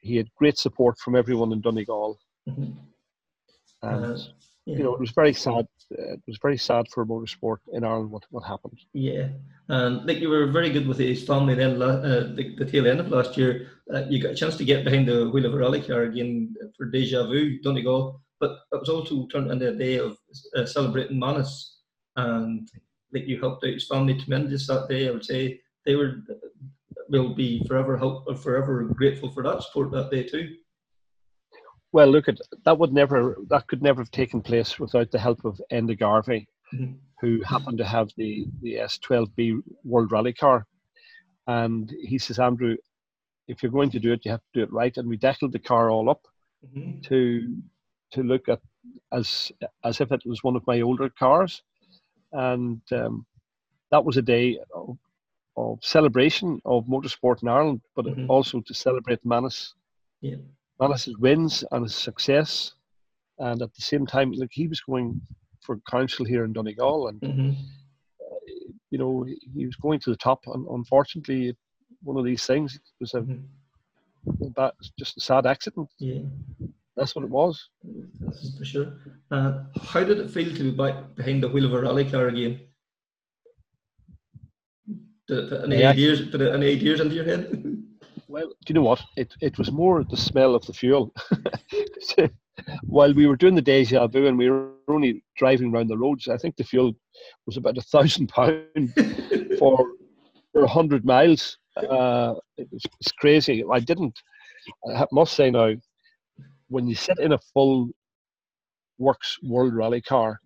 he 0.00 0.16
had 0.16 0.32
great 0.36 0.58
support 0.58 0.98
from 0.98 1.16
everyone 1.16 1.52
in 1.52 1.60
Donegal, 1.60 2.18
mhm. 2.48 2.76
and 3.82 4.04
Uh, 4.04 4.18
yeah. 4.66 4.76
you 4.76 4.84
know 4.84 4.94
it 4.94 5.00
was 5.00 5.12
very 5.12 5.32
sad. 5.32 5.66
Uh, 5.92 6.14
it 6.14 6.22
was 6.26 6.38
very 6.42 6.58
sad 6.58 6.86
for 6.92 7.06
motorsport 7.06 7.58
in 7.72 7.84
Ireland 7.84 8.10
what 8.10 8.24
what 8.30 8.44
happened. 8.44 8.78
Yeah, 8.92 9.28
and 9.68 10.04
like 10.06 10.18
you 10.18 10.28
were 10.28 10.46
very 10.48 10.70
good 10.70 10.86
with 10.86 10.98
his 10.98 11.24
family. 11.24 11.54
Then 11.54 11.80
uh, 11.80 12.32
the, 12.34 12.54
the 12.58 12.64
tail 12.64 12.86
end 12.86 13.00
of 13.00 13.08
last 13.08 13.36
year, 13.36 13.70
uh, 13.94 14.02
you 14.10 14.20
got 14.20 14.32
a 14.32 14.36
chance 14.36 14.56
to 14.56 14.64
get 14.64 14.84
behind 14.84 15.08
the 15.08 15.30
wheel 15.30 15.46
of 15.46 15.54
a 15.54 15.58
rally 15.58 15.80
car 15.80 16.02
again 16.02 16.54
for 16.76 16.86
Deja 16.86 17.26
Vu 17.26 17.60
Donegal. 17.60 18.20
But 18.38 18.58
it 18.72 18.80
was 18.80 18.88
also 18.88 19.26
turned 19.28 19.50
into 19.50 19.68
a 19.68 19.74
day 19.74 19.98
of 19.98 20.18
uh, 20.56 20.66
celebrating 20.66 21.18
Manus, 21.18 21.80
and 22.16 22.68
like 23.12 23.26
you 23.26 23.40
helped 23.40 23.64
out 23.64 23.72
his 23.72 23.86
family 23.86 24.18
tremendous 24.18 24.66
that 24.66 24.88
day. 24.88 25.08
I 25.08 25.12
would 25.12 25.24
say 25.24 25.60
they 25.84 25.94
were 25.94 26.22
will 27.08 27.34
be 27.34 27.64
forever 27.66 27.96
help 27.96 28.36
forever 28.38 28.82
grateful 28.82 29.30
for 29.30 29.44
that 29.44 29.62
support 29.62 29.92
that 29.92 30.10
day 30.10 30.24
too. 30.24 30.56
Well, 31.96 32.08
look 32.08 32.28
at 32.28 32.38
that 32.66 32.78
would 32.78 32.92
never 32.92 33.38
that 33.48 33.66
could 33.68 33.82
never 33.82 34.02
have 34.02 34.10
taken 34.10 34.42
place 34.42 34.78
without 34.78 35.10
the 35.10 35.18
help 35.18 35.46
of 35.46 35.58
Enda 35.72 35.98
Garvey, 35.98 36.46
Mhm. 36.74 36.98
who 37.22 37.40
happened 37.42 37.78
to 37.78 37.86
have 37.86 38.10
the 38.18 38.46
the 38.60 38.74
S12B 38.74 39.62
World 39.82 40.12
Rally 40.12 40.34
car, 40.34 40.66
and 41.46 41.90
he 42.10 42.18
says, 42.18 42.38
Andrew, 42.38 42.76
if 43.48 43.62
you're 43.62 43.72
going 43.72 43.88
to 43.92 43.98
do 43.98 44.12
it, 44.12 44.26
you 44.26 44.30
have 44.30 44.42
to 44.42 44.52
do 44.58 44.62
it 44.64 44.72
right. 44.80 44.94
And 44.98 45.08
we 45.08 45.16
deckled 45.16 45.52
the 45.52 45.58
car 45.70 45.90
all 45.90 46.10
up 46.10 46.22
Mhm. 46.66 47.02
to 47.04 47.18
to 48.10 48.22
look 48.22 48.46
at 48.50 48.60
as 49.12 49.50
as 49.82 50.02
if 50.02 50.12
it 50.12 50.26
was 50.26 50.44
one 50.44 50.56
of 50.56 50.66
my 50.66 50.82
older 50.82 51.08
cars, 51.08 51.62
and 52.32 52.82
um, 52.92 53.24
that 53.90 54.04
was 54.04 54.18
a 54.18 54.28
day 54.34 54.60
of, 54.74 54.98
of 55.56 55.82
celebration 55.82 56.60
of 56.66 56.84
motorsport 56.84 57.42
in 57.42 57.48
Ireland, 57.48 57.80
but 57.94 58.04
Mhm. 58.04 58.28
also 58.28 58.60
to 58.60 58.74
celebrate 58.74 59.24
Manus 59.24 59.74
Yeah. 60.20 60.36
Manus's 60.80 61.16
wins 61.18 61.64
and 61.72 61.84
his 61.84 61.94
success, 61.94 62.74
and 63.38 63.62
at 63.62 63.74
the 63.74 63.82
same 63.82 64.06
time, 64.06 64.32
like 64.32 64.50
he 64.52 64.68
was 64.68 64.80
going 64.80 65.20
for 65.60 65.78
council 65.90 66.24
here 66.24 66.44
in 66.44 66.52
Donegal, 66.52 67.08
and 67.08 67.20
hmm 67.20 67.50
you 68.90 68.98
know 68.98 69.26
he 69.54 69.66
was 69.66 69.76
going 69.76 70.00
to 70.00 70.10
the 70.10 70.16
top. 70.16 70.40
And 70.46 70.66
unfortunately, 70.68 71.56
one 72.02 72.16
of 72.16 72.24
these 72.24 72.46
things 72.46 72.78
was 73.00 73.14
a, 73.14 73.20
Mhm. 73.20 73.42
bad, 74.54 74.72
just 74.98 75.16
a 75.16 75.20
sad 75.20 75.46
accident. 75.46 75.88
Yeah, 75.98 76.22
That's 76.96 77.14
what 77.14 77.24
it 77.24 77.30
was. 77.30 77.68
that's 78.20 78.58
for 78.58 78.64
sure. 78.64 78.92
Uh, 79.30 79.64
how 79.80 80.04
did 80.04 80.18
it 80.18 80.30
feel 80.30 80.54
to 80.54 80.62
be 80.62 80.70
back 80.70 81.14
behind 81.14 81.42
the 81.42 81.48
wheel 81.48 81.66
of 81.66 81.74
a 81.74 81.80
rally 81.80 82.04
car 82.10 82.28
again? 82.28 82.60
Did 85.28 85.38
it 85.38 85.48
put 85.50 85.64
any 85.64 85.80
Yeah. 85.80 85.90
ideas? 85.90 86.34
Any 86.34 86.72
ideas 86.76 87.00
into 87.00 87.14
your 87.14 87.24
head? 87.24 87.42
Well, 88.28 88.48
do 88.48 88.72
you 88.72 88.74
know 88.74 88.82
what? 88.82 89.02
It 89.16 89.32
it 89.40 89.56
was 89.58 89.70
more 89.70 90.02
the 90.04 90.16
smell 90.16 90.54
of 90.54 90.66
the 90.66 90.72
fuel. 90.72 91.14
While 92.84 93.12
we 93.12 93.26
were 93.26 93.36
doing 93.36 93.54
the 93.54 93.62
deja 93.62 94.06
vu 94.06 94.26
and 94.26 94.38
we 94.38 94.48
were 94.50 94.70
only 94.88 95.22
driving 95.36 95.72
around 95.72 95.88
the 95.88 95.98
roads, 95.98 96.26
I 96.28 96.38
think 96.38 96.56
the 96.56 96.64
fuel 96.64 96.94
was 97.46 97.56
about 97.56 97.76
a 97.78 97.82
thousand 97.82 98.28
pound 98.38 98.92
for 99.58 99.86
for 100.52 100.62
a 100.62 100.68
hundred 100.68 101.04
miles. 101.04 101.58
Uh, 101.76 102.34
it 102.56 102.66
was, 102.72 102.82
it's 103.00 103.12
crazy. 103.12 103.62
I 103.70 103.78
didn't. 103.80 104.18
I 104.96 105.04
must 105.12 105.34
say 105.34 105.50
now, 105.50 105.74
when 106.68 106.88
you 106.88 106.94
sit 106.94 107.18
in 107.18 107.32
a 107.32 107.38
full 107.52 107.90
works 108.98 109.36
world 109.42 109.74
rally 109.74 110.00
car, 110.00 110.40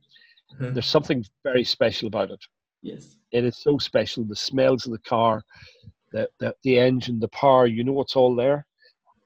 Uh-huh. 0.52 0.70
there's 0.72 0.86
something 0.90 1.24
very 1.44 1.62
special 1.64 2.08
about 2.08 2.30
it. 2.32 2.42
yes. 2.82 3.16
It 3.30 3.44
is 3.44 3.56
so 3.62 3.78
special. 3.78 4.24
The 4.24 4.34
smells 4.34 4.86
of 4.86 4.92
the 4.92 5.08
car, 5.08 5.44
the, 6.12 6.28
the, 6.38 6.54
the 6.62 6.78
engine, 6.78 7.20
the 7.20 7.28
power, 7.28 7.66
you 7.66 7.84
know 7.84 8.00
it's 8.00 8.16
all 8.16 8.34
there. 8.34 8.66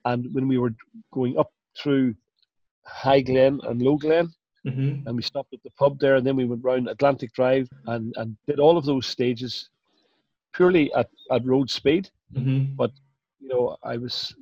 And 0.04 0.32
when 0.32 0.48
we 0.48 0.58
were 0.58 0.74
going 1.12 1.38
up 1.38 1.50
through 1.78 2.14
High 2.84 3.20
Glen 3.20 3.60
and 3.64 3.80
Low 3.82 3.96
Glen, 3.96 4.32
hmm 4.64 4.94
and 5.06 5.14
we 5.16 5.22
stopped 5.22 5.52
at 5.52 5.62
the 5.62 5.70
pub 5.78 5.98
there, 5.98 6.16
and 6.16 6.26
then 6.26 6.36
we 6.36 6.46
went 6.46 6.64
round 6.64 6.88
Atlantic 6.88 7.30
Drive 7.34 7.68
and, 7.86 8.14
and 8.16 8.36
did 8.46 8.58
all 8.58 8.78
of 8.78 8.86
those 8.86 9.06
stages 9.06 9.68
purely 10.54 10.92
at, 10.94 11.08
at 11.30 11.44
road 11.44 11.68
speed. 11.70 12.08
hmm 12.32 12.64
You 13.40 13.48
know, 13.48 13.76
I 13.82 13.98
was 13.98 14.34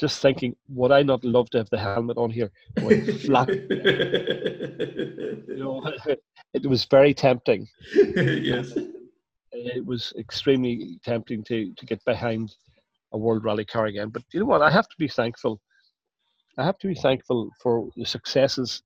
just 0.00 0.20
thinking, 0.20 0.56
would 0.68 0.90
I 0.90 1.02
not 1.02 1.22
love 1.24 1.48
to 1.50 1.58
have 1.58 1.70
the 1.70 1.78
helmet 1.78 2.16
on 2.16 2.30
here 2.30 2.50
going 2.80 3.02
flat? 3.26 3.48
You 5.48 5.56
know, 5.56 5.92
it 6.54 6.66
was 6.66 6.84
very 6.86 7.14
tempting. 7.14 7.68
yes. 8.16 8.72
It 9.52 9.84
was 9.84 10.12
extremely 10.18 10.98
tempting 11.04 11.44
to 11.44 11.72
to 11.74 11.86
get 11.86 12.04
behind 12.04 12.54
a 13.12 13.18
world 13.18 13.44
rally 13.44 13.64
car 13.64 13.86
again. 13.86 14.08
But 14.10 14.24
you 14.32 14.40
know 14.40 14.46
what? 14.46 14.62
I 14.62 14.70
have 14.70 14.88
to 14.88 14.96
be 14.98 15.08
thankful. 15.08 15.60
I 16.58 16.64
have 16.64 16.78
to 16.78 16.88
be 16.88 16.94
thankful 16.94 17.50
for 17.62 17.88
the 17.96 18.04
successes 18.06 18.82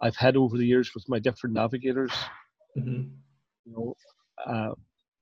I've 0.00 0.16
had 0.16 0.36
over 0.36 0.56
the 0.58 0.66
years 0.66 0.92
with 0.94 1.08
my 1.08 1.18
different 1.18 1.54
navigators. 1.54 2.12
hmm 2.76 3.02
You 3.64 3.72
know, 3.72 3.94
uh, 4.46 4.74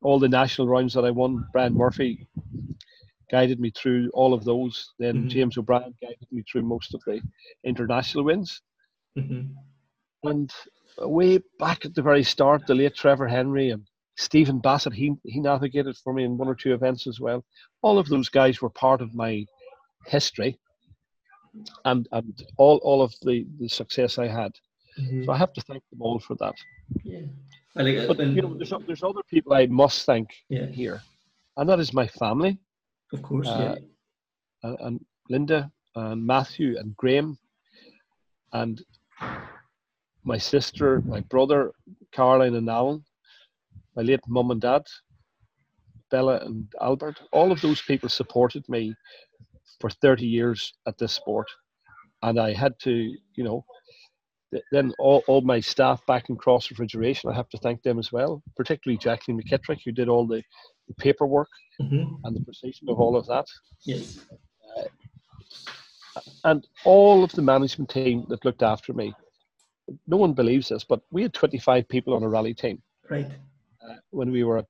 all 0.03 0.19
the 0.19 0.29
national 0.29 0.69
rounds 0.69 0.95
that 0.95 1.05
I 1.05 1.11
won, 1.11 1.47
Brian 1.53 1.75
Murphy 1.75 2.27
guided 3.31 3.61
me 3.61 3.71
through 3.71 4.11
all 4.15 4.33
of 4.35 4.45
those. 4.45 4.93
Then 4.99 5.27
Mhm. 5.27 5.29
James 5.29 5.57
O'Brien 5.59 5.95
guided 6.01 6.29
me 6.31 6.43
through 6.51 6.63
most 6.63 6.95
of 6.95 7.03
the 7.07 7.21
international 7.65 8.25
wins. 8.25 8.61
hmm 9.17 9.57
And 10.25 10.53
way 10.99 11.39
back 11.59 11.85
at 11.85 11.95
the 11.95 12.03
very 12.03 12.25
start, 12.25 12.67
the 12.67 12.75
late 12.75 12.95
Trevor 12.95 13.29
Henry 13.29 13.71
and 13.71 13.87
Stephen 14.17 14.59
Bassett, 14.61 14.93
he, 14.93 15.13
he 15.25 15.41
navigated 15.41 15.97
for 15.97 16.13
me 16.13 16.25
in 16.25 16.37
one 16.39 16.49
or 16.49 16.55
two 16.55 16.73
events 16.73 17.07
as 17.07 17.19
well. 17.21 17.45
All 17.83 17.99
of 17.99 18.09
those 18.09 18.29
guys 18.29 18.63
were 18.63 18.71
part 18.71 19.01
of 19.01 19.15
my 19.15 19.45
history 20.07 20.59
and, 21.85 22.09
and 22.13 22.43
all, 22.57 22.79
all 22.85 23.03
of 23.03 23.13
the, 23.23 23.47
the 23.59 23.69
success 23.69 24.19
I 24.19 24.29
had. 24.29 24.53
hmm 24.97 25.25
So 25.25 25.33
I 25.33 25.37
have 25.37 25.53
to 25.55 25.61
thank 25.63 25.83
them 25.91 26.03
all 26.03 26.19
for 26.21 26.37
that. 26.37 26.55
Yeah. 27.03 27.21
I 27.77 27.83
like 27.83 27.95
it. 27.97 28.09
But 28.09 28.19
when- 28.19 28.37
you 28.37 28.43
know, 28.43 28.55
there's, 28.55 28.73
there's 28.87 29.03
other 29.03 29.23
people 29.29 29.53
I 29.55 29.67
must 29.67 30.07
thank 30.07 30.29
yeah, 30.49 30.67
here, 30.67 31.01
and 31.57 31.69
that 31.69 31.81
is 31.81 31.93
my 31.93 32.07
family, 32.07 32.59
of 33.13 33.23
course. 33.23 33.49
uh, 33.49 33.75
yeah. 34.63 34.69
and, 34.69 34.79
and 34.81 35.05
Linda, 35.29 35.71
and 35.97 36.25
Matthew, 36.25 36.79
and 36.79 36.97
Graham, 36.97 37.37
and 38.53 38.81
my 40.23 40.39
sister, 40.39 41.01
my 41.03 41.21
brother, 41.21 41.73
Caroline 42.13 42.55
and 42.55 42.69
Alan, 42.71 43.05
my 43.97 44.03
late 44.03 44.21
mum 44.29 44.51
and 44.51 44.61
dad, 44.61 44.83
Bella 46.11 46.39
and 46.45 46.67
Albert. 46.81 47.21
All 47.33 47.53
of 47.53 47.61
those 47.61 47.83
people 47.83 48.09
supported 48.09 48.69
me 48.69 48.95
for 49.81 49.91
30 49.91 50.27
years 50.27 50.75
at 50.87 50.99
this 50.99 51.13
sport. 51.13 51.47
And 52.23 52.39
I 52.39 52.53
had 52.53 52.79
to, 52.81 52.93
you 53.35 53.45
know, 53.45 53.65
then 54.71 54.93
all, 54.99 55.23
all 55.27 55.41
my 55.41 55.61
staff 55.61 56.05
back 56.07 56.29
in 56.29 56.37
Cross 56.37 56.71
Refrigeration, 56.71 57.31
I 57.31 57.35
have 57.35 57.49
to 57.51 57.59
thank 57.59 57.83
them 57.83 57.99
as 57.99 58.13
well, 58.13 58.43
particularly 58.57 58.99
Jacqueline 58.99 59.41
McKittrick, 59.41 59.81
who 59.85 59.93
did 59.93 60.09
all 60.09 60.27
the, 60.27 60.43
the 60.89 60.95
paperwork 60.95 61.49
hmm 61.81 62.05
and 62.25 62.35
the 62.37 62.41
precision 62.41 62.89
of 62.89 62.99
all 63.01 63.17
of 63.17 63.27
that. 63.27 63.47
Yes. 63.85 64.19
and 66.45 66.67
all 66.85 67.25
of 67.25 67.33
the 67.33 67.43
management 67.43 67.91
team 67.91 68.25
that 68.29 68.45
looked 68.45 68.63
after 68.63 68.93
me. 68.93 69.13
No 70.07 70.17
one 70.17 70.33
believes 70.33 70.69
this, 70.69 70.85
but 70.85 71.01
we 71.11 71.23
had 71.23 71.35
25 71.35 71.89
people 71.89 72.15
on 72.15 72.23
a 72.23 72.29
rally 72.29 72.55
team 72.55 72.81
Right. 73.11 73.31
Uh, 73.89 73.95
when 74.11 74.31
we 74.31 74.45
were 74.45 74.59
at, 74.59 74.67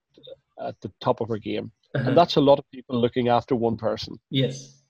at 0.60 0.74
the 0.80 0.90
top 1.00 1.20
of 1.20 1.30
our 1.30 1.38
game. 1.38 1.70
Uh-huh. 1.94 2.08
And 2.08 2.16
that's 2.16 2.36
a 2.36 2.40
lot 2.40 2.58
of 2.58 2.64
people 2.72 3.00
looking 3.00 3.28
after 3.28 3.54
one 3.56 3.76
person 3.76 4.18
yes. 4.30 4.82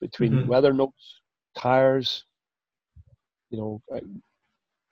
between 0.00 0.32
Mhm. 0.32 0.46
weather 0.46 0.72
notes, 0.72 1.20
tires, 1.56 2.24
you 3.50 3.58
know, 3.58 3.82
uh, 3.94 4.00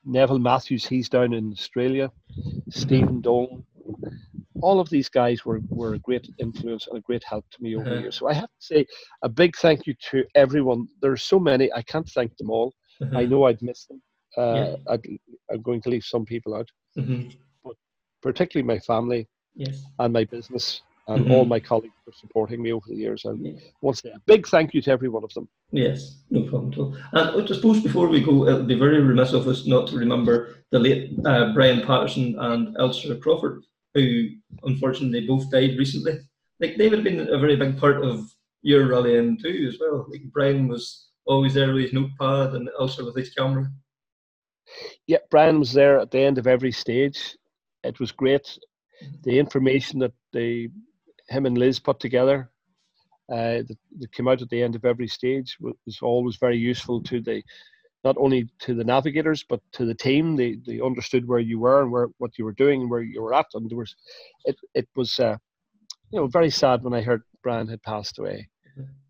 Neville 0.04 0.38
Matthews, 0.38 0.86
he's 0.86 1.08
down 1.08 1.32
in 1.34 1.52
Australia, 1.52 2.10
Stephen 2.70 3.20
Dolan. 3.20 3.64
All 4.60 4.80
of 4.80 4.88
these 4.90 5.08
guys 5.08 5.44
were, 5.44 5.60
were 5.68 5.94
a 5.94 5.98
great 5.98 6.26
influence 6.38 6.86
and 6.88 6.98
a 6.98 7.02
great 7.02 7.22
help 7.24 7.44
to 7.50 7.62
me 7.62 7.74
over 7.76 7.84
the 7.84 7.90
Uh-huh. 7.90 8.02
years. 8.02 8.16
So 8.16 8.28
I 8.28 8.34
have 8.34 8.48
to 8.48 8.60
say 8.72 8.86
a 9.22 9.28
big 9.28 9.56
thank 9.56 9.86
you 9.86 9.94
to 10.10 10.24
everyone. 10.34 10.88
There's 11.02 11.22
so 11.22 11.38
many, 11.38 11.72
I 11.72 11.82
can't 11.82 12.08
thank 12.14 12.36
them 12.36 12.50
all. 12.50 12.72
Uh-huh. 13.02 13.18
I 13.18 13.26
know 13.26 13.44
I'd 13.44 13.62
miss 13.62 13.86
them. 13.86 14.00
Uh, 14.36 14.56
Yeah. 14.56 14.76
I'd, 14.92 15.06
I'm 15.50 15.62
going 15.62 15.80
to 15.82 15.90
leave 15.90 16.04
some 16.04 16.24
people 16.24 16.54
out, 16.54 16.68
hmm 16.96 17.28
particularly 18.24 18.66
my 18.66 18.78
family 18.80 19.28
Yes. 19.54 19.84
and 20.00 20.12
my 20.12 20.24
business 20.24 20.80
and 21.06 21.26
Mhm. 21.26 21.30
all 21.32 21.44
my 21.44 21.60
colleagues 21.60 21.94
for 22.04 22.12
supporting 22.12 22.60
me 22.62 22.72
over 22.72 22.86
the 22.88 22.96
years. 22.96 23.26
And 23.26 23.38
Yeah. 23.46 23.52
once 23.82 24.00
again, 24.00 24.16
a 24.16 24.20
big 24.26 24.46
thank 24.48 24.72
you 24.74 24.80
to 24.82 24.90
every 24.90 25.10
one 25.10 25.22
of 25.22 25.32
them. 25.34 25.46
Yes, 25.70 26.22
no 26.30 26.42
problem 26.48 26.72
at 26.72 26.78
all. 26.78 26.96
And 27.12 27.42
I 27.42 27.46
suppose 27.54 27.82
before 27.82 28.08
we 28.08 28.20
go, 28.22 28.48
it 28.48 28.54
would 28.54 28.66
be 28.66 28.74
very 28.86 29.00
remiss 29.02 29.34
of 29.34 29.46
us 29.46 29.66
not 29.66 29.86
to 29.88 29.98
remember 29.98 30.56
the 30.72 30.78
late 30.78 31.12
uh, 31.26 31.52
Brian 31.52 31.82
Patterson 31.86 32.34
and 32.38 32.74
Esler 32.78 33.20
Crawford, 33.20 33.62
who 33.94 34.30
unfortunately 34.64 35.26
both 35.26 35.50
died 35.50 35.76
recently. 35.78 36.14
Like 36.60 36.76
they 36.78 36.88
would 36.88 37.00
have 37.00 37.04
been 37.10 37.28
a 37.28 37.38
very 37.38 37.56
big 37.56 37.76
part 37.78 38.02
of 38.02 38.32
your 38.62 38.86
rallying 38.88 39.36
too, 39.36 39.66
as 39.68 39.78
well. 39.78 40.06
Like 40.10 40.22
Brian 40.32 40.68
was 40.68 41.10
always 41.26 41.52
there 41.52 41.72
with 41.74 41.82
his 41.84 41.92
notepad, 41.92 42.54
and 42.54 42.70
Esler 42.80 43.04
with 43.04 43.16
his 43.16 43.34
camera. 43.34 43.70
Yeah, 45.06 45.18
Brian 45.30 45.58
was 45.58 45.72
there 45.74 45.98
at 45.98 46.10
the 46.10 46.20
end 46.20 46.38
of 46.38 46.46
every 46.46 46.72
stage. 46.72 47.36
It 47.84 48.00
was 48.00 48.12
great. 48.12 48.58
The 49.24 49.38
information 49.38 49.98
that 50.00 50.12
they, 50.32 50.68
him 51.28 51.46
and 51.46 51.58
Liz 51.58 51.78
put 51.78 52.00
together, 52.00 52.50
uh, 53.32 53.62
that, 53.68 53.78
that 53.98 54.12
came 54.12 54.28
out 54.28 54.42
at 54.42 54.50
the 54.50 54.62
end 54.62 54.74
of 54.74 54.84
every 54.84 55.08
stage 55.08 55.56
was, 55.60 55.74
was 55.86 55.98
always 56.02 56.36
very 56.36 56.56
useful 56.58 57.02
to 57.02 57.20
the, 57.20 57.42
not 58.04 58.16
only 58.18 58.48
to 58.60 58.74
the 58.74 58.84
navigators 58.84 59.44
but 59.48 59.60
to 59.72 59.86
the 59.86 59.94
team. 59.94 60.36
They 60.36 60.58
they 60.66 60.80
understood 60.80 61.26
where 61.26 61.38
you 61.38 61.58
were 61.58 61.82
and 61.82 61.90
where 61.90 62.08
what 62.18 62.38
you 62.38 62.44
were 62.44 62.52
doing 62.52 62.82
and 62.82 62.90
where 62.90 63.02
you 63.02 63.22
were 63.22 63.34
at. 63.34 63.46
And 63.54 63.68
there 63.70 63.78
was, 63.78 63.94
it 64.44 64.56
it 64.74 64.88
was, 64.94 65.18
uh, 65.18 65.36
you 66.10 66.20
know, 66.20 66.26
very 66.26 66.50
sad 66.50 66.82
when 66.82 66.92
I 66.94 67.00
heard 67.00 67.22
Brian 67.42 67.66
had 67.66 67.82
passed 67.82 68.18
away, 68.18 68.48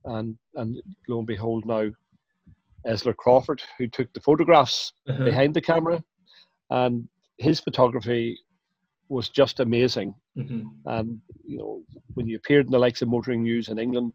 and 0.04 0.36
and 0.54 0.80
lo 1.08 1.18
and 1.18 1.26
behold 1.26 1.66
now, 1.66 1.90
Esler 2.86 3.16
Crawford, 3.16 3.60
who 3.78 3.88
took 3.88 4.12
the 4.12 4.20
photographs 4.20 4.92
Uh-huh. 5.08 5.24
behind 5.24 5.54
the 5.54 5.60
camera, 5.60 6.02
and 6.70 7.08
his 7.38 7.60
photography 7.60 8.38
was 9.08 9.28
just 9.28 9.60
amazing. 9.60 10.14
Mhm. 10.36 10.70
And 10.86 11.20
you 11.44 11.58
know, 11.58 11.82
when 12.14 12.26
you 12.26 12.36
appeared 12.36 12.66
in 12.66 12.72
the 12.72 12.78
likes 12.78 13.02
of 13.02 13.08
Motoring 13.08 13.42
News 13.42 13.68
in 13.68 13.78
England, 13.78 14.12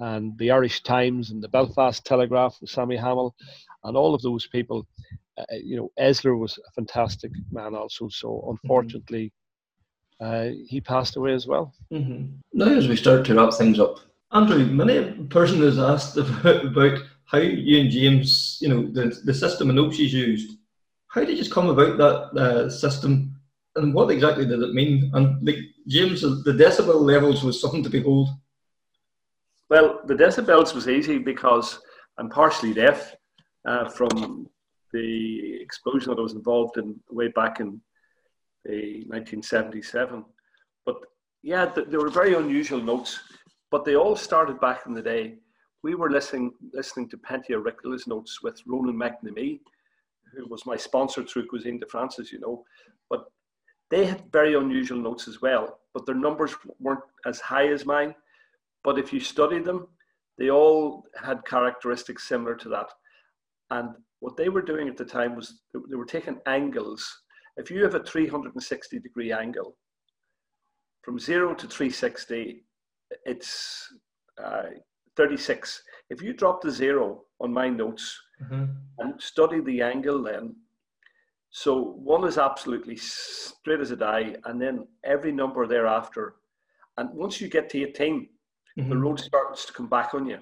and 0.00 0.36
the 0.38 0.50
Irish 0.50 0.82
Times 0.82 1.30
and 1.30 1.42
the 1.42 1.48
Belfast 1.48 2.04
Telegraph 2.04 2.56
with 2.60 2.70
Sammy 2.70 2.96
Hamill, 2.96 3.34
and 3.84 3.96
all 3.96 4.14
of 4.14 4.22
those 4.22 4.46
people, 4.46 4.86
uh, 5.38 5.44
you 5.62 5.76
know, 5.76 5.90
Esler 5.98 6.38
was 6.38 6.58
a 6.58 6.70
fantastic 6.72 7.32
man 7.50 7.74
also. 7.74 8.08
So 8.08 8.56
unfortunately, 8.62 9.32
uh, 10.20 10.50
he 10.66 10.80
passed 10.80 11.16
away 11.16 11.32
as 11.32 11.46
well. 11.46 11.72
hmm 11.90 12.24
Now, 12.52 12.66
as 12.76 12.88
we 12.88 12.96
start 12.96 13.24
to 13.26 13.34
wrap 13.34 13.54
things 13.54 13.78
up, 13.80 14.00
Andrew, 14.32 14.64
many 14.66 14.96
a 14.96 15.12
person 15.30 15.60
has 15.62 15.78
asked 15.78 16.16
about, 16.16 16.64
about 16.70 16.98
how 17.24 17.38
you 17.38 17.80
and 17.80 17.90
James, 17.90 18.58
you 18.60 18.68
know, 18.68 18.86
the, 18.86 19.20
the 19.24 19.34
system 19.34 19.70
and 19.70 19.78
Oaks 19.78 19.98
used. 19.98 20.58
How 21.08 21.24
did 21.24 21.38
you 21.38 21.50
come 21.50 21.68
about 21.68 21.98
that 21.98 22.40
uh, 22.40 22.70
system, 22.70 23.37
and 23.78 23.94
what 23.94 24.10
exactly 24.10 24.46
did 24.46 24.62
it 24.62 24.74
mean? 24.74 25.10
And 25.14 25.46
like 25.46 25.58
James, 25.86 26.20
the 26.22 26.52
decibel 26.52 27.00
levels 27.00 27.42
was 27.42 27.60
something 27.60 27.82
to 27.82 27.90
behold. 27.90 28.28
Well, 29.70 30.00
the 30.06 30.14
decibels 30.14 30.74
was 30.74 30.88
easy 30.88 31.18
because 31.18 31.80
I'm 32.18 32.30
partially 32.30 32.72
deaf 32.74 33.14
uh, 33.66 33.88
from 33.88 34.48
the 34.92 35.60
explosion 35.60 36.10
that 36.10 36.18
I 36.18 36.22
was 36.22 36.34
involved 36.34 36.78
in 36.78 36.98
way 37.10 37.28
back 37.28 37.60
in 37.60 37.80
the 38.64 39.04
1977. 39.06 40.24
But 40.86 40.96
yeah, 41.42 41.66
th- 41.66 41.88
they 41.88 41.98
were 41.98 42.08
very 42.08 42.34
unusual 42.34 42.82
notes, 42.82 43.20
but 43.70 43.84
they 43.84 43.96
all 43.96 44.16
started 44.16 44.60
back 44.60 44.86
in 44.86 44.94
the 44.94 45.02
day. 45.02 45.36
We 45.82 45.94
were 45.94 46.10
listening 46.10 46.52
listening 46.72 47.08
to 47.10 47.18
Pentti 47.18 47.50
Airikkala's 47.50 48.06
notes 48.06 48.42
with 48.42 48.60
Ronan 48.66 48.96
McNamee, 48.96 49.60
who 50.34 50.46
was 50.48 50.66
my 50.66 50.76
sponsor 50.76 51.22
through 51.24 51.46
Cuisine 51.46 51.78
de 51.78 51.86
France, 51.86 52.18
as 52.18 52.32
you 52.32 52.40
know. 52.40 52.64
But 53.10 53.24
they 53.90 54.04
had 54.04 54.30
very 54.32 54.54
unusual 54.54 54.98
notes 54.98 55.28
as 55.28 55.40
well, 55.40 55.80
but 55.94 56.04
their 56.06 56.14
numbers 56.14 56.54
weren't 56.78 57.00
as 57.26 57.40
high 57.40 57.68
as 57.68 57.86
mine. 57.86 58.14
But 58.84 58.98
if 58.98 59.12
you 59.12 59.20
study 59.20 59.58
them, 59.60 59.88
they 60.38 60.50
all 60.50 61.04
had 61.22 61.44
characteristics 61.46 62.28
similar 62.28 62.54
to 62.56 62.68
that. 62.68 62.88
And 63.70 63.90
what 64.20 64.36
they 64.36 64.48
were 64.48 64.62
doing 64.62 64.88
at 64.88 64.96
the 64.96 65.04
time 65.04 65.34
was 65.36 65.60
they 65.72 65.96
were 65.96 66.04
taking 66.04 66.38
angles. 66.46 67.06
If 67.56 67.70
you 67.70 67.82
have 67.82 67.94
a 67.94 68.02
360 68.04 68.98
degree 69.00 69.32
angle, 69.32 69.76
from 71.02 71.18
zero 71.18 71.54
to 71.54 71.66
360, 71.66 72.64
it's 73.24 73.88
uh, 74.42 74.64
36. 75.16 75.82
If 76.10 76.22
you 76.22 76.32
drop 76.32 76.60
the 76.60 76.70
zero 76.70 77.22
on 77.40 77.52
my 77.52 77.68
notes 77.68 78.16
Mm-hmm. 78.40 78.66
and 79.00 79.20
study 79.20 79.60
the 79.60 79.82
angle 79.82 80.22
then, 80.22 80.54
so 81.50 81.80
one 81.82 82.24
is 82.26 82.38
absolutely 82.38 82.96
straight 82.96 83.80
as 83.80 83.90
a 83.90 83.96
die, 83.96 84.36
and 84.44 84.60
then 84.60 84.86
every 85.04 85.32
number 85.32 85.66
thereafter. 85.66 86.34
And 86.96 87.10
once 87.14 87.40
you 87.40 87.48
get 87.48 87.70
to 87.70 87.82
18, 87.82 88.28
the 88.76 88.82
Mhm. 88.82 89.02
road 89.02 89.20
starts 89.20 89.64
to 89.66 89.72
come 89.72 89.88
back 89.88 90.14
on 90.14 90.26
you. 90.26 90.40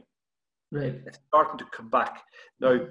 Right. 0.72 0.94
It's 1.06 1.18
starting 1.28 1.58
to 1.58 1.64
come 1.66 1.88
back. 1.88 2.22
Now, 2.60 2.88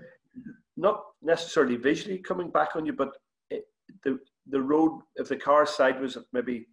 not 0.77 1.05
necessarily 1.21 1.75
visually 1.75 2.19
coming 2.19 2.49
back 2.49 2.75
on 2.75 2.85
you, 2.85 2.93
but 2.93 3.17
it, 3.49 3.67
the 4.03 4.19
the 4.47 4.61
road, 4.61 5.01
if 5.15 5.27
the 5.27 5.37
car 5.37 5.63
is 5.63 5.71
sideways 5.71 6.15
at 6.17 6.23
maybe, 6.31 6.67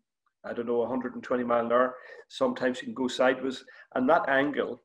I 0.44 0.52
don't 0.52 0.66
know, 0.66 0.82
120 0.82 1.42
mile 1.42 1.64
an 1.64 1.72
hour, 1.72 1.96
sometimes 2.28 2.80
you 2.80 2.86
can 2.86 2.94
go 2.94 3.08
sideways, 3.08 3.64
and 3.94 4.08
that 4.10 4.28
angle 4.28 4.82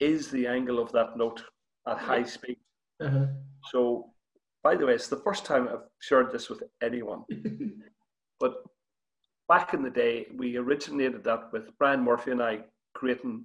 is 0.00 0.30
the 0.30 0.46
angle 0.48 0.78
of 0.80 0.90
that 0.92 1.16
note 1.16 1.44
at 1.86 1.98
high 1.98 2.24
speed. 2.24 2.58
Uh-huh. 3.00 3.26
So, 3.70 4.12
by 4.66 4.74
the 4.74 4.84
way, 4.84 4.94
it's 4.94 5.06
the 5.06 5.24
first 5.28 5.44
time 5.44 5.68
I've 5.68 5.86
shared 6.00 6.32
this 6.32 6.50
with 6.50 6.60
anyone. 6.82 7.22
But 8.40 8.54
back 9.48 9.72
in 9.74 9.82
the 9.82 9.96
day, 10.04 10.26
we 10.36 10.56
originated 10.56 11.22
that 11.24 11.52
with 11.52 11.70
Brian 11.78 12.02
Murphy 12.02 12.32
and 12.32 12.42
I 12.42 12.54
creating 12.92 13.44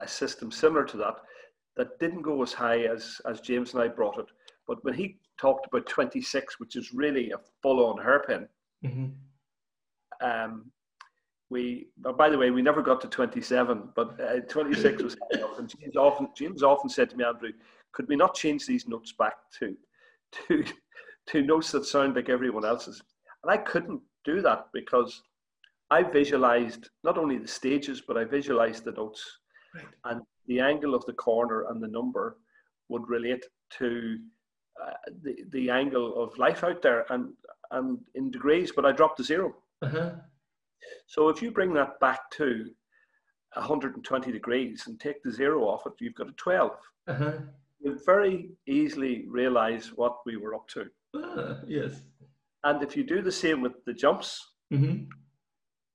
a 0.00 0.08
system 0.08 0.50
similar 0.50 0.84
to 0.86 0.96
that 0.98 1.16
that 1.76 1.98
didn't 2.00 2.22
go 2.30 2.42
as 2.42 2.52
high 2.52 2.80
as, 2.94 3.20
as 3.30 3.40
James 3.40 3.72
and 3.72 3.82
I 3.84 3.88
brought 3.88 4.18
it. 4.18 4.26
But 4.68 4.82
when 4.84 4.94
he 4.94 5.06
talked 5.38 5.64
about 5.66 5.86
26, 5.86 6.58
which 6.60 6.74
is 6.74 6.92
really 6.92 7.30
a 7.30 7.38
full 7.62 7.78
on 7.86 8.02
hairpin, 8.02 8.48
Mhm. 8.84 9.14
um, 10.20 10.52
we, 11.50 11.86
oh, 12.04 12.12
by 12.12 12.28
the 12.28 12.38
way, 12.42 12.50
we 12.50 12.62
never 12.62 12.82
got 12.82 13.00
to 13.02 13.08
27, 13.08 13.92
but 13.94 14.08
uh, 14.20 14.40
26 14.48 15.02
was. 15.04 15.16
And 15.58 15.68
James 15.74 15.96
often, 15.96 16.26
James 16.36 16.62
often 16.62 16.90
said 16.90 17.08
to 17.10 17.16
me, 17.16 17.24
Andrew, 17.24 17.52
could 17.92 18.08
we 18.08 18.16
not 18.16 18.34
change 18.34 18.66
these 18.66 18.86
notes 18.88 19.12
back 19.12 19.36
to, 19.58 19.76
to, 20.48 20.64
to 21.28 21.42
notes 21.42 21.72
that 21.72 21.86
sound 21.86 22.16
like 22.16 22.28
everyone 22.28 22.64
else's? 22.64 23.02
And 23.42 23.52
I 23.52 23.58
couldn't 23.58 24.00
do 24.24 24.42
that 24.42 24.66
because 24.72 25.22
I 25.90 26.02
visualized 26.02 26.88
not 27.04 27.18
only 27.18 27.38
the 27.38 27.48
stages, 27.48 28.02
but 28.06 28.16
I 28.16 28.24
visualized 28.24 28.84
the 28.84 28.92
notes. 28.92 29.24
Right. 29.74 29.84
And 30.04 30.22
the 30.46 30.60
angle 30.60 30.94
of 30.94 31.04
the 31.06 31.12
corner 31.12 31.66
and 31.68 31.82
the 31.82 31.88
number 31.88 32.38
would 32.88 33.08
relate 33.08 33.44
to 33.78 34.18
uh, 34.82 34.92
the, 35.22 35.36
the 35.50 35.70
angle 35.70 36.22
of 36.22 36.36
life 36.38 36.64
out 36.64 36.82
there 36.82 37.06
and, 37.10 37.32
and 37.70 37.98
in 38.14 38.30
degrees, 38.30 38.72
but 38.74 38.84
I 38.84 38.92
dropped 38.92 39.18
to 39.18 39.24
zero. 39.24 39.54
Uh-huh. 39.82 40.12
So 41.06 41.28
if 41.28 41.42
you 41.42 41.50
bring 41.50 41.72
that 41.74 41.98
back 42.00 42.30
to 42.32 42.70
120 43.54 44.32
degrees 44.32 44.84
and 44.86 45.00
take 45.00 45.22
the 45.22 45.32
zero 45.32 45.64
off 45.64 45.86
it, 45.86 45.92
you've 46.00 46.14
got 46.14 46.28
a 46.28 46.32
12. 46.32 46.70
Uh-huh. 47.08 47.32
You 47.80 47.98
very 48.04 48.50
easily 48.66 49.24
realize 49.28 49.92
what 49.94 50.16
we 50.26 50.36
were 50.36 50.54
up 50.54 50.66
to. 50.68 50.86
Ah, 51.14 51.60
yes. 51.66 51.92
And 52.64 52.82
if 52.82 52.96
you 52.96 53.04
do 53.04 53.22
the 53.22 53.32
same 53.32 53.60
with 53.62 53.84
the 53.84 53.92
jumps, 53.94 54.52
Mm-hmm. 54.72 55.04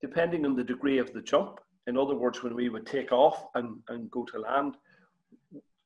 depending 0.01 0.45
on 0.45 0.55
the 0.55 0.63
degree 0.63 0.97
of 0.97 1.11
the 1.11 1.21
jump, 1.21 1.59
in 1.87 1.97
other 1.97 2.15
words, 2.15 2.41
when 2.41 2.55
we 2.55 2.69
would 2.69 2.85
take 2.85 3.11
off 3.11 3.47
and, 3.55 3.79
and 3.89 4.09
go 4.09 4.23
to 4.23 4.39
land, 4.39 4.77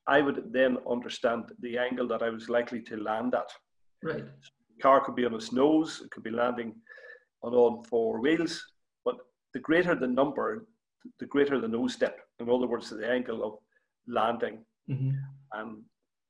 I 0.06 0.22
would 0.22 0.54
then 0.54 0.78
understand 0.88 1.46
the 1.62 1.80
angle 1.80 2.08
that 2.10 2.22
I 2.22 2.30
was 2.30 2.48
likely 2.48 2.82
to 2.84 2.98
land 2.98 3.34
at. 3.34 3.50
Right. 4.04 4.24
The 4.24 4.82
car 4.84 5.04
could 5.04 5.16
be 5.16 5.26
on 5.26 5.34
its 5.34 5.52
nose, 5.52 6.02
it 6.06 6.12
could 6.12 6.22
be 6.22 6.30
landing 6.30 6.76
on 7.42 7.56
all 7.56 7.84
four 7.90 8.20
wheels, 8.22 8.64
but 9.04 9.16
the 9.56 9.60
greater 9.62 9.96
the 9.96 10.08
number, 10.08 10.68
the 11.20 11.26
greater 11.26 11.60
the 11.60 11.68
nose 11.68 11.94
step. 11.94 12.20
In 12.40 12.48
other 12.52 12.68
words, 12.68 12.92
the 12.92 13.10
angle 13.10 13.44
of 13.44 13.54
landing. 14.08 14.64
Mm-hmm. 14.88 15.12
And 15.54 15.82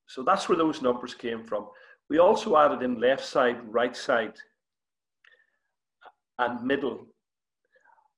so 0.07 0.23
that's 0.23 0.47
where 0.47 0.57
those 0.57 0.81
numbers 0.81 1.13
came 1.13 1.43
from. 1.43 1.67
We 2.09 2.19
also 2.19 2.57
added 2.57 2.83
in 2.83 2.99
left 2.99 3.25
side, 3.25 3.57
right 3.67 3.95
side, 3.95 4.33
and 6.37 6.63
middle, 6.63 7.07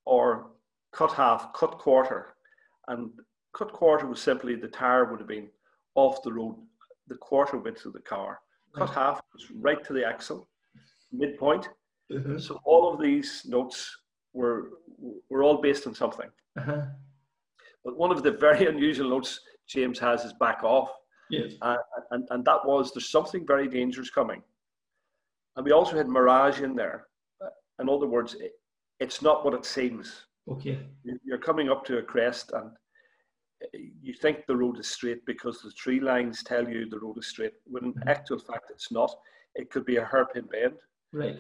or 0.05 0.51
cut 0.93 1.13
half, 1.13 1.53
cut 1.53 1.77
quarter. 1.77 2.35
And 2.87 3.11
cut 3.55 3.71
quarter 3.71 4.07
was 4.07 4.21
simply 4.21 4.55
the 4.55 4.67
tire 4.67 5.05
would 5.05 5.19
have 5.19 5.27
been 5.27 5.49
off 5.95 6.21
the 6.23 6.33
road, 6.33 6.55
the 7.07 7.15
quarter 7.15 7.57
width 7.57 7.85
of 7.85 7.93
the 7.93 8.01
car. 8.01 8.39
Cut 8.75 8.89
half 8.89 9.21
was 9.33 9.49
right 9.51 9.83
to 9.85 9.93
the 9.93 10.05
axle, 10.05 10.49
midpoint. 11.11 11.69
Uh-huh. 12.13 12.37
So 12.37 12.59
all 12.63 12.93
of 12.93 13.01
these 13.01 13.43
notes 13.45 13.89
were 14.33 14.71
were 15.29 15.43
all 15.43 15.61
based 15.61 15.87
on 15.87 15.93
something. 15.93 16.29
Uh-huh. 16.59 16.81
But 17.83 17.97
one 17.97 18.11
of 18.11 18.23
the 18.23 18.31
very 18.31 18.67
unusual 18.73 19.09
notes 19.09 19.39
James 19.67 19.99
has 19.99 20.23
his 20.23 20.33
back 20.33 20.63
off. 20.63 20.89
Yes. 21.29 21.53
and, 21.61 21.77
and, 22.11 22.27
and 22.29 22.45
that 22.45 22.65
was 22.65 22.93
there's 22.93 23.09
something 23.09 23.45
very 23.45 23.67
dangerous 23.67 24.09
coming. 24.09 24.41
And 25.57 25.65
we 25.65 25.71
also 25.73 25.97
had 25.97 26.07
mirage 26.07 26.61
in 26.61 26.73
there. 26.75 27.07
In 27.81 27.89
other 27.89 28.07
words, 28.07 28.35
it, 28.39 28.53
it's 28.99 29.21
not 29.21 29.43
what 29.43 29.53
it 29.53 29.65
seems. 29.65 30.25
Okay. 30.49 30.79
You- 31.03 31.19
You're 31.25 31.37
coming 31.49 31.69
up 31.69 31.83
to 31.85 31.97
a 31.97 32.01
crest 32.01 32.51
and 32.53 32.71
uh, 33.63 33.77
you 34.01 34.13
think 34.13 34.45
the 34.47 34.55
road 34.55 34.79
is 34.79 34.87
straight 34.87 35.25
because 35.25 35.61
the 35.61 35.71
tree 35.71 35.99
lines 35.99 36.43
tell 36.43 36.67
you 36.69 36.87
the 36.89 36.99
road 36.99 37.17
is 37.17 37.27
straight, 37.27 37.53
when 37.65 37.83
in 37.85 37.93
actual 38.07 38.39
fact 38.39 38.65
it's 38.71 38.91
not. 38.91 39.13
It 39.55 39.69
could 39.71 39.85
be 39.85 39.97
a 39.97 40.05
hairpin 40.05 40.45
bend. 40.51 40.75
Right. 41.11 41.39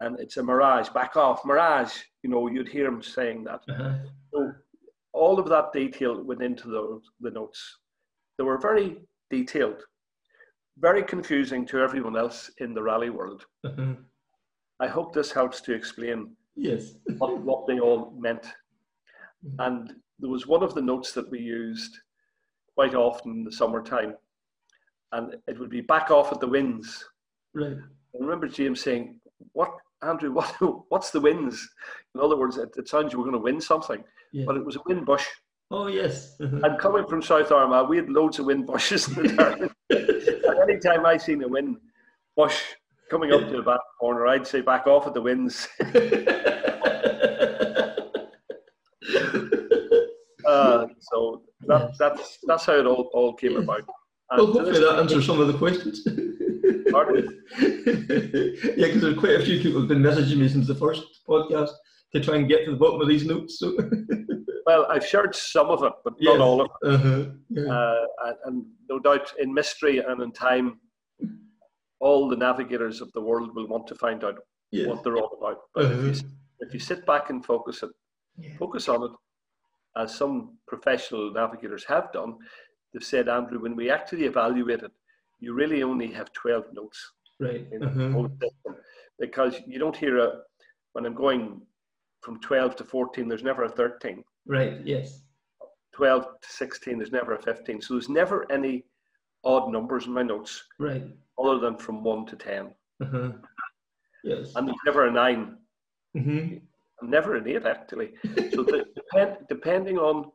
And 0.00 0.18
it's 0.18 0.38
a 0.38 0.42
mirage, 0.42 0.88
back 0.88 1.16
off, 1.16 1.44
mirage. 1.44 1.92
You 2.22 2.30
know, 2.30 2.48
you'd 2.48 2.68
hear 2.68 2.86
him 2.86 3.02
saying 3.02 3.44
that. 3.44 3.60
Uh-huh. 3.68 3.94
So 4.32 4.52
all 5.14 5.38
of 5.38 5.48
that 5.48 5.72
detail 5.72 6.22
went 6.22 6.42
into 6.42 6.68
the, 6.68 7.00
the 7.20 7.30
notes. 7.30 7.78
They 8.36 8.44
were 8.44 8.58
very 8.58 8.98
detailed, 9.30 9.82
very 10.78 11.02
confusing 11.02 11.64
to 11.66 11.78
everyone 11.80 12.16
else 12.16 12.50
in 12.58 12.74
the 12.74 12.82
rally 12.82 13.10
world. 13.10 13.46
Uh-huh. 13.64 13.94
I 14.80 14.88
hope 14.88 15.14
this 15.14 15.32
helps 15.32 15.60
to 15.62 15.72
explain 15.72 16.36
Yes. 16.56 16.94
what, 17.18 17.38
what 17.40 17.66
they 17.66 17.80
all 17.80 18.12
meant. 18.18 18.46
And 19.58 19.92
there 20.18 20.30
was 20.30 20.46
one 20.46 20.62
of 20.62 20.74
the 20.74 20.82
notes 20.82 21.12
that 21.12 21.30
we 21.30 21.38
used 21.38 21.98
quite 22.74 22.94
often 22.94 23.32
in 23.32 23.44
the 23.44 23.52
summertime, 23.52 24.14
and 25.12 25.36
it 25.46 25.58
would 25.58 25.70
be 25.70 25.80
back 25.80 26.10
off 26.10 26.32
at 26.32 26.40
the 26.40 26.46
winds. 26.46 27.04
Right. 27.54 27.76
I 27.76 28.18
remember 28.18 28.48
James 28.48 28.80
saying, 28.80 29.20
"What, 29.52 29.70
Andrew? 30.02 30.32
What? 30.34 30.54
What's 30.88 31.10
the 31.10 31.20
winds?" 31.20 31.68
In 32.14 32.20
other 32.20 32.36
words, 32.36 32.56
it, 32.56 32.70
it 32.76 32.88
sounds 32.88 33.12
you 33.12 33.18
were 33.18 33.24
going 33.24 33.36
to 33.36 33.42
win 33.42 33.60
something, 33.60 34.02
Yeah. 34.34 34.44
but 34.46 34.56
it 34.56 34.66
was 34.66 34.74
a 34.74 34.80
wind 34.86 35.06
bush. 35.06 35.24
Oh 35.70 35.86
yes. 35.86 36.36
And 36.40 36.76
coming 36.78 37.06
from 37.06 37.22
South 37.22 37.52
Armagh, 37.52 37.88
we 37.88 37.98
had 37.98 38.10
loads 38.10 38.40
of 38.40 38.46
wind 38.46 38.66
bushes 38.66 39.06
in 39.16 39.36
the 39.36 39.70
and 39.90 40.58
any 40.68 40.80
time 40.80 41.06
I 41.06 41.16
seen 41.16 41.44
a 41.44 41.48
wind 41.48 41.76
bush 42.36 42.60
coming 43.08 43.32
up 43.32 43.42
to 43.42 43.58
a 43.58 43.62
back 43.62 43.78
corner, 44.00 44.26
I'd 44.26 44.46
say 44.46 44.60
back 44.60 44.88
off 44.88 45.06
at 45.06 45.14
the 45.14 45.22
winds. 45.22 45.68
uh, 50.46 50.86
so 50.98 51.42
that, 51.68 51.92
that's 51.96 52.38
that's 52.42 52.66
how 52.66 52.74
it 52.74 52.86
all, 52.86 53.08
all 53.14 53.34
came 53.34 53.56
about. 53.56 53.84
And 54.30 54.38
well, 54.38 54.52
hopefully 54.52 54.80
that 54.80 54.98
answers 54.98 55.26
some 55.26 55.40
of 55.40 55.46
the 55.46 55.56
questions. 55.56 56.00
Yeah, 57.56 58.86
because 58.86 59.02
there's 59.02 59.18
quite 59.18 59.40
a 59.40 59.44
few 59.44 59.60
people 59.60 59.78
who've 59.80 59.88
been 59.88 60.02
messaging 60.02 60.38
me 60.38 60.48
since 60.48 60.66
the 60.66 60.74
first 60.74 61.04
podcast 61.28 61.70
to 62.14 62.20
try 62.20 62.36
and 62.36 62.48
get 62.48 62.64
to 62.64 62.70
the 62.70 62.76
bottom 62.76 63.00
of 63.00 63.08
these 63.08 63.26
notes. 63.26 63.58
So. 63.58 63.76
Well, 64.66 64.86
I've 64.88 65.04
shared 65.06 65.34
some 65.34 65.66
of 65.68 65.82
it, 65.82 65.92
but 66.04 66.14
Yes. 66.18 66.38
not 66.38 66.40
all 66.40 66.60
of 66.62 66.70
it. 66.70 66.88
Uh-huh. 66.94 67.24
Yeah. 67.50 67.64
Uh, 67.70 68.06
and, 68.46 68.64
no 68.88 68.98
doubt 68.98 69.30
in 69.38 69.52
mystery 69.52 69.98
and 69.98 70.22
in 70.22 70.32
time, 70.32 70.80
all 72.00 72.30
the 72.30 72.36
navigators 72.36 73.02
of 73.02 73.12
the 73.12 73.20
world 73.20 73.54
will 73.54 73.66
want 73.66 73.86
to 73.88 73.94
find 73.94 74.24
out 74.24 74.38
yeah. 74.70 74.86
what 74.86 75.04
they're 75.04 75.18
all 75.18 75.36
about. 75.38 75.58
But 75.74 75.84
if, 75.84 75.90
Uh-huh. 75.92 76.06
you, 76.06 76.14
if 76.60 76.72
you 76.72 76.80
sit 76.80 77.04
back 77.04 77.28
and 77.28 77.44
focus 77.44 77.82
it, 77.82 77.90
Yeah. 78.38 78.56
focus 78.56 78.88
on 78.88 79.02
it, 79.08 79.12
as 79.96 80.14
some 80.14 80.56
professional 80.66 81.30
navigators 81.30 81.84
have 81.84 82.10
done, 82.12 82.38
they've 82.90 83.04
said, 83.12 83.28
Andrew, 83.28 83.60
when 83.60 83.76
we 83.76 83.90
actually 83.90 84.24
evaluate 84.24 84.82
it, 84.82 84.92
you 85.40 85.52
really 85.52 85.82
only 85.82 86.08
have 86.18 86.32
12 86.32 86.72
notes 86.72 86.98
Right. 87.38 87.66
in 87.70 87.82
uh-huh. 87.84 88.12
whole 88.12 88.30
system 88.40 88.76
because 89.18 89.60
you 89.66 89.78
don't 89.78 89.96
hear 90.04 90.16
a, 90.26 90.28
when 90.94 91.04
I'm 91.04 91.14
going 91.14 91.60
from 92.24 92.40
12 92.40 92.76
to 92.76 92.84
14, 92.84 93.28
there's 93.28 93.42
never 93.42 93.64
a 93.64 93.68
13. 93.68 94.24
Right. 94.46 94.80
Yes. 94.84 95.20
12 95.92 96.24
to 96.24 96.48
16, 96.48 96.98
there's 96.98 97.12
never 97.12 97.34
a 97.34 97.42
15. 97.42 97.80
So 97.82 97.94
there's 97.94 98.08
never 98.08 98.50
any 98.50 98.84
odd 99.44 99.70
numbers 99.70 100.06
in 100.06 100.12
my 100.12 100.22
notes 100.22 100.64
Right. 100.78 101.04
other 101.38 101.58
than 101.58 101.76
from 101.76 102.02
1 102.02 102.26
to 102.26 102.36
10. 102.36 102.74
Uh-huh. 103.02 103.32
Yes. 104.24 104.54
And 104.56 104.66
there's 104.66 104.76
never 104.86 105.06
a 105.06 105.12
9. 105.12 105.56
Mm-hmm. 106.16 106.56
I'm 107.02 107.10
never 107.10 107.36
an 107.36 107.46
8 107.46 107.66
actually. 107.66 108.14
So 108.52 108.62
the, 108.62 108.86
depend, 108.96 109.36
depending 109.48 109.98
on 109.98 110.30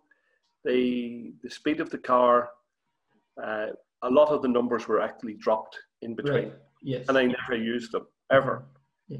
the, 0.63 1.33
the 1.41 1.49
speed 1.49 1.79
of 1.81 1.89
the 1.89 1.97
car, 1.97 2.49
uh, 3.43 3.67
a 4.03 4.09
lot 4.09 4.29
of 4.29 4.41
the 4.43 4.47
numbers 4.47 4.87
were 4.87 5.01
actually 5.01 5.33
dropped 5.33 5.77
in 6.03 6.15
between. 6.15 6.35
Right. 6.35 6.53
Yes. 6.83 7.05
And 7.09 7.17
I 7.17 7.25
never 7.25 7.61
used 7.61 7.91
them 7.91 8.05
ever. 8.31 8.63
Yeah. 9.07 9.17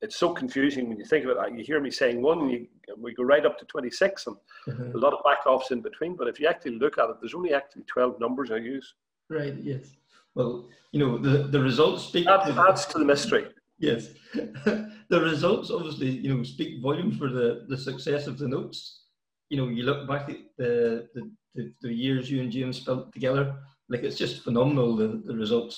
It's 0.00 0.16
so 0.16 0.32
confusing 0.32 0.88
when 0.88 0.98
you 0.98 1.04
think 1.04 1.24
about 1.24 1.48
it. 1.48 1.58
You 1.58 1.64
hear 1.64 1.80
me 1.80 1.90
saying 1.90 2.22
one, 2.22 2.38
and 2.40 2.50
you, 2.52 2.66
we 2.96 3.12
go 3.14 3.24
right 3.24 3.44
up 3.44 3.58
to 3.58 3.64
26, 3.64 4.26
and 4.28 4.36
Uh-huh. 4.68 4.84
a 4.94 4.98
lot 4.98 5.12
of 5.12 5.24
back 5.24 5.44
offs 5.46 5.70
in 5.72 5.80
between. 5.82 6.14
But 6.16 6.28
if 6.28 6.38
you 6.38 6.46
actually 6.46 6.78
look 6.78 6.98
at 6.98 7.10
it, 7.10 7.16
there's 7.20 7.34
only 7.34 7.52
actually 7.52 7.82
12 7.84 8.20
numbers 8.20 8.50
I 8.52 8.56
use. 8.58 8.94
Right. 9.28 9.54
Yes. 9.60 9.96
Well, 10.34 10.68
you 10.92 11.00
know, 11.00 11.18
the 11.18 11.48
the 11.54 11.60
results 11.60 12.04
speak. 12.04 12.26
That 12.26 12.46
to- 12.46 12.64
adds 12.68 12.86
to 12.86 12.98
the 12.98 13.04
mystery. 13.04 13.46
Yes, 13.80 14.08
the 14.34 15.20
results 15.32 15.70
obviously, 15.70 16.10
you 16.10 16.30
know, 16.34 16.42
speak 16.42 16.82
volumes 16.82 17.16
for 17.16 17.28
the, 17.30 17.64
the 17.68 17.76
success 17.76 18.26
of 18.26 18.36
the 18.38 18.48
notes. 18.48 19.04
You 19.50 19.56
know, 19.58 19.68
you 19.68 19.84
look 19.84 20.08
back 20.08 20.28
at 20.30 20.38
the, 20.56 21.08
the, 21.14 21.30
the, 21.54 21.72
the 21.82 21.92
years 21.92 22.28
you 22.30 22.40
and 22.42 22.50
James 22.50 22.78
spent 22.80 23.12
together, 23.12 23.54
like 23.88 24.02
it's 24.02 24.18
just 24.18 24.42
phenomenal, 24.42 24.96
the, 24.96 25.22
the 25.24 25.34
results. 25.34 25.76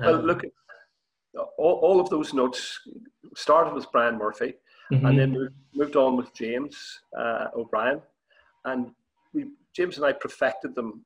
Well, 0.00 0.16
Um, 0.20 0.26
look, 0.26 0.44
all, 1.58 1.74
all 1.82 2.00
of 2.00 2.08
those 2.10 2.32
notes 2.34 2.80
started 3.36 3.74
with 3.74 3.90
Brian 3.92 4.16
Murphy 4.18 4.54
mhm, 4.92 5.06
and 5.08 5.18
then 5.18 5.30
moved, 5.32 5.54
moved 5.74 5.96
on 5.96 6.16
with 6.16 6.32
James 6.34 7.00
uh, 7.16 7.46
O'Brien. 7.54 8.00
And 8.64 8.90
we, 9.34 9.46
James 9.74 9.96
and 9.96 10.06
I 10.06 10.12
perfected 10.12 10.74
them 10.74 11.04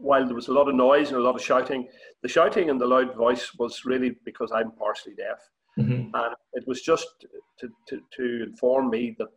while 0.00 0.24
there 0.24 0.34
was 0.34 0.48
a 0.48 0.52
lot 0.52 0.68
of 0.68 0.74
noise 0.74 1.08
and 1.08 1.18
a 1.18 1.22
lot 1.22 1.34
of 1.34 1.42
shouting. 1.42 1.88
The 2.22 2.28
shouting 2.28 2.70
and 2.70 2.80
the 2.80 2.86
loud 2.86 3.14
voice 3.14 3.54
was 3.58 3.84
really 3.84 4.16
because 4.24 4.50
I'm 4.52 4.70
partially 4.72 5.14
deaf. 5.14 5.40
mhm, 5.78 6.10
And 6.14 6.34
it 6.54 6.66
was 6.66 6.80
just 6.82 7.08
to, 7.58 7.68
to, 7.88 8.00
to 8.16 8.42
inform 8.44 8.90
me 8.90 9.14
that 9.18 9.28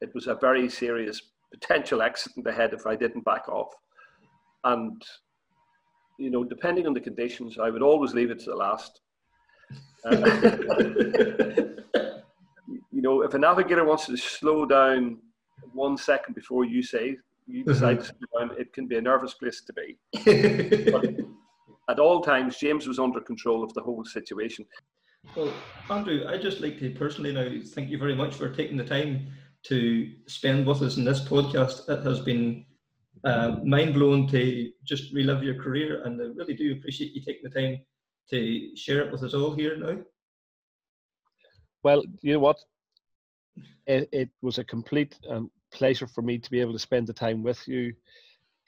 it 0.00 0.14
was 0.14 0.26
a 0.26 0.34
very 0.34 0.68
serious 0.68 1.20
potential 1.52 2.02
accident 2.02 2.46
ahead 2.46 2.74
if 2.74 2.86
I 2.86 2.96
didn't 2.96 3.24
back 3.24 3.48
off. 3.48 3.72
And, 4.64 5.02
you 6.18 6.30
know, 6.30 6.44
depending 6.44 6.86
on 6.86 6.94
the 6.94 7.00
conditions, 7.00 7.58
I 7.58 7.70
would 7.70 7.82
always 7.82 8.12
leave 8.14 8.30
it 8.30 8.40
to 8.40 8.50
the 8.50 8.56
last. 8.56 9.00
Uh, 10.04 10.16
you 12.92 13.02
know, 13.02 13.22
if 13.22 13.34
a 13.34 13.38
navigator 13.38 13.84
wants 13.84 14.06
to 14.06 14.16
slow 14.16 14.66
down 14.66 15.18
one 15.72 15.96
second 15.96 16.34
before 16.34 16.64
you 16.64 16.82
say 16.82 17.16
you 17.46 17.64
decide 17.64 18.00
to 18.00 18.06
slow 18.06 18.40
down, 18.40 18.50
it 18.58 18.72
can 18.72 18.86
be 18.86 18.96
a 18.96 19.00
nervous 19.00 19.34
place 19.34 19.62
to 19.62 19.72
be. 19.72 19.98
At 21.88 21.98
all 21.98 22.22
times, 22.22 22.56
James 22.58 22.86
was 22.86 22.98
under 22.98 23.20
control 23.20 23.62
of 23.62 23.74
the 23.74 23.82
whole 23.82 24.04
situation. 24.04 24.64
Well, 25.36 25.52
Andrew, 25.90 26.24
I'd 26.28 26.42
just 26.42 26.60
like 26.60 26.78
to 26.78 26.90
personally 26.90 27.32
now 27.32 27.50
thank 27.74 27.90
you 27.90 27.98
very 27.98 28.14
much 28.14 28.34
for 28.34 28.48
taking 28.48 28.76
the 28.76 28.84
time 28.84 29.26
to 29.64 30.12
spend 30.26 30.66
with 30.66 30.82
us 30.82 30.96
in 30.96 31.04
this 31.04 31.20
podcast. 31.20 31.88
It 31.88 32.04
has 32.04 32.20
been 32.20 32.64
uh, 33.24 33.56
mind 33.64 33.94
blowing 33.94 34.28
to 34.28 34.70
just 34.84 35.12
relive 35.12 35.42
your 35.42 35.62
career, 35.62 36.02
and 36.04 36.20
I 36.20 36.26
really 36.36 36.54
do 36.54 36.72
appreciate 36.72 37.12
you 37.12 37.22
taking 37.22 37.42
the 37.42 37.60
time 37.60 37.80
to 38.30 38.76
share 38.76 39.02
it 39.02 39.12
with 39.12 39.22
us 39.22 39.34
all 39.34 39.54
here 39.54 39.76
now. 39.76 39.98
Well, 41.82 42.02
you 42.22 42.32
know 42.32 42.40
what? 42.40 42.58
It, 43.86 44.08
it 44.12 44.30
was 44.40 44.58
a 44.58 44.64
complete 44.64 45.18
um, 45.28 45.50
pleasure 45.72 46.06
for 46.06 46.22
me 46.22 46.38
to 46.38 46.50
be 46.50 46.60
able 46.60 46.72
to 46.72 46.78
spend 46.78 47.06
the 47.06 47.12
time 47.12 47.42
with 47.42 47.66
you, 47.68 47.92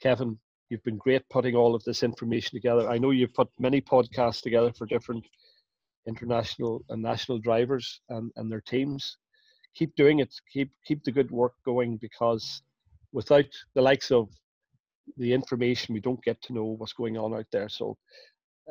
Kevin. 0.01 0.37
You've 0.69 0.83
been 0.83 0.97
great 0.97 1.27
putting 1.29 1.55
all 1.55 1.73
of 1.73 1.83
this 1.83 2.03
information 2.03 2.55
together. 2.55 2.89
I 2.89 2.97
know 2.97 3.11
you've 3.11 3.33
put 3.33 3.49
many 3.57 3.81
podcasts 3.81 4.41
together 4.41 4.71
for 4.73 4.85
different 4.85 5.25
international 6.07 6.83
and 6.89 7.01
national 7.01 7.39
drivers 7.39 8.01
and, 8.09 8.31
and 8.35 8.51
their 8.51 8.61
teams. 8.61 9.17
Keep 9.75 9.95
doing 9.95 10.19
it. 10.19 10.33
Keep 10.51 10.71
keep 10.85 11.03
the 11.03 11.11
good 11.11 11.31
work 11.31 11.53
going 11.65 11.97
because 11.97 12.61
without 13.11 13.45
the 13.75 13.81
likes 13.81 14.11
of 14.11 14.29
the 15.17 15.33
information, 15.33 15.93
we 15.93 16.01
don't 16.01 16.23
get 16.23 16.41
to 16.43 16.53
know 16.53 16.65
what's 16.65 16.93
going 16.93 17.17
on 17.17 17.33
out 17.33 17.45
there. 17.51 17.69
So 17.69 17.97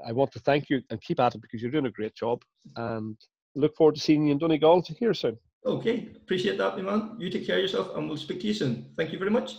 I 0.05 0.13
want 0.13 0.33
to 0.33 0.39
thank 0.41 0.69
you 0.69 0.83
and 0.91 1.01
keep 1.01 1.21
at 1.21 1.35
it 1.35 1.41
because 1.41 1.63
you're 1.63 1.71
doing 1.71 1.87
a 1.87 1.91
great 1.91 2.15
job. 2.15 2.43
And 2.77 3.17
look 3.55 3.77
forward 3.77 3.95
to 3.95 4.01
seeing 4.01 4.27
you 4.27 4.33
in 4.33 4.39
Donegal 4.39 4.83
here 4.99 5.15
soon. 5.15 5.39
Okay, 5.65 6.09
appreciate 6.17 6.59
that, 6.59 6.77
my 6.77 6.83
man. 6.83 7.17
You 7.19 7.31
take 7.31 7.47
care 7.47 7.57
of 7.57 7.63
yourself, 7.63 7.97
and 7.97 8.09
we'll 8.09 8.17
speak 8.17 8.41
to 8.41 8.47
you 8.47 8.55
soon. 8.55 8.87
Thank 8.97 9.13
you 9.13 9.19
very 9.19 9.31
much. 9.31 9.57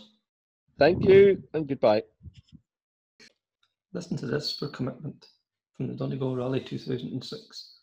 Thank 0.80 1.04
you 1.04 1.44
and 1.54 1.68
goodbye. 1.68 2.04
Listen 3.94 4.16
to 4.18 4.28
this 4.28 4.56
for 4.56 4.68
commitment 4.68 5.28
from 5.76 5.88
the 5.88 5.94
Donegal 5.94 6.36
Rally 6.36 6.60
2006. 6.60 7.80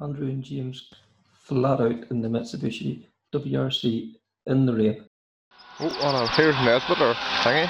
Andrew 0.00 0.28
and 0.28 0.42
James 0.42 0.90
flat 1.32 1.80
out 1.80 2.10
in 2.10 2.22
the 2.22 2.28
Mitsubishi 2.28 3.06
WRC 3.34 4.14
in 4.46 4.64
the 4.64 4.74
rain. 4.74 5.04
Oh, 5.80 5.98
oh 6.02 6.12
no, 6.12 6.26
here's 6.28 6.56
Nesbitt 6.56 7.00
or 7.00 7.14
thingy. 7.42 7.68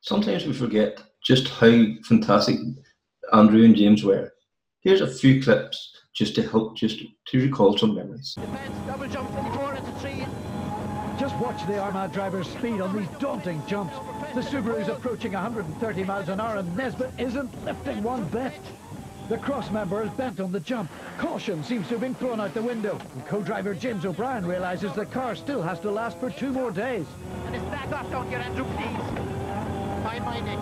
Sometimes 0.00 0.33
we 0.46 0.52
forget 0.52 1.02
just 1.24 1.48
how 1.48 1.84
fantastic 2.04 2.58
Andrew 3.32 3.64
and 3.64 3.76
James 3.76 4.04
were. 4.04 4.32
Here's 4.80 5.00
a 5.00 5.06
few 5.06 5.42
clips 5.42 5.96
just 6.14 6.34
to 6.36 6.42
help 6.42 6.76
just 6.76 7.00
to 7.28 7.40
recall 7.40 7.76
some 7.76 7.94
memories. 7.94 8.34
Defense, 8.34 8.76
double 8.86 9.08
jump 9.08 9.30
24 9.32 9.74
into 9.74 9.92
3. 9.92 10.26
Just 11.18 11.36
watch 11.36 11.66
the 11.66 11.78
Armagh 11.78 12.12
driver's 12.12 12.48
speed 12.48 12.80
on 12.80 12.96
these 12.96 13.08
daunting 13.18 13.62
jumps. 13.66 13.94
The 14.34 14.40
Subaru's 14.40 14.88
approaching 14.88 15.32
130 15.32 16.04
miles 16.04 16.28
an 16.28 16.40
hour 16.40 16.56
and 16.56 16.76
Nesbitt 16.76 17.12
isn't 17.18 17.64
lifting 17.64 18.02
one 18.02 18.24
bit. 18.26 18.52
The 19.28 19.38
cross 19.38 19.70
member 19.70 20.02
is 20.02 20.10
bent 20.10 20.38
on 20.38 20.52
the 20.52 20.60
jump. 20.60 20.90
Caution 21.18 21.64
seems 21.64 21.86
to 21.88 21.94
have 21.94 22.00
been 22.00 22.14
thrown 22.14 22.40
out 22.40 22.52
the 22.52 22.62
window. 22.62 22.98
And 23.14 23.26
co-driver 23.26 23.74
James 23.74 24.04
O'Brien 24.04 24.44
realises 24.44 24.92
the 24.92 25.06
car 25.06 25.34
still 25.34 25.62
has 25.62 25.80
to 25.80 25.90
last 25.90 26.18
for 26.18 26.28
two 26.28 26.50
more 26.50 26.70
days. 26.70 27.06
And 27.46 27.56
it's 27.56 27.64
back 27.66 27.90
off 27.90 28.10
down 28.10 28.28
here, 28.28 28.40
Andrew, 28.40 28.66
please. 28.76 29.13
Fine, 30.24 30.44
my 30.44 30.54
neck. 30.54 30.58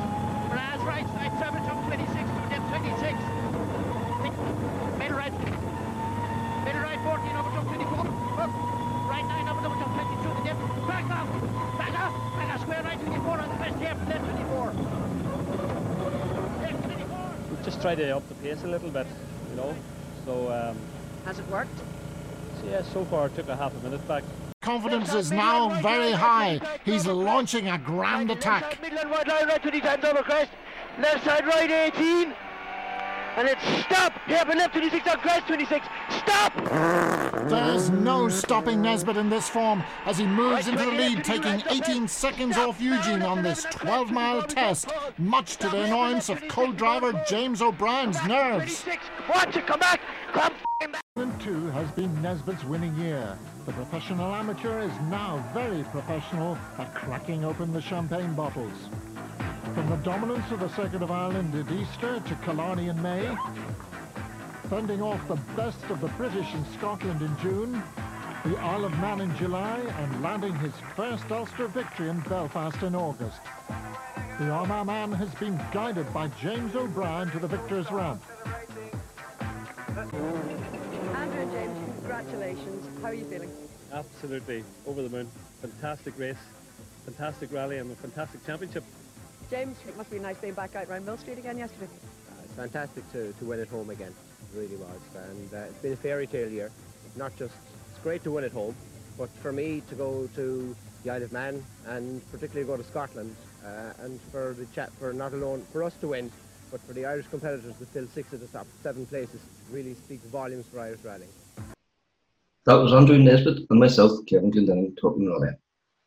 Raz 0.52 0.80
right 0.82 1.06
side, 1.14 1.32
double 1.40 1.60
jump 1.66 1.86
26 1.86 2.12
to 2.12 2.40
depth 2.50 2.68
26. 2.68 3.18
Middle 4.98 5.16
right. 5.18 5.32
Middle 6.64 6.82
right 6.82 7.00
14 7.02 7.36
over 7.36 7.50
jump 7.50 7.68
24. 7.68 7.98
Up. 8.42 8.50
Right 9.08 9.24
9 9.24 9.48
over 9.48 9.60
double 9.62 9.78
jump 9.78 9.92
22 9.94 10.34
to 10.34 10.42
depth. 10.44 10.60
Back 10.88 11.06
off. 11.10 11.28
Back 11.78 11.94
off. 12.00 12.12
Back 12.36 12.54
off. 12.54 12.60
Square 12.62 12.82
right 12.82 13.00
24 13.00 13.40
on 13.40 13.48
the 13.48 13.56
left. 13.80 14.08
Left 14.08 14.24
24. 14.24 14.66
Left 16.62 16.84
24. 16.84 17.30
We've 17.50 17.64
just 17.64 17.80
tried 17.80 17.96
to 17.96 18.16
up 18.16 18.28
the 18.28 18.34
pace 18.36 18.62
a 18.64 18.66
little 18.68 18.90
bit, 18.90 19.06
you 19.50 19.56
know. 19.56 19.74
So, 20.24 20.50
um, 20.52 20.76
Has 21.24 21.38
it 21.38 21.48
worked? 21.48 21.76
so 22.60 22.68
yeah, 22.68 22.82
so 22.82 23.04
far 23.06 23.26
it 23.26 23.34
took 23.34 23.48
a 23.48 23.56
half 23.56 23.74
a 23.74 23.80
minute 23.84 24.06
back. 24.06 24.22
Confidence 24.62 25.12
is 25.12 25.32
now 25.32 25.80
very 25.82 26.12
high. 26.12 26.60
He's 26.84 27.04
launching 27.04 27.68
a 27.68 27.76
grand 27.76 28.30
attack. 28.30 28.80
Middle 28.80 29.10
wide 29.10 29.26
line 29.26 29.48
right 29.48 29.60
20 29.60 29.80
times 29.80 30.04
over 30.04 30.22
crest. 30.22 30.52
Left 31.00 31.24
side 31.24 31.44
right 31.46 31.68
18. 31.68 32.32
And 33.34 33.48
it's 33.48 33.60
stop. 33.86 34.12
Hairpin 34.26 34.58
left 34.58 34.74
26 34.74 35.08
on 35.08 35.16
crest 35.18 35.48
26. 35.48 35.84
Stop. 36.10 36.54
There's 37.48 37.90
no 37.90 38.28
stopping 38.28 38.80
Nesbitt 38.80 39.16
in 39.16 39.28
this 39.28 39.48
form 39.48 39.82
as 40.06 40.16
he 40.16 40.26
moves 40.26 40.68
into 40.68 40.84
the 40.84 40.92
lead, 40.92 41.24
taking 41.24 41.60
18 41.68 42.06
seconds 42.06 42.56
off 42.56 42.80
Eugene 42.80 43.22
on 43.22 43.42
this 43.42 43.64
12 43.64 44.12
mile 44.12 44.42
test, 44.42 44.92
much 45.18 45.56
to 45.56 45.68
the 45.70 45.82
annoyance 45.82 46.28
of 46.28 46.40
co 46.46 46.70
driver 46.70 47.20
James 47.28 47.62
O'Brien's 47.62 48.22
nerves. 48.28 48.84
26. 48.84 49.04
Watch 49.28 49.56
it. 49.56 49.66
Come 49.66 49.80
back. 49.80 50.00
Come 50.32 50.52
back. 50.80 51.02
2002 51.16 51.70
has 51.70 51.90
been 51.92 52.22
Nesbitt's 52.22 52.64
winning 52.64 52.94
year. 52.96 53.36
The 53.64 53.72
professional 53.74 54.34
amateur 54.34 54.80
is 54.80 54.92
now 55.08 55.44
very 55.54 55.84
professional 55.84 56.58
at 56.78 56.92
cracking 56.94 57.44
open 57.44 57.72
the 57.72 57.80
champagne 57.80 58.34
bottles. 58.34 58.88
From 59.74 59.88
the 59.88 59.96
dominance 59.96 60.50
of 60.50 60.58
the 60.58 60.68
Circuit 60.70 61.00
of 61.00 61.12
Ireland 61.12 61.54
at 61.54 61.70
Easter 61.70 62.18
to 62.18 62.34
Killarney 62.44 62.88
in 62.88 63.00
May, 63.00 63.36
fending 64.68 65.00
off 65.00 65.26
the 65.28 65.38
best 65.54 65.84
of 65.90 66.00
the 66.00 66.08
British 66.08 66.52
in 66.52 66.64
Scotland 66.76 67.22
in 67.22 67.36
June, 67.38 67.80
the 68.44 68.58
Isle 68.58 68.86
of 68.86 68.98
Man 68.98 69.20
in 69.20 69.36
July, 69.36 69.78
and 69.78 70.22
landing 70.22 70.56
his 70.56 70.72
first 70.96 71.30
Ulster 71.30 71.68
victory 71.68 72.08
in 72.08 72.18
Belfast 72.22 72.82
in 72.82 72.96
August. 72.96 73.40
The 74.40 74.50
Armagh 74.50 74.86
man 74.86 75.12
has 75.12 75.32
been 75.36 75.60
guided 75.72 76.12
by 76.12 76.26
James 76.40 76.74
O'Brien 76.74 77.30
to 77.30 77.38
the 77.38 77.46
victor's 77.46 77.88
ramp. 77.92 78.20
Andrew 82.12 82.42
and 82.42 82.58
James, 82.58 82.84
congratulations. 82.92 83.02
How 83.02 83.08
are 83.08 83.14
you 83.14 83.24
feeling? 83.24 83.50
Absolutely 83.92 84.64
over 84.86 85.02
the 85.02 85.08
moon. 85.08 85.28
Fantastic 85.60 86.18
race, 86.18 86.36
fantastic 87.04 87.52
rally, 87.52 87.78
and 87.78 87.90
a 87.90 87.94
fantastic 87.94 88.44
championship. 88.44 88.84
James, 89.50 89.76
it 89.86 89.96
must 89.96 90.10
be 90.10 90.18
nice 90.18 90.36
being 90.38 90.54
back 90.54 90.74
out 90.76 90.88
around 90.88 91.06
Millstreet 91.06 91.38
again 91.38 91.58
yesterday. 91.58 91.86
Uh, 91.86 92.42
it's 92.44 92.54
fantastic 92.54 93.10
to, 93.12 93.32
to 93.32 93.44
win 93.44 93.60
at 93.60 93.68
home 93.68 93.90
again. 93.90 94.12
It 94.52 94.58
really 94.58 94.76
was. 94.76 95.00
And 95.14 95.54
uh, 95.54 95.56
it's 95.68 95.78
been 95.78 95.92
a 95.92 95.96
fairy 95.96 96.26
tale 96.26 96.50
year. 96.50 96.70
Not 97.16 97.36
just, 97.36 97.54
it's 97.90 98.02
great 98.02 98.22
to 98.24 98.30
win 98.30 98.44
at 98.44 98.52
home, 98.52 98.74
but 99.18 99.30
for 99.42 99.52
me 99.52 99.82
to 99.88 99.94
go 99.94 100.28
to 100.36 100.76
the 101.04 101.10
Isle 101.10 101.22
of 101.24 101.32
Man 101.32 101.64
and 101.86 102.22
particularly 102.30 102.66
go 102.66 102.76
to 102.76 102.84
Scotland 102.84 103.34
uh, 103.64 104.04
and 104.04 104.20
for 104.30 104.54
the 104.58 104.66
chat 104.66 104.90
for 104.98 105.12
not 105.12 105.32
alone 105.32 105.64
for 105.72 105.82
us 105.82 105.94
to 106.00 106.08
win, 106.08 106.30
but 106.70 106.80
for 106.82 106.92
the 106.92 107.04
Irish 107.04 107.26
competitors 107.28 107.76
to 107.78 107.86
fill 107.86 108.06
six 108.08 108.32
of 108.32 108.40
the 108.40 108.46
top 108.46 108.66
seven 108.82 109.06
places 109.06 109.40
really 109.70 109.94
speaks 109.94 110.24
volumes 110.26 110.66
for 110.66 110.80
Irish 110.80 111.00
rallying. 111.04 111.28
That 112.64 112.74
was 112.74 112.92
Andrew 112.92 113.18
Nesbitt 113.18 113.68
and 113.70 113.80
myself, 113.80 114.24
Kevin 114.26 114.52
Glendinning, 114.52 114.96
talking 114.96 115.28
rally. 115.28 115.48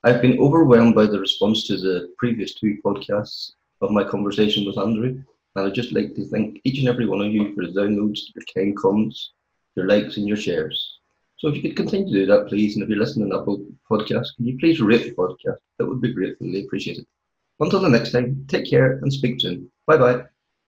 I've 0.06 0.22
been 0.22 0.40
overwhelmed 0.40 0.96
by 0.96 1.06
the 1.06 1.20
response 1.20 1.68
to 1.68 1.76
the 1.76 2.14
previous 2.18 2.54
two 2.54 2.78
podcasts 2.86 3.52
of 3.82 3.92
my 3.92 4.06
conversation 4.06 4.66
with 4.66 4.78
Andrew, 4.78 5.22
and 5.56 5.66
I'd 5.66 5.74
just 5.74 5.92
like 5.92 6.16
to 6.16 6.26
thank 6.28 6.62
each 6.64 6.80
and 6.80 6.88
every 6.88 7.08
one 7.08 7.20
of 7.20 7.34
you 7.34 7.54
for 7.54 7.66
the 7.66 7.74
downloads, 7.74 8.20
your 8.34 8.46
kind 8.56 8.78
comments, 8.78 9.34
your 9.76 9.86
likes, 9.86 10.16
and 10.16 10.30
your 10.30 10.38
shares. 10.38 11.00
So 11.40 11.50
if 11.50 11.56
you 11.56 11.62
could 11.62 11.76
continue 11.76 12.06
to 12.06 12.20
do 12.20 12.26
that, 12.28 12.48
please, 12.48 12.76
and 12.76 12.84
if 12.84 12.90
you're 12.90 13.00
listening 13.00 13.32
to 13.32 13.40
Apple 13.42 13.66
Podcast, 13.92 14.38
can 14.38 14.48
you 14.48 14.58
please 14.58 14.80
rate 14.80 15.04
the 15.04 15.12
podcast? 15.14 15.58
That 15.78 15.88
would 15.88 16.00
be 16.00 16.14
gratefully 16.14 16.64
appreciated. 16.64 17.06
Until 17.60 17.82
the 17.82 17.90
next 17.90 18.14
time, 18.14 18.46
take 18.48 18.70
care 18.70 19.00
and 19.00 19.12
speak 19.12 19.42
soon. 19.42 19.70
Bye 19.88 19.98
bye. 19.98 20.24